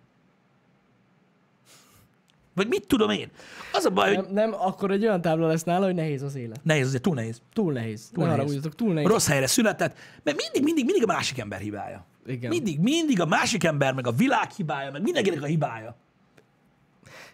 Vagy 2.58 2.68
mit 2.68 2.88
tudom 2.88 3.10
én? 3.10 3.28
Az 3.74 3.86
a 3.86 3.89
baj, 3.89 4.16
hogy 4.16 4.26
Nem, 4.26 4.34
nem, 4.49 4.60
akkor 4.62 4.91
egy 4.91 5.03
olyan 5.03 5.22
tábla 5.22 5.47
lesz 5.47 5.64
nála, 5.64 5.86
hogy 5.86 5.95
nehéz 5.95 6.22
az 6.22 6.36
élet. 6.36 6.60
nehéz, 6.64 6.88
azért 6.88 7.01
túl 7.01 7.16
nehéz. 7.16 7.41
Túl 7.53 7.74
nehéz. 7.74 8.10
Túl 8.14 8.24
ne 8.24 8.30
nehéz. 8.30 8.39
haragudjatok, 8.39 8.76
túl 8.76 8.93
nehéz. 8.93 9.08
Rossz 9.10 9.28
helyre 9.28 9.47
született, 9.47 9.97
mert 10.24 10.38
mindig, 10.38 10.64
mindig, 10.64 10.86
mindig 10.86 11.03
a 11.10 11.14
másik 11.14 11.38
ember 11.39 11.60
hibája. 11.60 12.05
Igen. 12.26 12.49
Mindig, 12.49 12.80
mindig 12.80 13.22
a 13.22 13.26
másik 13.26 13.64
ember, 13.64 13.93
meg 13.93 14.08
a 14.08 14.12
világ 14.12 14.51
hibája, 14.51 14.91
meg 14.91 15.01
mindenkinek 15.01 15.41
a 15.41 15.45
hibája. 15.45 15.95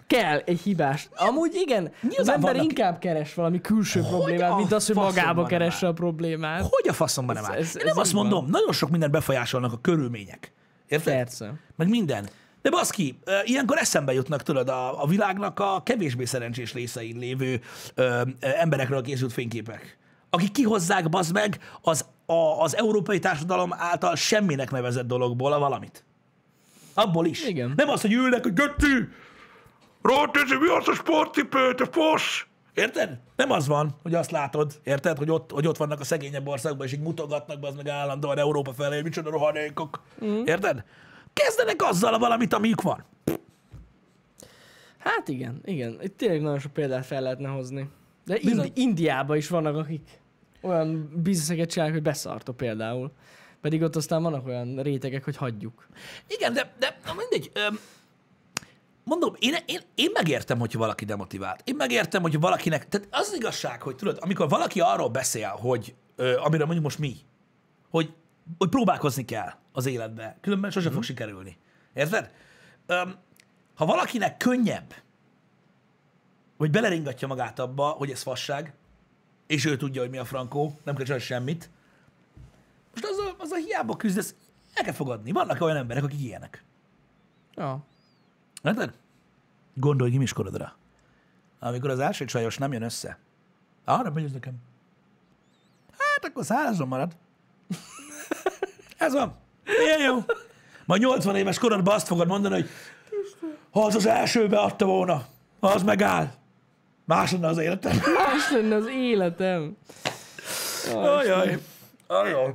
Kell 0.07 0.38
egy 0.45 0.59
hibás. 0.59 1.09
Amúgy 1.15 1.55
igen, 1.55 1.84
az 1.84 1.91
Nyilván 2.09 2.36
ember 2.36 2.51
vannak- 2.53 2.69
inkább 2.69 2.99
keres 2.99 3.34
valami 3.34 3.61
külső 3.61 3.99
Hogy 4.01 4.09
problémát, 4.09 4.55
mint 4.57 4.71
az, 4.71 4.86
hogy 4.88 4.95
magába 4.95 5.41
nem 5.41 5.49
keresse 5.49 5.88
a 5.88 5.93
problémát. 5.93 6.59
Hogy 6.61 6.88
a 6.89 6.93
faszomban 6.93 7.36
nem 7.36 7.43
Ez- 7.43 7.49
áll? 7.51 7.57
ez- 7.57 7.76
Én 7.76 7.82
ez 7.82 7.88
nem 7.88 7.97
azt 7.97 8.09
így 8.09 8.15
van. 8.15 8.26
mondom, 8.28 8.49
nagyon 8.49 8.71
sok 8.74 8.89
mindent 8.89 9.11
befolyásolnak 9.11 9.74
a 9.74 9.78
körülmények. 9.82 10.51
Érted? 10.88 11.13
Persze. 11.13 11.53
Meg 11.76 11.89
minden. 11.89 12.30
De 12.64 12.70
baszki, 12.70 13.20
ilyenkor 13.43 13.78
eszembe 13.78 14.14
jutnak 14.14 14.43
tudod 14.43 14.70
a, 14.70 15.03
a 15.03 15.07
világnak 15.07 15.59
a 15.59 15.82
kevésbé 15.84 16.26
szerencsés 16.26 16.74
részein 16.74 17.18
lévő 17.18 17.61
ö, 17.95 18.22
emberekről 18.39 19.01
készült 19.01 19.34
fényképek. 19.34 19.97
Akik 20.30 20.51
kihozzák, 20.51 21.09
bazd 21.09 21.34
meg, 21.34 21.59
az, 21.82 22.05
a, 22.26 22.34
az 22.34 22.76
európai 22.76 23.20
társadalom 23.20 23.74
által 23.74 24.16
semminek 24.16 24.72
nevezett 24.72 25.07
dologból 25.07 25.53
a 25.53 25.59
valamit. 25.59 26.05
Abból 26.93 27.26
is. 27.26 27.47
Igen. 27.47 27.74
Nem 27.76 27.89
az, 27.89 28.01
hogy 28.01 28.14
ülnek, 28.14 28.43
hogy 28.43 28.53
Götti, 28.53 29.07
Rótézi, 30.01 30.55
mi 30.59 30.68
az 30.68 30.88
a 30.88 30.93
sportcipő, 30.93 31.74
te 31.74 31.86
fos? 31.91 32.47
Érted? 32.74 33.20
Nem 33.36 33.51
az 33.51 33.68
van, 33.68 33.95
hogy 34.01 34.16
azt 34.16 34.32
látod, 34.32 34.80
érted, 34.84 35.18
hogy 35.18 35.30
ott, 35.30 35.51
hogy 35.51 35.68
ott 35.68 35.78
vannak 35.78 35.99
a 35.99 36.03
szegényebb 36.03 36.47
országban, 36.47 36.88
és 36.88 36.93
így 36.93 36.99
mutogatnak 36.99 37.59
be 37.59 37.68
az 37.68 37.76
meg 37.76 37.88
állandóan 37.88 38.38
Európa 38.38 38.74
felé, 38.74 39.01
micsoda 39.01 39.30
rohanékok. 39.30 40.01
Mm. 40.26 40.43
Érted? 40.45 40.84
Kezdenek 41.34 41.81
azzal 41.81 42.13
a 42.13 42.19
valamit, 42.19 42.53
amiük 42.53 42.81
van. 42.81 43.05
Hát 44.97 45.27
igen, 45.27 45.61
igen. 45.65 45.99
Itt 46.01 46.17
tényleg 46.17 46.41
nagyon 46.41 46.59
sok 46.59 46.73
példát 46.73 47.05
fel 47.05 47.21
lehetne 47.21 47.47
hozni. 47.49 47.89
De. 48.25 48.38
Indi- 48.39 48.71
Indiában 48.75 49.38
is 49.38 49.47
vannak, 49.47 49.75
akik 49.75 50.21
olyan 50.61 51.09
bizniszeket 51.23 51.69
csinálnak, 51.69 51.95
hogy 51.95 52.03
beszartok 52.03 52.57
például. 52.57 53.11
Pedig 53.61 53.81
ott 53.81 53.95
aztán 53.95 54.23
vannak 54.23 54.45
olyan 54.45 54.81
rétegek, 54.81 55.23
hogy 55.23 55.38
hagyjuk. 55.38 55.88
Igen, 56.27 56.53
de, 56.53 56.73
de 56.79 56.99
na 57.05 57.13
mindegy. 57.17 57.51
Öm, 57.53 57.79
mondom, 59.03 59.34
én, 59.39 59.55
én, 59.65 59.79
én 59.95 60.09
megértem, 60.13 60.59
hogyha 60.59 60.79
valaki 60.79 61.05
demotivált. 61.05 61.61
Én 61.63 61.75
megértem, 61.75 62.21
hogy 62.21 62.39
valakinek... 62.39 62.88
Tehát 62.88 63.07
az, 63.11 63.27
az 63.27 63.36
igazság, 63.36 63.81
hogy 63.81 63.95
tudod, 63.95 64.17
amikor 64.21 64.49
valaki 64.49 64.79
arról 64.79 65.09
beszél, 65.09 65.49
hogy 65.49 65.95
ö, 66.15 66.38
amiről 66.38 66.65
mondjuk 66.65 66.84
most 66.86 66.99
mi, 66.99 67.15
hogy, 67.89 68.13
hogy 68.57 68.69
próbálkozni 68.69 69.25
kell 69.25 69.53
az 69.71 69.85
életbe, 69.85 70.37
különben 70.41 70.71
sosem 70.71 70.91
fog 70.91 71.03
sikerülni. 71.03 71.57
Érted? 71.93 72.31
Öm, 72.85 73.15
ha 73.75 73.85
valakinek 73.85 74.37
könnyebb, 74.37 74.93
hogy 76.57 76.71
beleringatja 76.71 77.27
magát 77.27 77.59
abba, 77.59 77.87
hogy 77.87 78.11
ez 78.11 78.21
fasság, 78.21 78.73
és 79.47 79.65
ő 79.65 79.77
tudja, 79.77 80.01
hogy 80.01 80.09
mi 80.09 80.17
a 80.17 80.25
frankó, 80.25 80.79
nem 80.83 80.95
kell 80.95 81.03
csinálni 81.03 81.25
semmit, 81.25 81.69
most 82.93 83.05
az 83.05 83.17
a, 83.17 83.35
az 83.37 83.51
a 83.51 83.55
hiába 83.55 83.95
küzdesz, 83.95 84.35
el 84.73 84.83
kell 84.83 84.93
fogadni. 84.93 85.31
Vannak 85.31 85.61
olyan 85.61 85.77
emberek, 85.77 86.03
akik 86.03 86.21
ilyenek. 86.21 86.63
Ja. 87.55 87.83
Érted? 88.63 88.93
Gondolj 89.73 90.11
gimiskorodra. 90.11 90.75
Amikor 91.59 91.89
az 91.89 91.99
első 91.99 92.25
csajos 92.25 92.57
nem 92.57 92.73
jön 92.73 92.81
össze. 92.81 93.17
Arra 93.85 94.11
megy 94.11 94.31
nekem. 94.31 94.55
Hát 95.91 96.25
akkor 96.25 96.45
szárazon 96.45 96.87
marad. 96.87 97.15
Ez 99.03 99.13
van. 99.13 99.35
Ilyen 99.85 100.01
jó. 100.01 100.23
Majd 100.85 101.01
80 101.01 101.35
éves 101.35 101.59
korodban 101.59 101.95
azt 101.95 102.07
fogod 102.07 102.27
mondani, 102.27 102.53
hogy 102.53 102.69
ha 103.71 103.85
az 103.85 103.95
az 103.95 104.05
elsőbe 104.05 104.57
adta 104.57 104.85
volna, 104.85 105.25
az 105.59 105.83
megáll. 105.83 106.31
Más 107.05 107.31
lenne 107.31 107.47
az 107.47 107.57
életem. 107.57 107.95
Más 107.95 108.51
lenne 108.51 108.75
az 108.75 108.87
életem. 108.87 109.77
Ajaj. 110.93 111.59
Ajaj. 112.07 112.53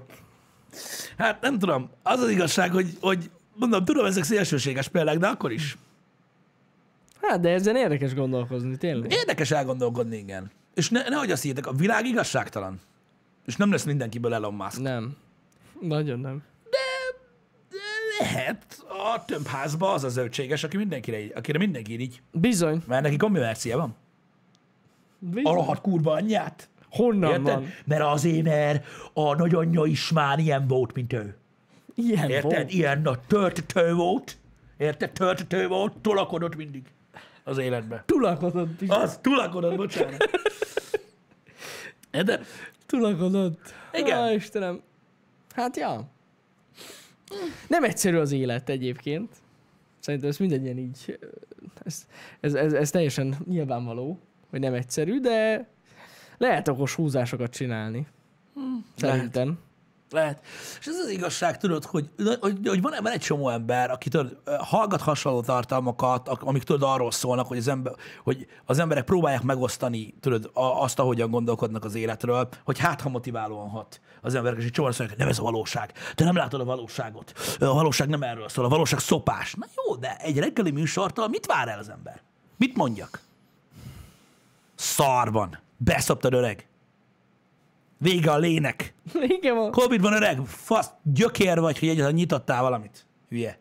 Hát 1.19 1.41
nem 1.41 1.59
tudom. 1.59 1.91
Az 2.03 2.21
az 2.21 2.31
igazság, 2.31 2.73
hogy, 2.73 2.97
hogy 3.01 3.31
mondom, 3.55 3.85
tudom, 3.85 4.07
ezek 4.07 4.25
szélsőséges 4.25 4.89
példák, 4.89 5.19
de 5.19 5.27
akkor 5.27 5.53
is. 5.53 5.77
Hát, 7.23 7.41
de 7.41 7.49
ezen 7.49 7.77
érdekes 7.77 8.15
gondolkozni, 8.15 8.77
tényleg. 8.77 9.13
Érdekes 9.13 9.51
elgondolkodni, 9.51 10.17
igen. 10.17 10.51
És 10.75 10.89
ne, 10.89 11.09
nehogy 11.09 11.31
azt 11.31 11.43
higgyétek, 11.43 11.71
a 11.71 11.73
világ 11.73 12.07
igazságtalan. 12.07 12.81
És 13.47 13.57
nem 13.57 13.71
lesz 13.71 13.85
mindenkiből 13.85 14.35
Elon 14.35 14.55
Musk. 14.55 14.81
Nem. 14.81 15.17
Nagyon 15.81 16.19
nem. 16.19 16.43
Lehet 18.21 18.85
a 18.89 19.25
több 19.25 19.47
házba 19.47 19.93
az 19.93 20.05
a 20.05 20.09
zöldséges, 20.09 20.65
aki 20.65 20.77
mindenkire, 20.77 21.21
így- 21.21 21.33
akire 21.35 21.59
mindenki 21.59 21.93
irigy. 21.93 22.23
Bizony. 22.33 22.83
Mert 22.87 23.03
neki 23.03 23.17
kombivercia 23.17 23.77
van. 23.77 23.89
A 23.89 23.95
Bizony. 25.19 25.55
rohadt 25.55 25.81
kurva 25.81 26.13
anyját. 26.13 26.69
Honnan 26.91 27.31
Érted? 27.31 27.45
van? 27.55 27.67
Mert 27.85 28.03
azért, 28.03 28.43
mert 28.45 28.87
a 29.13 29.35
nagyanyja 29.35 29.85
is 29.85 30.13
már 30.13 30.39
ilyen 30.39 30.67
volt, 30.67 30.95
mint 30.95 31.13
ő. 31.13 31.37
Ilyen 31.95 32.31
Érted? 32.31 32.53
volt. 32.53 32.73
Ilyen 32.73 33.07
a 33.07 33.19
törtető 33.27 33.95
volt. 33.95 34.37
Érted? 34.77 35.13
Törtető 35.13 35.69
volt, 35.69 35.97
tolakodott 35.97 36.57
mindig 36.57 36.83
az 37.45 37.59
életbe. 37.59 38.03
Tulakodott 38.07 38.81
is. 38.81 38.89
Az, 38.89 39.19
tulakodott, 39.23 39.77
bocsánat. 39.77 40.31
Érted? 42.13 42.47
Tulakodott. 42.87 43.75
Igen. 43.93 44.19
Á, 44.19 44.33
Istenem. 44.33 44.81
Hát 45.59 45.77
ja. 45.77 46.09
Nem 47.69 47.85
egyszerű 47.85 48.17
az 48.17 48.33
élet 48.33 48.69
egyébként. 48.69 49.37
Szerintem 49.99 50.29
ez 50.29 50.37
mindegyen 50.37 50.79
így, 50.79 51.19
ez, 51.85 52.07
ez, 52.41 52.55
ez, 52.55 52.73
ez 52.73 52.91
teljesen 52.91 53.37
nyilvánvaló, 53.49 54.19
hogy 54.51 54.61
nem 54.61 54.75
egyszerű, 54.75 55.21
de 55.21 55.69
lehet 56.37 56.69
okos 56.69 56.95
húzásokat 56.95 57.51
csinálni. 57.51 58.07
Szerintem. 58.97 59.47
Lehet. 59.47 59.67
És 60.81 60.87
ez 60.87 60.99
az 61.05 61.11
igazság, 61.11 61.59
tudod, 61.59 61.85
hogy, 61.85 62.11
hogy, 62.41 62.59
hogy 62.65 62.81
van, 62.81 62.95
van 63.03 63.13
egy 63.13 63.21
csomó 63.21 63.49
ember, 63.49 63.91
aki 63.91 64.09
tudod, 64.09 64.39
hallgat 64.59 65.01
hasonló 65.01 65.41
tartalmakat, 65.41 66.29
ak- 66.29 66.43
amik 66.43 66.63
tudod 66.63 66.83
arról 66.83 67.11
szólnak, 67.11 67.47
hogy 67.47 67.57
az, 67.57 67.69
ember, 67.69 67.93
hogy 68.25 68.47
az 68.65 68.79
emberek 68.79 69.05
próbálják 69.05 69.43
megosztani 69.43 70.15
tudod, 70.21 70.51
azt, 70.55 70.99
ahogyan 70.99 71.31
gondolkodnak 71.31 71.85
az 71.85 71.95
életről, 71.95 72.49
hogy 72.65 72.79
hát 72.79 73.01
ha 73.01 73.09
motiválóan 73.09 73.69
hat 73.69 74.01
az 74.23 74.35
emberek, 74.35 74.59
és 74.59 74.65
egy 74.65 74.71
csomó 74.71 74.89
azt 74.89 74.99
mondják, 74.99 75.19
hogy 75.19 75.29
nem 75.29 75.37
ez 75.37 75.47
a 75.47 75.51
valóság. 75.51 75.93
Te 76.15 76.25
nem 76.25 76.37
látod 76.37 76.61
a 76.61 76.65
valóságot. 76.65 77.33
A 77.59 77.75
valóság 77.75 78.09
nem 78.09 78.23
erről 78.23 78.49
szól, 78.49 78.65
a 78.65 78.69
valóság 78.69 78.99
szopás. 78.99 79.55
Na 79.55 79.67
jó, 79.77 79.95
de 79.95 80.17
egy 80.17 80.39
reggeli 80.39 80.71
műsortól 80.71 81.29
mit 81.29 81.47
vár 81.47 81.69
el 81.69 81.79
az 81.79 81.89
ember? 81.89 82.21
Mit 82.57 82.77
mondjak? 82.77 83.21
Szarban. 84.75 85.59
Beszoptad 85.77 86.35
öreg. 86.35 86.69
Vége 87.99 88.31
a 88.31 88.39
lének. 88.39 88.95
Igen, 89.39 89.55
van. 89.57 89.71
Covid 89.71 90.01
van 90.01 90.13
öreg, 90.13 90.41
fasz, 90.47 90.91
gyökér 91.03 91.61
vagy, 91.61 91.79
hogy 91.79 91.89
egyáltalán 91.89 92.15
nyitottál 92.15 92.63
valamit. 92.63 93.07
Hülye. 93.29 93.59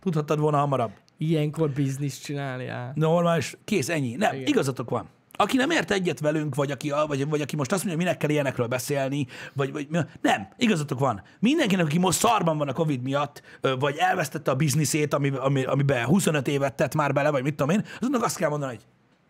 Tudhattad 0.00 0.38
volna 0.38 0.58
hamarabb. 0.58 0.92
Ilyenkor 1.18 1.70
bizniszt 1.70 2.22
csinálni. 2.22 2.70
Normális, 2.94 3.56
kész, 3.64 3.88
ennyi. 3.88 4.14
Nem, 4.14 4.34
Igen. 4.34 4.46
igazatok 4.46 4.90
van. 4.90 5.08
Aki 5.38 5.56
nem 5.56 5.70
ért 5.70 5.90
egyet 5.90 6.20
velünk, 6.20 6.54
vagy 6.54 6.70
aki, 6.70 6.92
vagy, 7.06 7.28
vagy 7.28 7.40
aki 7.40 7.56
most 7.56 7.72
azt 7.72 7.84
mondja, 7.84 7.96
hogy 7.96 8.06
minek 8.06 8.20
kell 8.20 8.30
ilyenekről 8.30 8.66
beszélni, 8.66 9.26
vagy, 9.52 9.72
vagy 9.72 9.88
nem, 10.20 10.48
igazatok 10.56 10.98
van. 10.98 11.22
Mindenkinek, 11.40 11.84
aki 11.84 11.98
most 11.98 12.18
szarban 12.18 12.58
van 12.58 12.68
a 12.68 12.72
Covid 12.72 13.02
miatt, 13.02 13.42
vagy 13.78 13.96
elvesztette 13.96 14.50
a 14.50 14.54
bizniszét, 14.54 15.14
ami, 15.14 15.28
ami, 15.28 15.64
amiben 15.64 16.04
25 16.04 16.48
évet 16.48 16.74
tett 16.74 16.94
már 16.94 17.12
bele, 17.12 17.30
vagy 17.30 17.42
mit 17.42 17.54
tudom 17.54 17.76
én, 17.76 17.84
azonnak 18.00 18.22
azt 18.22 18.36
kell 18.36 18.48
mondani, 18.48 18.74
hogy 18.74 18.84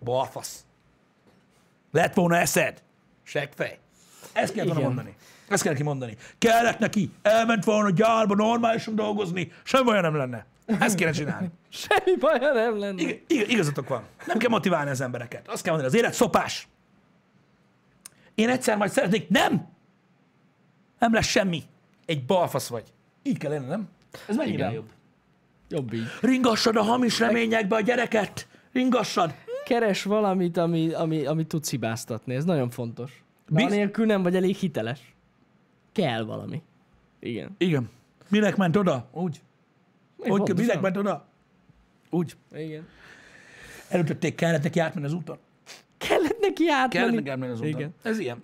balfasz. 0.05 0.65
Lett 1.93 2.15
volna 2.15 2.37
eszed. 2.37 2.83
Seggfej. 3.23 3.79
Ezt 4.33 4.53
kell 4.53 4.65
volna 4.65 4.81
mondani. 4.81 5.15
Ezt 5.49 5.63
kell 5.63 5.73
neki 5.73 5.85
mondani. 5.85 6.17
Kellett 6.39 6.79
neki, 6.79 7.11
elment 7.23 7.65
volna 7.65 7.91
gyárba 7.91 8.35
normálisan 8.35 8.95
dolgozni, 8.95 9.53
semmi 9.63 9.89
olyan 9.91 10.03
nem 10.03 10.17
lenne. 10.17 10.47
Ezt 10.81 10.95
kéne 10.97 11.11
csinálni. 11.11 11.49
Semmi 11.69 12.17
baja 12.19 12.53
nem 12.53 12.79
lenne. 12.79 13.03
Ig- 13.03 13.23
ig- 13.27 13.51
igazatok 13.51 13.89
van. 13.89 14.03
Nem 14.27 14.39
kell 14.39 14.51
motiválni 14.51 14.91
az 14.91 15.01
embereket. 15.01 15.49
Azt 15.49 15.63
kell 15.63 15.73
mondani, 15.73 15.95
az 15.95 16.01
élet 16.03 16.15
szopás. 16.15 16.69
Én 18.35 18.49
egyszer 18.49 18.77
majd 18.77 18.91
szeretnék, 18.91 19.29
nem! 19.29 19.69
Nem 20.99 21.13
lesz 21.13 21.27
semmi. 21.27 21.63
Egy 22.07 22.25
balfasz 22.25 22.69
vagy. 22.69 22.85
Így 23.23 23.39
kell 23.39 23.51
lenni, 23.51 23.67
nem? 23.67 23.89
Ez 24.29 24.37
mennyire 24.37 24.57
Igen. 24.57 24.73
jobb? 24.73 24.89
Jobb 25.69 25.93
így. 25.93 26.07
Ringassad 26.21 26.77
a 26.77 26.83
hamis 26.83 27.19
reményekbe 27.19 27.77
a 27.77 27.81
gyereket. 27.81 28.49
Ringassad. 28.73 29.35
Keres 29.65 30.03
valamit, 30.03 30.57
ami, 30.57 30.93
ami, 30.93 31.27
ami 31.27 31.47
tudsz 31.47 31.71
hibáztatni. 31.71 32.35
Ez 32.35 32.45
nagyon 32.45 32.71
fontos. 32.71 33.25
Biz- 33.49 33.65
Biz... 33.65 33.75
Nélkül 33.75 34.07
nem 34.07 34.23
vagy 34.23 34.37
elég 34.37 34.57
hiteles. 34.57 35.15
Kell 35.93 36.25
valami. 36.25 36.63
Igen. 37.19 37.55
Igen. 37.59 37.89
Minek 38.29 38.57
ment 38.57 38.77
oda? 38.77 39.09
Úgy. 39.13 39.41
Hogy 40.17 40.29
Pontosan. 40.29 40.65
minek 40.65 40.81
ment 40.81 40.97
oda? 40.97 41.27
Úgy. 42.11 42.37
Igen. 42.55 42.87
Elütötték, 43.89 44.35
kellett 44.35 44.63
neki 44.63 44.79
átmenni 44.79 45.07
az 45.07 45.13
úton. 45.13 45.39
Kellett 45.99 46.41
neki 46.41 46.71
átmenni. 46.71 47.15
nekem 47.15 47.39
menni 47.39 47.53
az 47.53 47.59
úton. 47.59 47.71
Igen. 47.71 47.95
Ez 48.03 48.19
ilyen. 48.19 48.43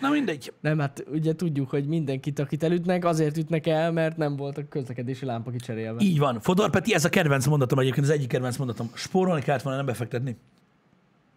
Na 0.00 0.10
mindegy. 0.10 0.52
Nem, 0.60 0.78
hát 0.78 1.04
ugye 1.12 1.34
tudjuk, 1.34 1.70
hogy 1.70 1.86
mindenkit, 1.86 2.38
akit 2.38 2.62
elütnek, 2.62 3.04
azért 3.04 3.36
ütnek 3.36 3.66
el, 3.66 3.92
mert 3.92 4.16
nem 4.16 4.36
volt 4.36 4.58
a 4.58 4.68
közlekedési 4.68 5.24
lámpa 5.24 5.50
kicserélve. 5.50 6.02
Így 6.02 6.18
van. 6.18 6.40
Fodor 6.40 6.70
Peti, 6.70 6.94
ez 6.94 7.04
a 7.04 7.08
kedvenc 7.08 7.46
mondatom 7.46 7.78
egyébként, 7.78 8.06
az 8.06 8.12
egyik 8.12 8.28
kedvenc 8.28 8.56
mondatom. 8.56 8.90
Spórolni 8.94 9.42
kellett 9.42 9.62
volna, 9.62 9.78
nem 9.78 9.86
befektetni. 9.86 10.36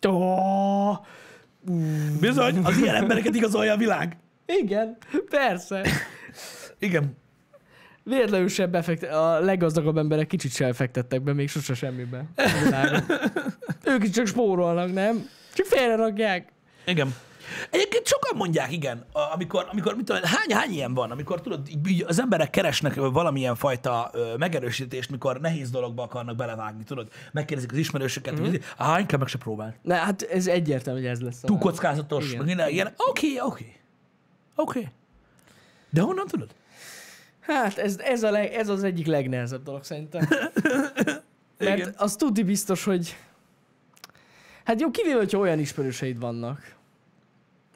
Oh, 0.08 0.98
Bizony, 2.20 2.58
az 2.64 2.78
ilyen 2.78 2.96
embereket 2.96 3.36
igazolja 3.36 3.74
a 3.74 3.78
világ. 3.78 4.18
igen, 4.46 4.98
persze. 5.30 5.82
Igen. 6.80 7.18
Véletlenül 8.04 8.48
sem 8.48 8.72
befektet, 8.72 9.14
a 9.14 9.40
leggazdagabb 9.40 9.98
emberek 9.98 10.28
kicsit 10.28 10.52
sem 10.52 10.74
fektettek 10.74 11.22
be, 11.22 11.34
még 11.34 11.50
sose 11.50 11.74
semmibe. 11.74 12.26
ők 13.94 14.04
is 14.04 14.10
csak 14.10 14.28
spórolnak, 14.28 14.94
nem? 14.94 15.30
Csak 15.54 15.66
félrerakják. 15.66 16.52
Igen. 16.86 17.16
Egyébként 17.70 18.08
sokan 18.08 18.38
mondják, 18.38 18.72
igen, 18.72 19.06
amikor, 19.34 19.68
amikor 19.72 19.96
mit 19.96 20.06
tudom, 20.06 20.22
hány, 20.24 20.58
hány 20.58 20.72
ilyen 20.72 20.94
van, 20.94 21.12
amikor 21.12 21.42
tudod, 21.42 21.68
így- 21.88 22.04
az 22.08 22.20
emberek 22.20 22.50
keresnek 22.50 22.96
valamilyen 22.96 23.56
fajta 23.56 24.12
megerősítést, 24.38 25.10
mikor 25.10 25.40
nehéz 25.40 25.70
dologba 25.70 26.04
akarnak 26.04 26.36
belevágni, 26.36 26.84
tudod, 26.84 27.08
megkérdezik 27.32 27.72
az 27.72 27.78
ismerősöket, 27.78 28.34
Mhm. 28.34 28.44
mm-hmm. 28.44 28.56
hány 28.78 29.06
kell 29.06 29.20
meg 29.20 29.28
se 29.28 29.38
próbál. 29.38 29.76
Na, 29.82 29.96
hát 29.96 30.22
ez 30.22 30.48
egyértelmű, 30.48 31.00
hogy 31.00 31.10
ez 31.10 31.22
lesz. 31.22 31.40
Túl 31.40 31.58
kockázatos, 31.58 32.34
meg 32.34 32.46
minden 32.46 32.70
ilyen. 32.70 32.94
Oké, 32.98 33.40
oké. 33.42 33.76
Oké. 34.56 34.90
De 35.90 36.02
honnan 36.02 36.28
tudod? 36.28 36.50
Hát 37.40 37.78
ez, 37.78 37.98
ez, 38.00 38.24
a 38.24 38.32
leg, 38.32 38.54
ez 38.54 38.70
az 38.70 38.84
egyik 38.84 39.06
legnehezebb 39.06 39.64
dolog 39.64 39.84
szerintem. 39.84 40.28
Mert 41.58 41.78
Igen. 41.78 41.94
az 41.98 42.16
tudni 42.16 42.44
biztos, 42.44 42.84
hogy... 42.84 43.16
Hát 44.64 44.82
jó, 44.82 44.92
kivéve, 44.92 45.18
hogyha 45.18 45.38
olyan 45.38 45.60
ismerőseid 45.60 46.20
vannak, 46.20 46.76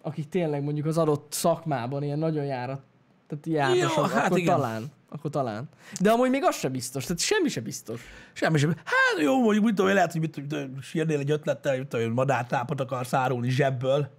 akik 0.01 0.29
tényleg 0.29 0.63
mondjuk 0.63 0.85
az 0.85 0.97
adott 0.97 1.31
szakmában 1.31 2.03
ilyen 2.03 2.19
nagyon 2.19 2.45
járat, 2.45 2.81
tehát 3.27 3.45
járatosak, 3.45 4.11
hát 4.11 4.25
akkor 4.25 4.37
igen. 4.37 4.55
talán. 4.55 4.91
Akkor 5.09 5.29
talán. 5.29 5.69
De 5.99 6.11
amúgy 6.11 6.29
még 6.29 6.43
az 6.43 6.55
sem 6.55 6.71
biztos, 6.71 7.03
tehát 7.05 7.21
semmi 7.21 7.49
sem 7.49 7.63
biztos. 7.63 8.01
Semmi 8.33 8.57
sem. 8.57 8.69
Hát 8.69 9.23
jó, 9.23 9.41
mondjuk, 9.41 9.65
mit 9.65 9.75
tudom, 9.75 9.93
lehet, 9.93 10.11
hogy 10.11 10.21
mit 10.21 10.41
tudom, 10.47 10.81
sírnél 10.81 11.19
egy 11.19 11.31
ötlettel, 11.31 11.71
hogy 11.71 11.79
mit 11.79 11.89
tudom, 11.89 12.13
madártápot 12.13 12.81
akarsz 12.81 13.13
árulni 13.13 13.49
zsebből, 13.49 14.09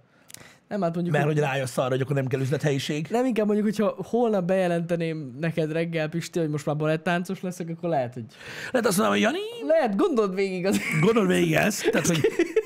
Nem, 0.67 0.81
hát 0.81 0.93
mondjuk, 0.93 1.15
mert 1.15 1.25
hogy 1.25 1.37
hogy 1.37 1.43
rájössz 1.43 1.77
arra, 1.77 1.89
hogy 1.89 2.01
akkor 2.01 2.15
nem 2.15 2.27
kell 2.27 2.39
üzlethelyiség. 2.39 3.07
nem 3.09 3.25
inkább 3.25 3.45
mondjuk, 3.45 3.67
hogyha 3.67 3.95
holnap 3.97 4.45
bejelenteném 4.45 5.37
neked 5.39 5.71
reggel, 5.71 6.09
Pisti, 6.09 6.39
hogy 6.39 6.49
most 6.49 6.65
már 6.65 6.75
balettáncos 6.75 7.41
leszek, 7.41 7.69
akkor 7.69 7.89
lehet, 7.89 8.13
hogy... 8.13 8.25
Lehet 8.71 8.87
azt 8.87 8.97
mondom, 8.97 9.15
hogy 9.15 9.23
Jani, 9.23 9.39
Lehet, 9.67 9.95
gondold 9.95 10.35
végig 10.35 10.65
az... 10.65 10.79
Gondold 11.01 11.27
végig 11.27 11.53
ezt, 11.53 11.89
tehát, 11.91 12.07
hogy, 12.07 12.19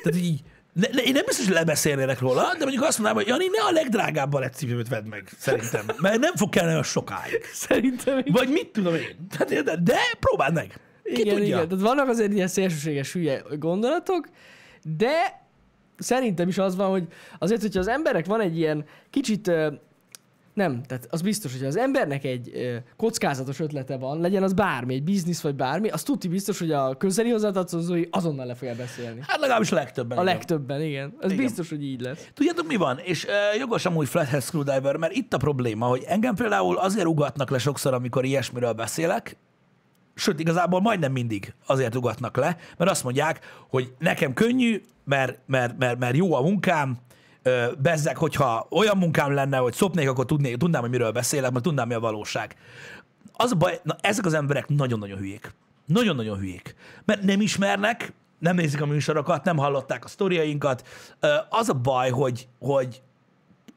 tehát, 0.04 0.20
így, 0.20 0.42
ne, 0.78 0.88
ne, 0.92 1.02
én 1.02 1.14
nem 1.14 1.24
biztos, 1.26 1.46
hogy 1.46 1.54
lebeszélnének 1.54 2.20
róla, 2.20 2.56
de 2.58 2.64
mondjuk 2.64 2.84
azt 2.84 3.00
mondanám, 3.00 3.24
hogy 3.24 3.28
Jani, 3.28 3.46
ne 3.58 3.64
a 3.64 3.72
legdrágább 3.72 4.30
balettcipőt 4.30 4.88
vedd 4.88 5.06
meg, 5.06 5.30
szerintem, 5.38 5.86
mert 6.02 6.20
nem 6.20 6.36
fog 6.36 6.50
kelleni 6.50 6.72
olyan 6.72 6.84
sokáig. 6.84 7.44
Szerintem 7.54 8.18
így. 8.18 8.32
Vagy 8.32 8.50
mit 8.50 8.68
tudom 8.68 8.96
én. 8.96 9.28
Tehát, 9.30 9.52
érted? 9.52 9.80
de 9.80 9.98
próbáld 10.20 10.54
meg. 10.54 10.80
Ki 11.04 11.22
igen, 11.22 11.36
tudja? 11.36 11.56
igen. 11.56 11.68
Tehát 11.68 11.84
vannak 11.84 12.08
azért 12.08 12.32
ilyen 12.32 12.48
szélsőséges 12.48 13.14
hülye 13.14 13.44
gondolatok, 13.60 14.30
de 14.98 15.46
szerintem 15.98 16.48
is 16.48 16.58
az 16.58 16.76
van, 16.76 16.90
hogy 16.90 17.08
azért, 17.40 17.62
hogyha 17.62 17.80
az 17.80 17.88
emberek 17.88 18.26
van 18.26 18.42
egy 18.42 18.58
ilyen 18.58 18.86
kicsit 19.10 19.52
nem, 20.58 20.84
tehát 20.84 21.08
az 21.10 21.22
biztos, 21.22 21.58
hogy 21.58 21.66
az 21.66 21.78
embernek 21.78 22.24
egy 22.24 22.52
ö, 22.54 22.76
kockázatos 22.96 23.60
ötlete 23.60 23.98
van, 23.98 24.20
legyen 24.20 24.44
az 24.44 24.54
bármi, 24.54 24.94
egy 24.94 25.04
biznisz 25.04 25.42
vagy 25.42 25.56
bármi, 25.56 25.90
az 25.90 26.04
tudti 26.04 26.28
biztos, 26.28 26.60
hogy 26.60 26.72
a 26.72 26.96
közeli 26.98 27.30
hozzátartozói 27.30 28.04
azonnal 28.12 28.46
le 28.46 28.56
fogja 28.56 28.76
beszélni. 28.76 29.20
Hát 29.28 29.40
legalábbis 29.40 29.72
a 29.72 29.76
legtöbben. 29.76 30.18
A 30.18 30.22
igen. 30.22 30.34
legtöbben, 30.34 30.82
igen. 30.82 31.14
Ez 31.20 31.32
Igen. 31.32 31.46
biztos, 31.46 31.70
hogy 31.70 31.84
így 31.84 32.02
lesz. 32.02 32.28
Tudjátok, 32.34 32.68
mi 32.68 32.76
van? 32.76 33.00
És 33.04 33.24
uh, 33.24 33.60
jogos 33.60 33.86
amúgy 33.86 34.08
Flathead 34.08 34.42
Screwdriver, 34.42 34.96
mert 34.96 35.14
itt 35.14 35.34
a 35.34 35.38
probléma, 35.38 35.86
hogy 35.86 36.04
engem 36.08 36.36
például 36.36 36.78
azért 36.78 37.06
ugatnak 37.06 37.50
le 37.50 37.58
sokszor, 37.58 37.94
amikor 37.94 38.26
ilyesmiről 38.26 38.74
beszélek, 38.74 39.38
sőt, 40.16 40.40
igazából 40.40 40.82
majdnem 40.82 41.12
mindig 41.12 41.54
azért 41.66 41.96
ugatnak 41.96 42.38
le, 42.38 42.58
mert 42.78 42.92
azt 42.92 43.04
mondják, 43.04 43.40
hogy 43.70 43.94
nekem 44.00 44.34
könnyű, 44.34 44.82
mert, 45.04 45.40
mert, 45.46 45.78
mert, 45.78 46.00
mert 46.00 46.16
jó 46.16 46.34
a 46.34 46.42
munkám, 46.42 46.98
ö, 46.98 47.07
bezzek, 47.78 48.18
hogyha 48.18 48.68
olyan 48.70 48.98
munkám 48.98 49.34
lenne, 49.34 49.58
hogy 49.58 49.74
szopnék, 49.74 50.10
akkor 50.10 50.26
tudnék, 50.26 50.58
tudnám, 50.58 50.82
hogy 50.82 50.90
miről 50.90 51.12
beszélek, 51.12 51.52
mert 51.52 51.64
tudnám, 51.64 51.88
mi 51.88 51.94
a 51.94 52.00
valóság. 52.00 52.56
Az 53.34 53.52
a 53.52 53.56
baj, 53.56 53.80
na, 53.84 53.96
ezek 54.02 54.26
az 54.26 54.34
emberek 54.34 54.68
nagyon-nagyon 54.68 55.18
hülyék. 55.18 55.54
Nagyon-nagyon 55.86 56.38
hülyék. 56.38 56.76
Mert 57.06 57.22
nem 57.22 57.42
ismernek, 57.42 58.14
nem 58.40 58.56
nézik 58.56 58.82
a 58.82 58.86
műsorokat, 58.86 59.44
nem 59.44 59.58
hallották 59.58 60.06
a 60.06 60.08
sztoriainkat. 60.08 60.88
Az 61.50 61.70
a 61.70 61.74
baj, 61.74 62.10
hogy, 62.10 62.48
hogy 62.60 63.02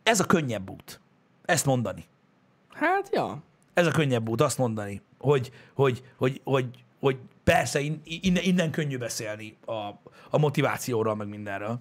ez 0.02 0.20
a 0.20 0.24
könnyebb 0.24 0.70
út. 0.70 1.00
Ezt 1.44 1.66
mondani. 1.66 2.04
Hát, 2.72 3.08
ja. 3.12 3.42
Ez 3.74 3.86
a 3.86 3.90
könnyebb 3.90 4.28
út, 4.28 4.40
azt 4.40 4.58
mondani, 4.58 5.02
hogy, 5.18 5.50
hogy, 5.74 6.02
hogy, 6.16 6.40
hogy, 6.44 6.66
hogy 7.00 7.16
persze 7.44 7.80
in- 7.80 8.02
innen, 8.04 8.42
innen 8.42 8.70
könnyű 8.70 8.98
beszélni 8.98 9.56
a, 9.64 9.72
a 10.30 10.38
motivációról, 10.38 11.14
meg 11.14 11.28
mindenről. 11.28 11.80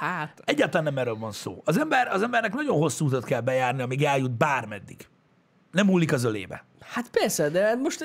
Hát, 0.00 0.42
Egyáltalán 0.44 0.84
nem 0.84 0.98
erről 0.98 1.16
van 1.18 1.32
szó. 1.32 1.62
Az, 1.64 1.78
ember, 1.78 2.08
az 2.08 2.22
embernek 2.22 2.54
nagyon 2.54 2.76
hosszú 2.76 3.06
utat 3.06 3.24
kell 3.24 3.40
bejárni, 3.40 3.82
amíg 3.82 4.02
eljut 4.02 4.30
bármeddig. 4.30 5.08
Nem 5.72 5.86
múlik 5.86 6.12
az 6.12 6.24
ölébe. 6.24 6.64
hát 6.80 7.10
persze, 7.10 7.48
de 7.48 7.62
hát 7.66 7.78
most 7.78 8.00
ö, 8.00 8.04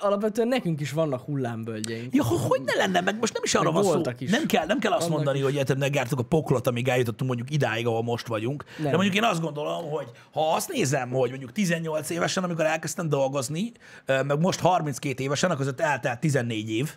alapvetően 0.00 0.48
nekünk 0.48 0.80
is 0.80 0.92
vannak 0.92 1.20
hullámvölgyeink. 1.24 2.14
Ja, 2.14 2.24
ho- 2.24 2.40
hogy 2.40 2.62
ne 2.62 2.74
lenne, 2.74 3.00
meg 3.00 3.18
most 3.18 3.32
nem 3.32 3.42
is 3.44 3.54
arra 3.54 3.72
van 3.72 3.82
szó. 3.84 4.00
is. 4.18 4.30
Nem 4.30 4.46
kell, 4.46 4.66
nem 4.66 4.78
kell 4.78 4.90
azt 4.92 5.00
Vannak 5.00 5.16
mondani, 5.16 5.38
is. 5.38 5.44
hogy 5.44 5.54
érted, 5.54 5.78
megjártuk 5.78 6.18
a 6.18 6.22
poklot, 6.22 6.66
amíg 6.66 6.88
eljutottunk 6.88 7.30
mondjuk 7.30 7.50
idáig, 7.50 7.86
ahol 7.86 8.02
most 8.02 8.26
vagyunk. 8.26 8.64
Nem. 8.78 8.90
De 8.90 8.94
mondjuk 8.96 9.14
én 9.14 9.24
azt 9.24 9.40
gondolom, 9.40 9.90
hogy 9.90 10.06
ha 10.32 10.54
azt 10.54 10.72
nézem, 10.72 11.10
hogy 11.10 11.28
mondjuk 11.30 11.52
18 11.52 12.10
évesen, 12.10 12.44
amikor 12.44 12.64
elkezdtem 12.64 13.08
dolgozni, 13.08 13.72
ö, 14.06 14.22
meg 14.22 14.38
most 14.40 14.60
32 14.60 15.22
évesen, 15.22 15.50
akkor 15.50 15.64
között 15.64 15.80
eltelt 15.80 16.20
14 16.20 16.70
év, 16.70 16.90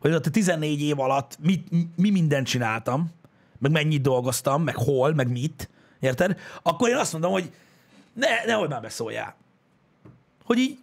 hogy 0.00 0.12
ott 0.12 0.26
a 0.26 0.30
14 0.30 0.82
év 0.82 1.00
alatt 1.00 1.36
mit, 1.42 1.70
mi 1.96 2.10
mindent 2.10 2.46
csináltam, 2.46 3.10
meg 3.60 3.70
mennyit 3.70 4.02
dolgoztam, 4.02 4.62
meg 4.62 4.76
hol, 4.76 5.14
meg 5.14 5.30
mit, 5.30 5.68
érted? 6.00 6.38
Akkor 6.62 6.88
én 6.88 6.96
azt 6.96 7.12
mondom, 7.12 7.32
hogy 7.32 7.52
ne, 8.12 8.44
nehogy 8.44 8.68
már 8.68 8.80
beszóljál. 8.80 9.34
Hogy 10.44 10.58
így 10.58 10.78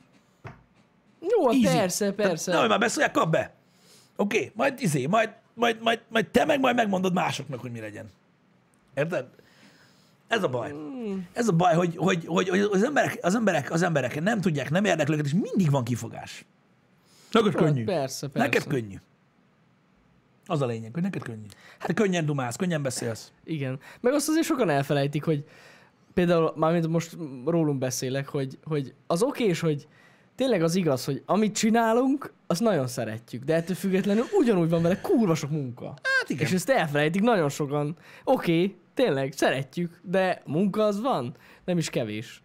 Jó, 1.19 1.49
Easy. 1.49 1.77
persze, 1.77 2.11
persze. 2.11 2.51
Nehogy 2.51 2.69
már 2.69 2.79
beszélják, 2.79 3.11
kap 3.11 3.31
be. 3.31 3.53
Oké, 4.15 4.37
okay, 4.37 4.51
majd 4.55 4.81
izé, 4.81 5.05
majd, 5.05 5.29
majd, 5.53 5.81
majd, 5.81 5.99
majd 6.09 6.27
te 6.27 6.45
meg 6.45 6.59
majd 6.59 6.75
megmondod 6.75 7.13
másoknak, 7.13 7.59
hogy 7.59 7.71
mi 7.71 7.79
legyen. 7.79 8.11
Érted? 8.93 9.25
Ez 10.27 10.43
a 10.43 10.47
baj. 10.47 10.69
Hmm. 10.69 11.27
Ez 11.33 11.47
a 11.47 11.51
baj, 11.51 11.75
hogy, 11.75 11.95
hogy, 11.97 12.25
hogy, 12.25 12.49
hogy 12.49 12.59
az, 12.59 12.83
emberek, 12.83 13.17
az, 13.21 13.35
emberek, 13.35 13.71
az 13.71 13.81
emberek 13.81 14.21
nem 14.21 14.41
tudják, 14.41 14.69
nem 14.69 14.85
érdekli 14.85 15.13
őket, 15.13 15.25
és 15.25 15.33
mindig 15.33 15.71
van 15.71 15.83
kifogás. 15.83 16.45
Neked 17.31 17.53
Hát 17.53 17.61
könnyű. 17.61 17.83
Persze, 17.83 18.27
persze. 18.27 18.47
Neked 18.47 18.67
könnyű. 18.67 18.95
Az 20.47 20.61
a 20.61 20.65
lényeg, 20.65 20.93
hogy 20.93 21.03
neked 21.03 21.21
könnyű. 21.21 21.45
Hát 21.79 21.93
könnyen 21.93 22.25
dumálsz, 22.25 22.55
könnyen 22.55 22.81
beszélsz. 22.81 23.31
Igen. 23.43 23.79
Meg 23.99 24.13
azt 24.13 24.29
azért 24.29 24.45
sokan 24.45 24.69
elfelejtik, 24.69 25.23
hogy 25.23 25.43
például, 26.13 26.53
mármint 26.55 26.87
most 26.87 27.17
rólunk 27.45 27.79
beszélek, 27.79 28.27
hogy, 28.27 28.57
hogy 28.63 28.93
az 29.07 29.21
okés, 29.21 29.59
hogy 29.59 29.87
tényleg 30.35 30.63
az 30.63 30.75
igaz, 30.75 31.05
hogy 31.05 31.21
amit 31.25 31.55
csinálunk, 31.55 32.33
azt 32.47 32.61
nagyon 32.61 32.87
szeretjük, 32.87 33.43
de 33.43 33.55
ettől 33.55 33.75
függetlenül 33.75 34.23
ugyanúgy 34.39 34.69
van 34.69 34.81
vele 34.81 35.01
kurva 35.01 35.35
sok 35.35 35.49
munka. 35.51 35.85
Hát 35.85 36.29
igen. 36.29 36.45
És 36.45 36.53
ezt 36.53 36.69
elfelejtik 36.69 37.21
nagyon 37.21 37.49
sokan. 37.49 37.95
Oké, 38.23 38.51
okay, 38.51 38.75
tényleg, 38.93 39.31
szeretjük, 39.31 39.99
de 40.03 40.41
munka 40.45 40.83
az 40.83 41.01
van, 41.01 41.35
nem 41.65 41.77
is 41.77 41.89
kevés 41.89 42.41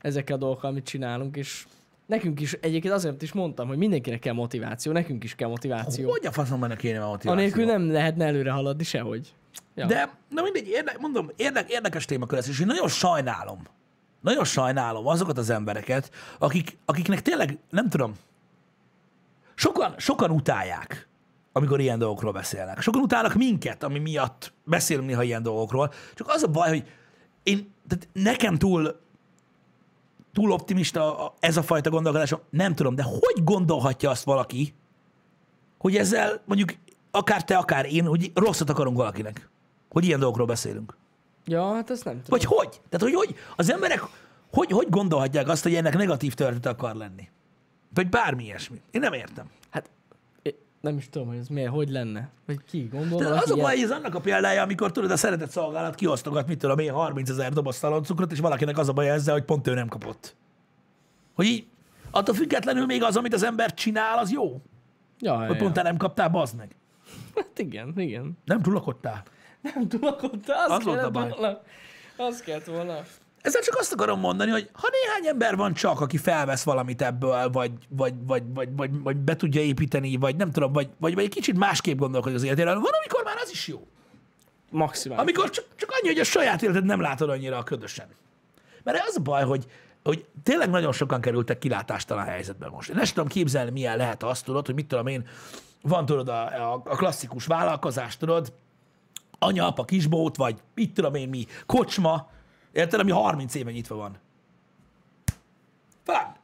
ezekkel 0.00 0.36
a 0.36 0.38
dolgokkal, 0.38 0.70
amit 0.70 0.84
csinálunk, 0.84 1.36
és 1.36 1.66
nekünk 2.12 2.40
is, 2.40 2.52
egyébként 2.52 2.94
azért 2.94 3.22
is 3.22 3.32
mondtam, 3.32 3.68
hogy 3.68 3.76
mindenkinek 3.76 4.18
kell 4.18 4.32
motiváció, 4.32 4.92
nekünk 4.92 5.24
is 5.24 5.34
kell 5.34 5.48
motiváció. 5.48 6.10
Hogy 6.10 6.26
a 6.26 6.32
faszomban 6.32 6.76
kéne 6.76 7.02
a 7.02 7.08
motiváció? 7.08 7.30
Anélkül 7.30 7.64
nem 7.64 7.92
lehetne 7.92 8.24
előre 8.24 8.50
haladni 8.50 8.84
sehogy. 8.84 9.34
Ja. 9.74 9.86
De, 9.86 10.18
na 10.28 10.42
mindegy, 10.42 10.68
érdek, 10.68 10.98
mondom, 10.98 11.30
érdek, 11.36 11.70
érdekes 11.70 12.04
témakör 12.04 12.38
ez, 12.38 12.48
és 12.48 12.60
én 12.60 12.66
nagyon 12.66 12.88
sajnálom, 12.88 13.62
nagyon 14.20 14.44
sajnálom 14.44 15.06
azokat 15.06 15.38
az 15.38 15.50
embereket, 15.50 16.10
akik, 16.38 16.76
akiknek 16.84 17.22
tényleg, 17.22 17.58
nem 17.70 17.88
tudom, 17.88 18.12
sokan, 19.54 19.94
sokan 19.96 20.30
utálják, 20.30 21.08
amikor 21.52 21.80
ilyen 21.80 21.98
dolgokról 21.98 22.32
beszélnek. 22.32 22.80
Sokan 22.80 23.00
utálnak 23.00 23.34
minket, 23.34 23.82
ami 23.82 23.98
miatt 23.98 24.52
beszélünk 24.64 25.06
néha 25.06 25.22
ilyen 25.22 25.42
dolgokról. 25.42 25.92
Csak 26.14 26.28
az 26.28 26.42
a 26.42 26.48
baj, 26.48 26.68
hogy 26.68 26.84
én, 27.42 27.72
tehát 27.88 28.08
nekem 28.12 28.56
túl, 28.56 29.00
túl 30.32 30.50
optimista 30.50 31.34
ez 31.40 31.56
a 31.56 31.62
fajta 31.62 31.90
gondolkodásom, 31.90 32.40
nem 32.50 32.74
tudom, 32.74 32.94
de 32.94 33.02
hogy 33.02 33.44
gondolhatja 33.44 34.10
azt 34.10 34.24
valaki, 34.24 34.74
hogy 35.78 35.96
ezzel 35.96 36.42
mondjuk 36.44 36.74
akár 37.10 37.44
te, 37.44 37.56
akár 37.56 37.92
én, 37.92 38.06
hogy 38.06 38.30
rosszat 38.34 38.70
akarunk 38.70 38.96
valakinek. 38.96 39.50
Hogy 39.90 40.04
ilyen 40.04 40.18
dolgokról 40.18 40.46
beszélünk. 40.46 40.96
ja, 41.44 41.74
hát 41.74 41.90
ezt 41.90 42.04
nem 42.04 42.14
tudom. 42.14 42.28
Vagy 42.28 42.44
hogy? 42.44 42.68
Tehát, 42.88 43.00
hogy, 43.00 43.14
hogy 43.14 43.34
az 43.56 43.70
emberek 43.70 44.02
hogy, 44.52 44.70
hogy 44.70 44.86
gondolhatják 44.90 45.48
azt, 45.48 45.62
hogy 45.62 45.74
ennek 45.74 45.96
negatív 45.96 46.34
történet 46.34 46.66
akar 46.66 46.94
lenni? 46.94 47.28
Vagy 47.94 48.08
bármi 48.08 48.44
ilyesmi. 48.44 48.80
Én 48.90 49.00
nem 49.00 49.12
értem. 49.12 49.50
Nem 50.82 50.96
is 50.96 51.08
tudom, 51.08 51.28
hogy 51.28 51.36
ez 51.36 51.48
miért, 51.48 51.70
hogy 51.70 51.90
lenne. 51.90 52.28
Vagy 52.46 52.58
ki 52.68 52.88
gondol? 52.92 53.18
De 53.18 53.28
az 53.28 53.50
a 53.50 53.56
baj, 53.56 53.82
ez 53.82 53.90
annak 53.90 54.14
a 54.14 54.20
példája, 54.20 54.62
amikor 54.62 54.92
tudod, 54.92 55.10
a 55.10 55.16
szeretett 55.16 55.50
szolgálat 55.50 55.94
kiosztogat, 55.94 56.46
mit 56.46 56.58
tudom 56.58 56.78
én, 56.78 56.92
30 56.92 57.30
ezer 57.30 57.52
doboz 57.52 57.76
szaloncukrot, 57.76 58.32
és 58.32 58.38
valakinek 58.38 58.78
az 58.78 58.88
a 58.88 58.92
baj 58.92 59.10
ezzel, 59.10 59.34
hogy 59.34 59.44
pont 59.44 59.66
ő 59.66 59.74
nem 59.74 59.88
kapott. 59.88 60.34
Hogy 61.34 61.46
így, 61.46 61.66
attól 62.10 62.34
függetlenül 62.34 62.86
még 62.86 63.02
az, 63.02 63.16
amit 63.16 63.34
az 63.34 63.42
ember 63.42 63.74
csinál, 63.74 64.18
az 64.18 64.30
jó. 64.32 64.60
Ja, 65.18 65.36
Hogy 65.36 65.48
ja, 65.50 65.56
pont 65.56 65.72
te 65.74 65.82
nem 65.82 65.96
kaptál, 65.96 66.28
bazd 66.28 66.56
meg. 66.56 66.76
Hát 67.34 67.58
igen, 67.58 67.92
igen. 67.96 68.38
Nem 68.44 68.60
túlakodtál. 68.62 69.22
Nem 69.60 69.88
tudok 69.88 70.22
ott, 70.22 70.48
az, 70.48 70.70
Az 70.70 70.84
volt 70.84 71.02
a 71.02 71.10
baj. 71.10 71.28
volna. 71.28 71.60
Az 72.16 72.40
kellett 72.40 72.64
volna. 72.64 72.98
Ezzel 73.42 73.62
csak 73.62 73.76
azt 73.78 73.92
akarom 73.92 74.20
mondani, 74.20 74.50
hogy 74.50 74.70
ha 74.72 74.88
néhány 74.90 75.26
ember 75.26 75.56
van 75.56 75.74
csak, 75.74 76.00
aki 76.00 76.16
felvesz 76.16 76.62
valamit 76.62 77.02
ebből, 77.02 77.50
vagy, 77.50 77.72
vagy, 77.88 78.14
vagy, 78.26 78.42
vagy, 78.54 78.68
vagy, 78.76 79.02
vagy 79.02 79.16
be 79.16 79.36
tudja 79.36 79.60
építeni, 79.60 80.16
vagy 80.16 80.36
nem 80.36 80.50
tudom, 80.50 80.72
vagy, 80.72 80.88
vagy, 80.98 81.14
vagy 81.14 81.24
egy 81.24 81.30
kicsit 81.30 81.58
másképp 81.58 81.98
gondolkodik 81.98 82.36
az 82.36 82.42
életéről, 82.42 82.74
van, 82.74 82.92
amikor 82.98 83.24
már 83.24 83.36
az 83.42 83.50
is 83.50 83.68
jó. 83.68 83.86
Maximális. 84.70 85.22
Amikor 85.22 85.50
csak, 85.50 85.64
csak 85.76 85.90
annyi, 85.92 86.08
hogy 86.08 86.18
a 86.18 86.24
saját 86.24 86.62
életed 86.62 86.84
nem 86.84 87.00
látod 87.00 87.28
annyira 87.28 87.58
a 87.58 87.62
ködösen. 87.62 88.06
Mert 88.82 89.04
az 89.08 89.16
a 89.16 89.20
baj, 89.20 89.44
hogy, 89.44 89.66
hogy 90.04 90.26
tényleg 90.42 90.70
nagyon 90.70 90.92
sokan 90.92 91.20
kerültek 91.20 91.58
kilátástalan 91.58 92.24
helyzetbe 92.24 92.68
most. 92.68 92.88
Én 92.88 92.96
nem 92.96 93.04
tudom 93.04 93.26
képzelni, 93.26 93.70
milyen 93.70 93.96
lehet 93.96 94.22
azt, 94.22 94.44
tudod, 94.44 94.66
hogy 94.66 94.74
mit 94.74 94.86
tudom 94.86 95.06
én, 95.06 95.26
van 95.82 96.06
tudod 96.06 96.28
a, 96.28 96.72
a, 96.72 96.82
a 96.84 96.96
klasszikus 96.96 97.46
vállalkozás, 97.46 98.16
tudod, 98.16 98.52
anya, 99.38 99.66
apa, 99.66 99.84
kisbót, 99.84 100.36
vagy 100.36 100.56
mit 100.74 100.94
tudom 100.94 101.14
én 101.14 101.28
mi, 101.28 101.46
kocsma, 101.66 102.30
érted, 102.72 103.00
ami 103.00 103.10
30 103.10 103.54
éve 103.54 103.70
nyitva 103.70 103.96
van. 103.96 104.18
Fán. 106.04 106.34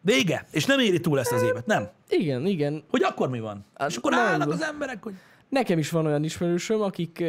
Vége. 0.00 0.46
És 0.50 0.64
nem 0.66 0.78
éri 0.78 1.00
túl 1.00 1.18
ezt 1.18 1.32
az 1.32 1.42
évet, 1.42 1.66
nem. 1.66 1.88
Igen, 2.08 2.46
igen. 2.46 2.84
Hogy 2.90 3.02
akkor 3.02 3.28
mi 3.28 3.40
van? 3.40 3.64
Hát 3.74 3.90
És 3.90 3.96
akkor 3.96 4.14
állnak 4.14 4.50
az 4.50 4.62
emberek, 4.62 5.02
hogy 5.02 5.14
Nekem 5.48 5.78
is 5.78 5.90
van 5.90 6.06
olyan 6.06 6.24
ismerősöm, 6.24 6.80
akik 6.80 7.24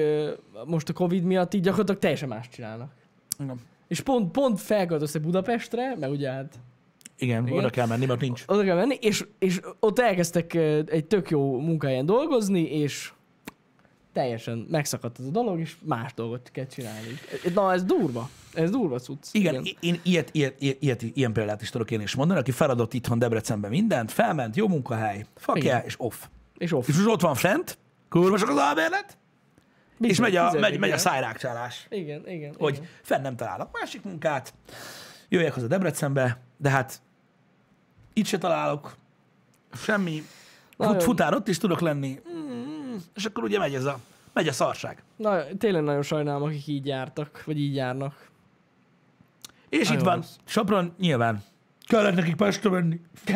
most 0.66 0.90
a 0.90 0.94
Covid 0.94 1.24
miatt 1.24 1.54
így 1.54 1.62
gyakorlatilag 1.62 2.02
teljesen 2.02 2.28
más 2.30 2.50
csinálnak. 2.50 2.92
Igen, 3.40 3.60
És 3.88 4.02
pont, 4.02 4.32
pont 4.32 4.60
felköltöztek 4.60 5.22
Budapestre, 5.22 5.96
mert 6.00 6.12
ugye 6.12 6.32
hát 6.32 6.60
Igen, 7.18 7.46
Igen. 7.48 7.58
oda 7.58 7.70
kell 7.70 7.88
menni, 7.88 8.06
mert 8.06 8.20
nincs. 8.22 8.44
oda 8.48 8.64
kell 8.64 8.76
menni, 8.76 8.98
és, 9.02 9.26
és 9.40 9.60
ott 9.80 10.00
elkezdtek 10.00 10.54
egy 10.86 11.06
tök 11.06 11.30
jó 11.30 11.60
munkahelyen 11.60 12.06
dolgozni, 12.06 12.62
és 12.62 13.12
teljesen 14.14 14.68
megszakadt 14.70 15.20
ez 15.20 15.26
a 15.26 15.30
dolog, 15.30 15.60
és 15.60 15.76
más 15.82 16.14
dolgot 16.14 16.50
kell 16.52 16.66
csinálni. 16.66 17.20
Na, 17.54 17.74
ez 17.74 17.84
durva. 17.84 18.30
Ez 18.54 18.70
durva 18.70 19.00
cucc. 19.00 19.28
Igen, 19.32 19.54
Igen. 19.54 19.78
én 19.80 20.00
ilyet, 20.04 20.30
ilyet, 20.32 20.62
ilyet, 20.62 20.82
ilyet, 20.82 21.02
ilyen 21.02 21.34
példát 21.34 21.62
is 21.62 21.70
tudok 21.70 21.92
én 21.92 22.02
is 22.02 22.16
mondani, 22.16 22.40
aki 22.40 22.52
feladott 22.52 22.94
itthon 22.94 23.20
Debrecenben 23.20 23.70
mindent, 23.70 24.12
felment, 24.12 24.56
jó 24.56 24.68
munkahely, 24.68 25.26
yeah, 25.54 25.86
és 25.86 25.96
off. 25.98 26.16
És 26.58 26.74
off. 26.74 26.88
És 26.88 26.96
most 26.96 27.08
ott 27.08 27.22
van 27.22 27.36
fent, 27.36 27.78
kurva 28.10 28.38
sok 28.38 28.50
az 28.50 28.58
albérlet, 28.58 29.18
és 30.00 30.08
Bizony, 30.08 30.26
megy 30.26 30.36
a, 30.36 30.60
megy, 30.60 30.80
megy 30.80 30.92
a 30.92 30.98
szájrákcsálás, 30.98 31.88
Igen, 31.90 32.28
igen. 32.28 32.56
hogy 32.58 32.74
igen. 32.74 32.88
fenn 33.02 33.22
nem 33.22 33.36
találok 33.36 33.70
másik 33.80 34.04
munkát, 34.04 34.54
jöjjek 35.30 35.54
haza 35.54 35.68
Debrecenbe, 35.68 36.42
de 36.58 36.70
hát 36.70 37.02
itt 38.14 38.26
se 38.26 38.38
találok 38.38 38.96
semmi, 39.74 40.24
Nagyon. 40.78 40.94
Fut, 40.94 41.04
futár 41.04 41.34
ott 41.34 41.48
is 41.48 41.58
tudok 41.58 41.80
lenni, 41.80 42.20
és 43.16 43.26
akkor 43.26 43.44
ugye 43.44 43.60
megy 43.60 43.74
ez 43.74 43.86
a, 43.86 44.00
megy 44.34 44.48
a 44.48 44.52
szarság. 44.52 45.04
Na, 45.16 45.44
tényleg 45.58 45.84
nagyon 45.84 46.02
sajnálom, 46.02 46.44
akik 46.44 46.68
így 46.68 46.86
jártak, 46.86 47.44
vagy 47.46 47.60
így 47.60 47.76
járnak. 47.76 48.30
És 49.70 49.88
Nagyon 49.88 50.00
itt 50.00 50.06
van 50.06 50.16
rossz. 50.16 50.36
Sopron, 50.46 50.94
nyilván. 51.00 51.44
Kellett 51.88 52.16
nekik 52.16 52.36
Pestre 52.36 52.70
menni. 52.70 53.02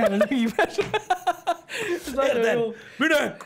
Nagyon 2.16 2.36
Érted? 2.36 2.58
jó. 2.58 2.74
Minek? 2.98 3.46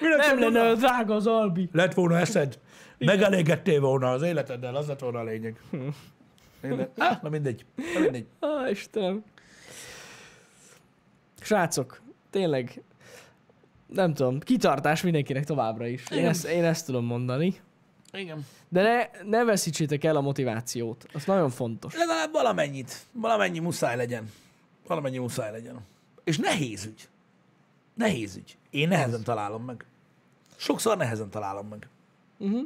Minek 0.00 0.16
Nem 0.16 0.38
lenne 0.38 0.60
olyan 0.60 0.76
drága 0.76 1.14
az 1.14 1.26
Albi. 1.26 1.68
Lett 1.72 1.94
volna 1.94 2.18
eszed. 2.18 2.58
Megelégedtél 2.98 3.80
volna 3.80 4.10
az 4.10 4.22
életeddel, 4.22 4.74
az 4.74 4.86
lett 4.86 5.00
volna 5.00 5.18
a 5.18 5.24
lényeg. 5.24 5.60
Minden. 6.60 6.88
Ah, 6.96 7.22
na 7.22 7.28
mindegy. 7.28 7.64
Na 7.94 8.00
mindegy. 8.00 8.26
Á, 8.40 8.68
Istenem. 8.70 9.24
Srácok, 11.40 12.00
tényleg, 12.30 12.82
nem 13.86 14.14
tudom, 14.14 14.40
kitartás 14.40 15.02
mindenkinek 15.02 15.44
továbbra 15.44 15.86
is. 15.86 16.10
Én 16.10 16.18
Igen. 16.18 16.30
ezt, 16.30 16.44
én 16.44 16.64
ezt 16.64 16.86
tudom 16.86 17.04
mondani. 17.04 17.54
Igen. 18.12 18.46
De 18.68 18.82
ne, 18.82 19.22
ne 19.28 19.44
veszítsétek 19.44 20.04
el 20.04 20.16
a 20.16 20.20
motivációt. 20.20 21.06
Az 21.12 21.24
nagyon 21.24 21.50
fontos. 21.50 21.94
Legalább 21.94 22.32
valamennyit. 22.32 23.06
Valamennyi 23.12 23.58
muszáj 23.58 23.96
legyen. 23.96 24.32
Valamennyi 24.86 25.18
muszáj 25.18 25.50
legyen. 25.50 25.80
És 26.24 26.38
nehéz 26.38 26.84
ügy. 26.84 27.08
Nehéz 27.94 28.36
ügy. 28.36 28.56
Én 28.70 28.88
nehezen 28.88 29.22
találom 29.22 29.64
meg. 29.64 29.86
Sokszor 30.56 30.96
nehezen 30.96 31.30
találom 31.30 31.68
meg. 31.68 31.88
Uh-huh. 32.38 32.62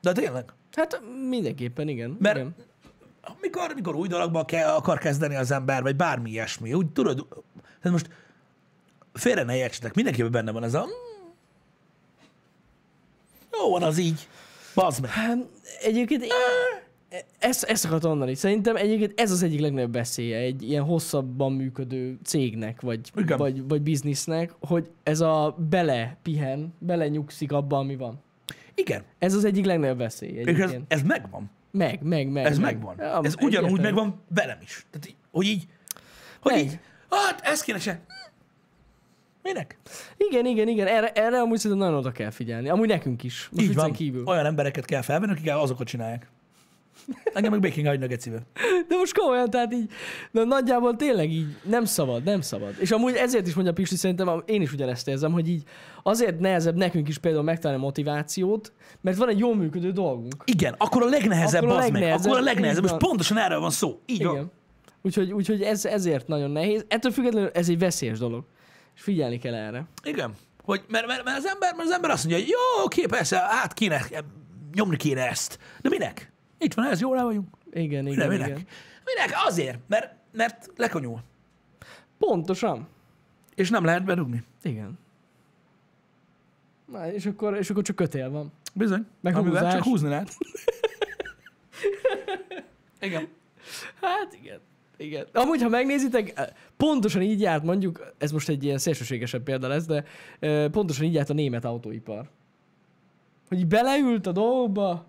De 0.00 0.12
tényleg. 0.12 0.52
Hát 0.72 1.00
mindenképpen 1.28 1.88
igen. 1.88 2.16
Mert 2.20 2.36
igen. 2.36 2.54
mikor, 3.40 3.74
mikor 3.74 3.94
új 3.94 4.08
dologba 4.08 4.44
kell, 4.44 4.74
akar 4.74 4.98
kezdeni 4.98 5.34
az 5.34 5.50
ember, 5.50 5.82
vagy 5.82 5.96
bármi 5.96 6.30
ilyesmi, 6.30 6.74
úgy 6.74 6.92
tudod, 6.92 7.26
tehát 7.80 7.90
most 7.90 8.08
félre 9.14 9.42
ne 9.42 9.56
értsetek, 9.56 9.94
mindenkiben 9.94 10.30
benne 10.30 10.50
van 10.52 10.64
ez 10.64 10.74
a 10.74 10.84
"Mm, 10.84 11.28
jó 13.62 13.70
van 13.70 13.82
az 13.82 13.98
így, 13.98 14.28
bazd 14.74 15.00
meg. 15.02 15.10
Hát, 15.10 15.38
egyébként 15.82 16.22
én, 16.22 16.30
ezt, 17.38 17.62
ezt 17.64 17.84
akartam 17.84 18.10
mondani. 18.10 18.34
Szerintem 18.34 18.76
egyébként 18.76 19.20
ez 19.20 19.30
az 19.30 19.42
egyik 19.42 19.60
legnagyobb 19.60 19.92
veszélye 19.92 20.38
egy 20.38 20.62
ilyen 20.62 20.82
hosszabban 20.82 21.52
működő 21.52 22.18
cégnek, 22.24 22.80
vagy, 22.80 23.10
Igen. 23.16 23.38
vagy, 23.38 23.68
vagy 23.68 23.82
biznisznek, 23.82 24.54
hogy 24.60 24.90
ez 25.02 25.20
a 25.20 25.56
bele 25.70 26.16
pihen, 26.22 26.74
bele 26.78 27.08
nyugszik 27.08 27.52
abban, 27.52 27.78
ami 27.80 27.96
van. 27.96 28.22
Igen, 28.74 29.02
Ez 29.18 29.34
az 29.34 29.44
egyik 29.44 29.64
legnagyobb 29.64 29.98
veszély 29.98 30.30
és 30.30 30.58
ez, 30.58 30.72
ez 30.88 31.02
megvan. 31.02 31.50
Meg, 31.70 32.02
meg, 32.02 32.28
meg. 32.28 32.44
Ez 32.44 32.58
meg. 32.58 32.74
megvan. 32.74 32.94
Ja, 32.98 33.20
Ez 33.22 33.34
ugyanúgy 33.34 33.54
egyértelmű. 33.54 33.80
megvan 33.82 34.20
velem 34.28 34.58
is. 34.62 34.86
Tehát, 34.90 35.16
hogy 35.30 35.46
így, 35.46 35.66
hogy 36.40 36.52
Meg. 36.52 36.64
így, 36.64 36.78
hát 37.10 37.40
ezt 37.40 37.62
kéne 37.64 37.78
se. 37.78 38.00
Minek? 39.44 39.78
Igen, 40.16 40.46
igen, 40.46 40.68
igen. 40.68 40.86
Erre, 40.86 41.10
erre 41.12 41.40
amúgy 41.40 41.58
szerintem 41.58 41.86
nagyon 41.86 42.00
oda 42.00 42.12
kell 42.12 42.30
figyelni. 42.30 42.68
Amúgy 42.68 42.88
nekünk 42.88 43.22
is. 43.22 43.48
Most 43.52 43.66
Így 43.68 43.74
van. 43.74 43.92
kívül. 43.92 44.22
Olyan 44.26 44.46
embereket 44.46 44.84
kell 44.84 45.02
felvenni, 45.02 45.32
akik 45.32 45.50
azokat 45.54 45.86
csinálják. 45.86 46.30
Engem 47.32 47.50
meg 47.50 47.60
baking 47.60 47.86
hagynak 47.86 48.10
egy 48.10 48.20
szíve. 48.20 48.38
De 48.88 48.96
most 48.96 49.18
komolyan, 49.18 49.50
tehát 49.50 49.72
így, 49.74 49.90
de 50.30 50.44
nagyjából 50.44 50.96
tényleg 50.96 51.30
így 51.30 51.46
nem 51.62 51.84
szabad, 51.84 52.22
nem 52.24 52.40
szabad. 52.40 52.74
És 52.78 52.90
amúgy 52.90 53.14
ezért 53.14 53.46
is 53.46 53.54
mondja 53.54 53.72
Pisti, 53.72 53.96
szerintem 53.96 54.42
én 54.46 54.62
is 54.62 54.72
ugyanezt 54.72 55.08
érzem, 55.08 55.32
hogy 55.32 55.48
így 55.48 55.62
azért 56.02 56.38
nehezebb 56.38 56.76
nekünk 56.76 57.08
is 57.08 57.18
például 57.18 57.44
megtalálni 57.44 57.82
motivációt, 57.82 58.72
mert 59.00 59.16
van 59.16 59.28
egy 59.28 59.38
jól 59.38 59.56
működő 59.56 59.90
dolgunk. 59.90 60.34
Igen, 60.44 60.74
akkor 60.78 61.02
a 61.02 61.06
legnehezebb 61.08 61.62
Akkor 61.62 61.74
a 61.74 61.78
az 61.78 61.82
meg. 61.84 61.92
legnehezebb, 61.92 62.26
Akkor 62.30 62.40
a 62.40 62.44
legnehezebb, 62.44 62.84
és 62.84 62.90
van. 62.90 62.98
pontosan 62.98 63.38
erről 63.38 63.60
van 63.60 63.70
szó. 63.70 64.00
Így 64.06 64.24
van. 64.24 64.34
Igen. 64.34 64.50
Úgyhogy, 65.02 65.32
úgyhogy 65.32 65.62
ez, 65.62 65.84
ezért 65.84 66.26
nagyon 66.28 66.50
nehéz. 66.50 66.84
Ettől 66.88 67.12
függetlenül 67.12 67.50
ez 67.54 67.68
egy 67.68 67.78
veszélyes 67.78 68.18
dolog. 68.18 68.44
És 68.94 69.02
figyelni 69.02 69.38
kell 69.38 69.54
erre. 69.54 69.84
Igen. 70.02 70.34
Hogy, 70.62 70.84
mert, 70.88 71.06
mert, 71.06 71.24
mert, 71.24 71.36
az 71.36 71.46
ember, 71.46 71.74
mert 71.74 71.88
az 71.88 71.94
ember 71.94 72.10
azt 72.10 72.24
mondja, 72.24 72.42
hogy 72.42 72.52
jó, 72.52 72.84
oké, 72.84 73.06
persze, 73.06 73.40
át 73.40 73.72
kéne, 73.72 74.04
nyomni 74.72 74.96
kéne 74.96 75.28
ezt. 75.28 75.58
De 75.80 75.88
minek? 75.88 76.32
Itt 76.58 76.74
van 76.74 76.86
ez, 76.86 77.00
jól 77.00 77.18
el 77.18 77.24
vagyunk. 77.24 77.48
Igen, 77.72 78.06
igen, 78.06 78.28
Minek? 78.28 78.48
igen. 78.48 78.66
Minek? 79.04 79.34
Azért, 79.46 79.78
mert, 79.86 80.14
mert 80.32 80.70
lekonyul. 80.76 81.20
Pontosan. 82.18 82.88
És 83.54 83.70
nem 83.70 83.84
lehet 83.84 84.04
berúgni. 84.04 84.42
Igen. 84.62 84.98
Na, 86.92 87.12
és 87.12 87.26
akkor, 87.26 87.56
és 87.56 87.70
akkor 87.70 87.82
csak 87.82 87.96
kötél 87.96 88.30
van. 88.30 88.52
Bizony. 88.74 89.06
Meg 89.20 89.36
Amivel 89.36 89.62
húzás. 89.62 89.74
csak 89.74 89.82
húzni 89.82 90.08
lehet. 90.08 90.36
Igen. 93.00 93.28
Hát 94.00 94.36
igen. 94.42 94.60
Igen. 95.04 95.26
Amúgy, 95.32 95.62
ha 95.62 95.68
megnézitek, 95.68 96.52
pontosan 96.76 97.22
így 97.22 97.40
járt, 97.40 97.62
mondjuk, 97.62 98.12
ez 98.18 98.32
most 98.32 98.48
egy 98.48 98.64
ilyen 98.64 98.78
szélsőségesebb 98.78 99.42
példa 99.42 99.68
lesz, 99.68 99.86
de 99.86 100.04
ö, 100.38 100.66
pontosan 100.70 101.04
így 101.04 101.14
járt 101.14 101.30
a 101.30 101.34
német 101.34 101.64
autóipar. 101.64 102.24
Hogy 103.48 103.66
beleült 103.66 104.26
a 104.26 104.32
dolgokba, 104.32 105.06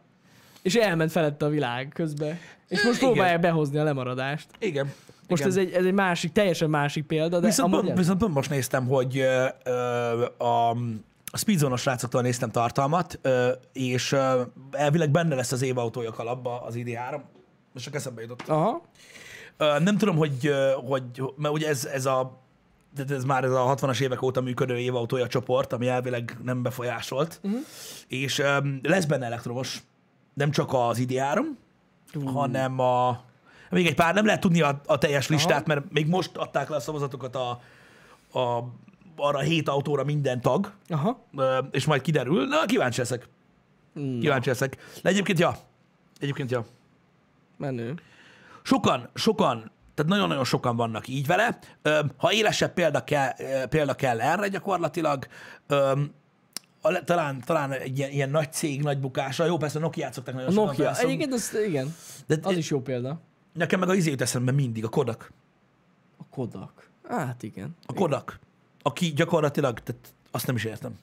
és 0.61 0.75
elment 0.75 1.11
felette 1.11 1.45
a 1.45 1.49
világ 1.49 1.91
közbe. 1.93 2.39
És 2.67 2.83
most 2.83 2.97
Igen. 2.97 3.11
próbálják 3.11 3.39
behozni 3.39 3.77
a 3.77 3.83
lemaradást. 3.83 4.47
Igen. 4.59 4.93
Most 5.27 5.45
Igen. 5.45 5.57
ez 5.57 5.57
egy, 5.57 5.71
ez 5.73 5.85
egy 5.85 5.93
másik, 5.93 6.31
teljesen 6.31 6.69
másik 6.69 7.05
példa, 7.05 7.39
de 7.39 7.47
Viszont, 7.47 7.73
amúgy 7.73 7.95
viszont 7.95 8.19
pont 8.19 8.33
most 8.33 8.49
néztem, 8.49 8.87
hogy 8.87 9.17
ö, 9.17 9.45
ö, 9.63 9.71
a, 10.37 10.69
a 11.25 11.37
Speedzone-os 11.37 11.81
srácoktól 11.81 12.21
néztem 12.21 12.51
tartalmat, 12.51 13.19
és 13.73 14.15
elvileg 14.71 15.11
benne 15.11 15.35
lesz 15.35 15.51
az 15.51 15.61
évautója 15.61 16.11
kalapba 16.11 16.61
az 16.61 16.75
ID3. 16.77 17.19
Most 17.73 17.85
csak 17.85 17.95
eszembe 17.95 18.21
jutott. 18.21 18.47
Aha. 18.47 18.81
Nem 19.57 19.97
tudom, 19.97 20.15
hogy, 20.15 20.51
hogy 20.87 21.03
mert 21.35 21.53
ugye 21.53 21.67
ez, 21.67 21.85
ez 21.85 22.05
a 22.05 22.43
tehát 22.95 23.11
ez 23.11 23.23
már 23.23 23.43
ez 23.43 23.51
a 23.51 23.75
60-as 23.75 24.01
évek 24.01 24.21
óta 24.21 24.41
működő 24.41 24.77
évautója 24.77 25.27
csoport, 25.27 25.73
ami 25.73 25.87
elvileg 25.87 26.37
nem 26.43 26.61
befolyásolt, 26.61 27.39
uh-huh. 27.43 27.59
és 28.07 28.39
um, 28.39 28.79
lesz 28.83 29.05
benne 29.05 29.25
elektromos, 29.25 29.83
nem 30.33 30.51
csak 30.51 30.73
az 30.73 30.97
ID3, 31.01 31.39
uh. 32.13 32.31
hanem 32.31 32.79
a 32.79 33.23
még 33.69 33.87
egy 33.87 33.95
pár, 33.95 34.13
nem 34.13 34.25
lehet 34.25 34.41
tudni 34.41 34.61
a, 34.61 34.81
a 34.85 34.97
teljes 34.97 35.27
listát, 35.27 35.67
mert 35.67 35.91
még 35.91 36.07
most 36.07 36.37
adták 36.37 36.69
le 36.69 36.75
a 36.75 36.79
szavazatokat 36.79 37.35
a, 37.35 37.49
a 38.39 38.63
arra 39.15 39.37
a 39.37 39.41
hét 39.41 39.69
autóra 39.69 40.03
minden 40.03 40.41
tag, 40.41 40.71
Aha. 40.87 41.25
és 41.71 41.85
majd 41.85 42.01
kiderül. 42.01 42.47
Na, 42.47 42.65
kíváncsi 42.65 42.99
leszek. 42.99 43.27
Kíváncsi 43.93 44.49
leszek. 44.49 44.77
De 45.01 45.09
egyébként, 45.09 45.39
ja. 45.39 45.55
Egyébként, 46.19 46.51
ja. 46.51 46.65
Menő. 47.57 47.93
Sokan, 48.67 49.09
sokan, 49.13 49.71
tehát 49.93 50.11
nagyon-nagyon 50.11 50.43
sokan 50.43 50.75
vannak 50.75 51.07
így 51.07 51.25
vele. 51.27 51.59
Ha 52.17 52.31
élesebb 52.33 52.73
példa 52.73 53.03
kell, 53.03 53.31
példa 53.69 53.93
kell 53.93 54.21
erre 54.21 54.47
gyakorlatilag, 54.47 55.27
a 56.81 57.03
talán, 57.03 57.41
talán 57.45 57.71
egy 57.71 57.97
ilyen, 57.97 58.09
ilyen 58.11 58.29
nagy 58.29 58.51
cég, 58.53 58.81
nagy 58.81 58.99
bukása. 58.99 59.45
Jó, 59.45 59.57
persze 59.57 59.79
Nokia 59.79 60.11
szokták 60.11 60.33
nagyon 60.33 60.49
A 60.49 60.53
sokan 60.53 60.67
Nokia. 60.67 60.85
felszom- 60.85 61.05
Egyébként 61.05 61.33
az, 61.33 61.55
igen, 61.67 61.95
De 62.27 62.37
az 62.41 62.57
is 62.57 62.69
jó 62.69 62.81
példa. 62.81 63.19
nekem 63.53 63.79
meg 63.79 63.89
a 63.89 63.93
izé 63.95 64.09
jut 64.09 64.21
eszembe 64.21 64.51
mindig, 64.51 64.83
a 64.85 64.89
Kodak. 64.89 65.31
A 66.17 66.23
Kodak. 66.29 66.89
Hát 67.09 67.43
igen. 67.43 67.75
A 67.85 67.93
Kodak. 67.93 68.39
Aki 68.81 69.13
gyakorlatilag, 69.13 69.79
tehát 69.79 70.13
azt 70.31 70.47
nem 70.47 70.55
is 70.55 70.63
értem. 70.63 70.99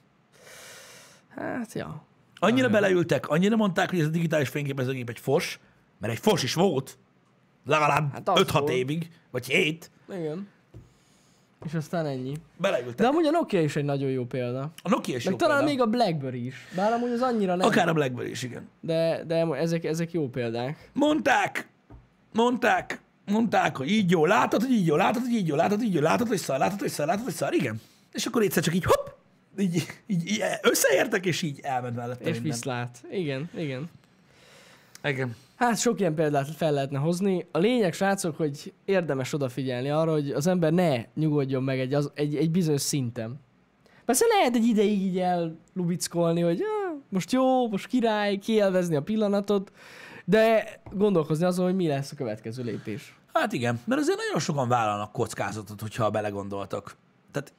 Hát, 1.29 1.73
ja. 1.73 2.05
Annyira 2.39 2.69
beleültek, 2.69 3.29
annyira 3.29 3.57
mondták, 3.57 3.91
hogy 3.91 4.01
ez 4.01 4.07
a 4.07 4.11
digitális 4.11 4.49
fényképezőgép 4.49 5.09
egy 5.09 5.19
fos, 5.19 5.59
mert 5.99 6.13
egy 6.13 6.19
fos 6.19 6.43
is 6.43 6.55
volt, 6.55 6.99
legalább 7.67 8.13
Hát 8.13 8.29
az 8.29 8.41
5-6 8.43 8.49
volt. 8.53 8.71
évig, 8.71 9.11
vagy 9.31 9.47
7, 9.47 9.91
Igen. 10.15 10.49
És 11.67 11.75
aztán 11.75 12.07
ennyi. 12.07 12.33
beleültek. 12.57 12.95
De 12.95 13.07
amúgy 13.07 13.27
a 13.27 13.31
Nokia 13.31 13.63
is 13.63 13.77
egy 13.77 13.85
nagyon 13.85 14.11
jó 14.11 14.25
példa. 14.25 14.71
A 14.83 14.89
Nokia 14.89 15.17
is 15.17 15.25
Meg 15.25 15.33
jó 15.33 15.39
talán 15.39 15.57
példa. 15.57 15.73
még 15.73 15.81
a 15.81 15.87
Blackberry 15.87 16.47
is. 16.47 16.55
Bár 16.77 16.93
amúgy 16.93 17.11
az 17.11 17.21
annyira 17.21 17.55
nem. 17.55 17.67
Akár 17.67 17.89
a 17.89 17.93
Blackberry 17.93 18.31
is, 18.31 18.43
igen. 18.43 18.69
De, 18.81 19.25
de 19.27 19.47
ezek, 19.47 19.85
ezek 19.85 20.13
jó 20.13 20.29
példák. 20.29 20.91
Mondták, 20.93 21.69
mondták, 22.33 23.01
mondták, 23.27 23.77
hogy 23.77 23.91
így 23.91 24.11
jó, 24.11 24.27
látod, 24.27 24.61
hogy 24.63 24.71
így 24.73 24.87
jó, 24.87 24.97
látod, 24.97 25.23
hogy 25.23 25.33
így 25.33 25.47
jó, 25.47 25.55
látod, 25.55 25.79
hogy 25.79 25.87
így 25.87 25.95
jó, 25.95 26.01
látod, 26.01 26.29
hogy 26.29 26.39
szar, 26.39 26.59
látod, 26.59 26.79
hogy 26.81 26.91
szar, 26.91 27.07
látod, 27.07 27.25
hogy 27.25 27.35
szar, 27.35 27.55
igen. 27.55 27.81
És 28.13 28.27
akkor 28.27 28.43
egyszer 28.43 28.63
csak 28.63 28.75
így 28.75 28.85
hopp, 28.85 29.07
így, 29.59 29.75
így, 30.07 30.27
így 30.31 30.43
összeértek, 30.63 31.27
és 31.27 31.43
így 31.43 31.61
elment 31.63 31.97
mellette 31.97 32.25
És 32.25 32.33
minden. 32.35 32.43
viszlát. 32.43 33.05
Igen, 33.11 33.51
igen. 33.57 33.91
Igen. 35.05 35.37
Hát 35.63 35.79
sok 35.79 36.01
ilyen 36.01 36.15
példát 36.15 36.49
fel 36.57 36.73
lehetne 36.73 36.99
hozni. 36.99 37.47
A 37.51 37.59
lényeg, 37.59 37.93
srácok, 37.93 38.37
hogy 38.37 38.73
érdemes 38.85 39.33
odafigyelni 39.33 39.91
arra, 39.91 40.13
hogy 40.13 40.31
az 40.31 40.47
ember 40.47 40.73
ne 40.73 41.05
nyugodjon 41.15 41.63
meg 41.63 41.81
egy, 41.81 41.95
az, 41.95 42.11
egy, 42.15 42.37
egy 42.37 42.51
bizonyos 42.51 42.81
szinten. 42.81 43.41
Persze 44.05 44.25
lehet 44.27 44.55
egy 44.57 44.65
ideig 44.65 45.03
így 45.03 45.19
ellubickolni, 45.19 46.41
hogy 46.41 46.61
ah, 46.61 46.99
most 47.09 47.33
jó, 47.33 47.69
most 47.69 47.87
király, 47.87 48.37
kielvezni 48.37 48.97
a 48.97 49.03
pillanatot, 49.03 49.73
de 50.25 50.65
gondolkozni 50.93 51.45
azon, 51.45 51.65
hogy 51.65 51.75
mi 51.75 51.87
lesz 51.87 52.13
a 52.13 52.17
következő 52.17 52.63
lépés. 52.63 53.17
Hát 53.33 53.53
igen, 53.53 53.81
mert 53.85 54.01
azért 54.01 54.19
nagyon 54.19 54.41
sokan 54.41 54.69
vállalnak 54.69 55.13
kockázatot, 55.13 55.81
hogyha 55.81 56.11
belegondoltak. 56.11 56.97
Tehát 57.31 57.53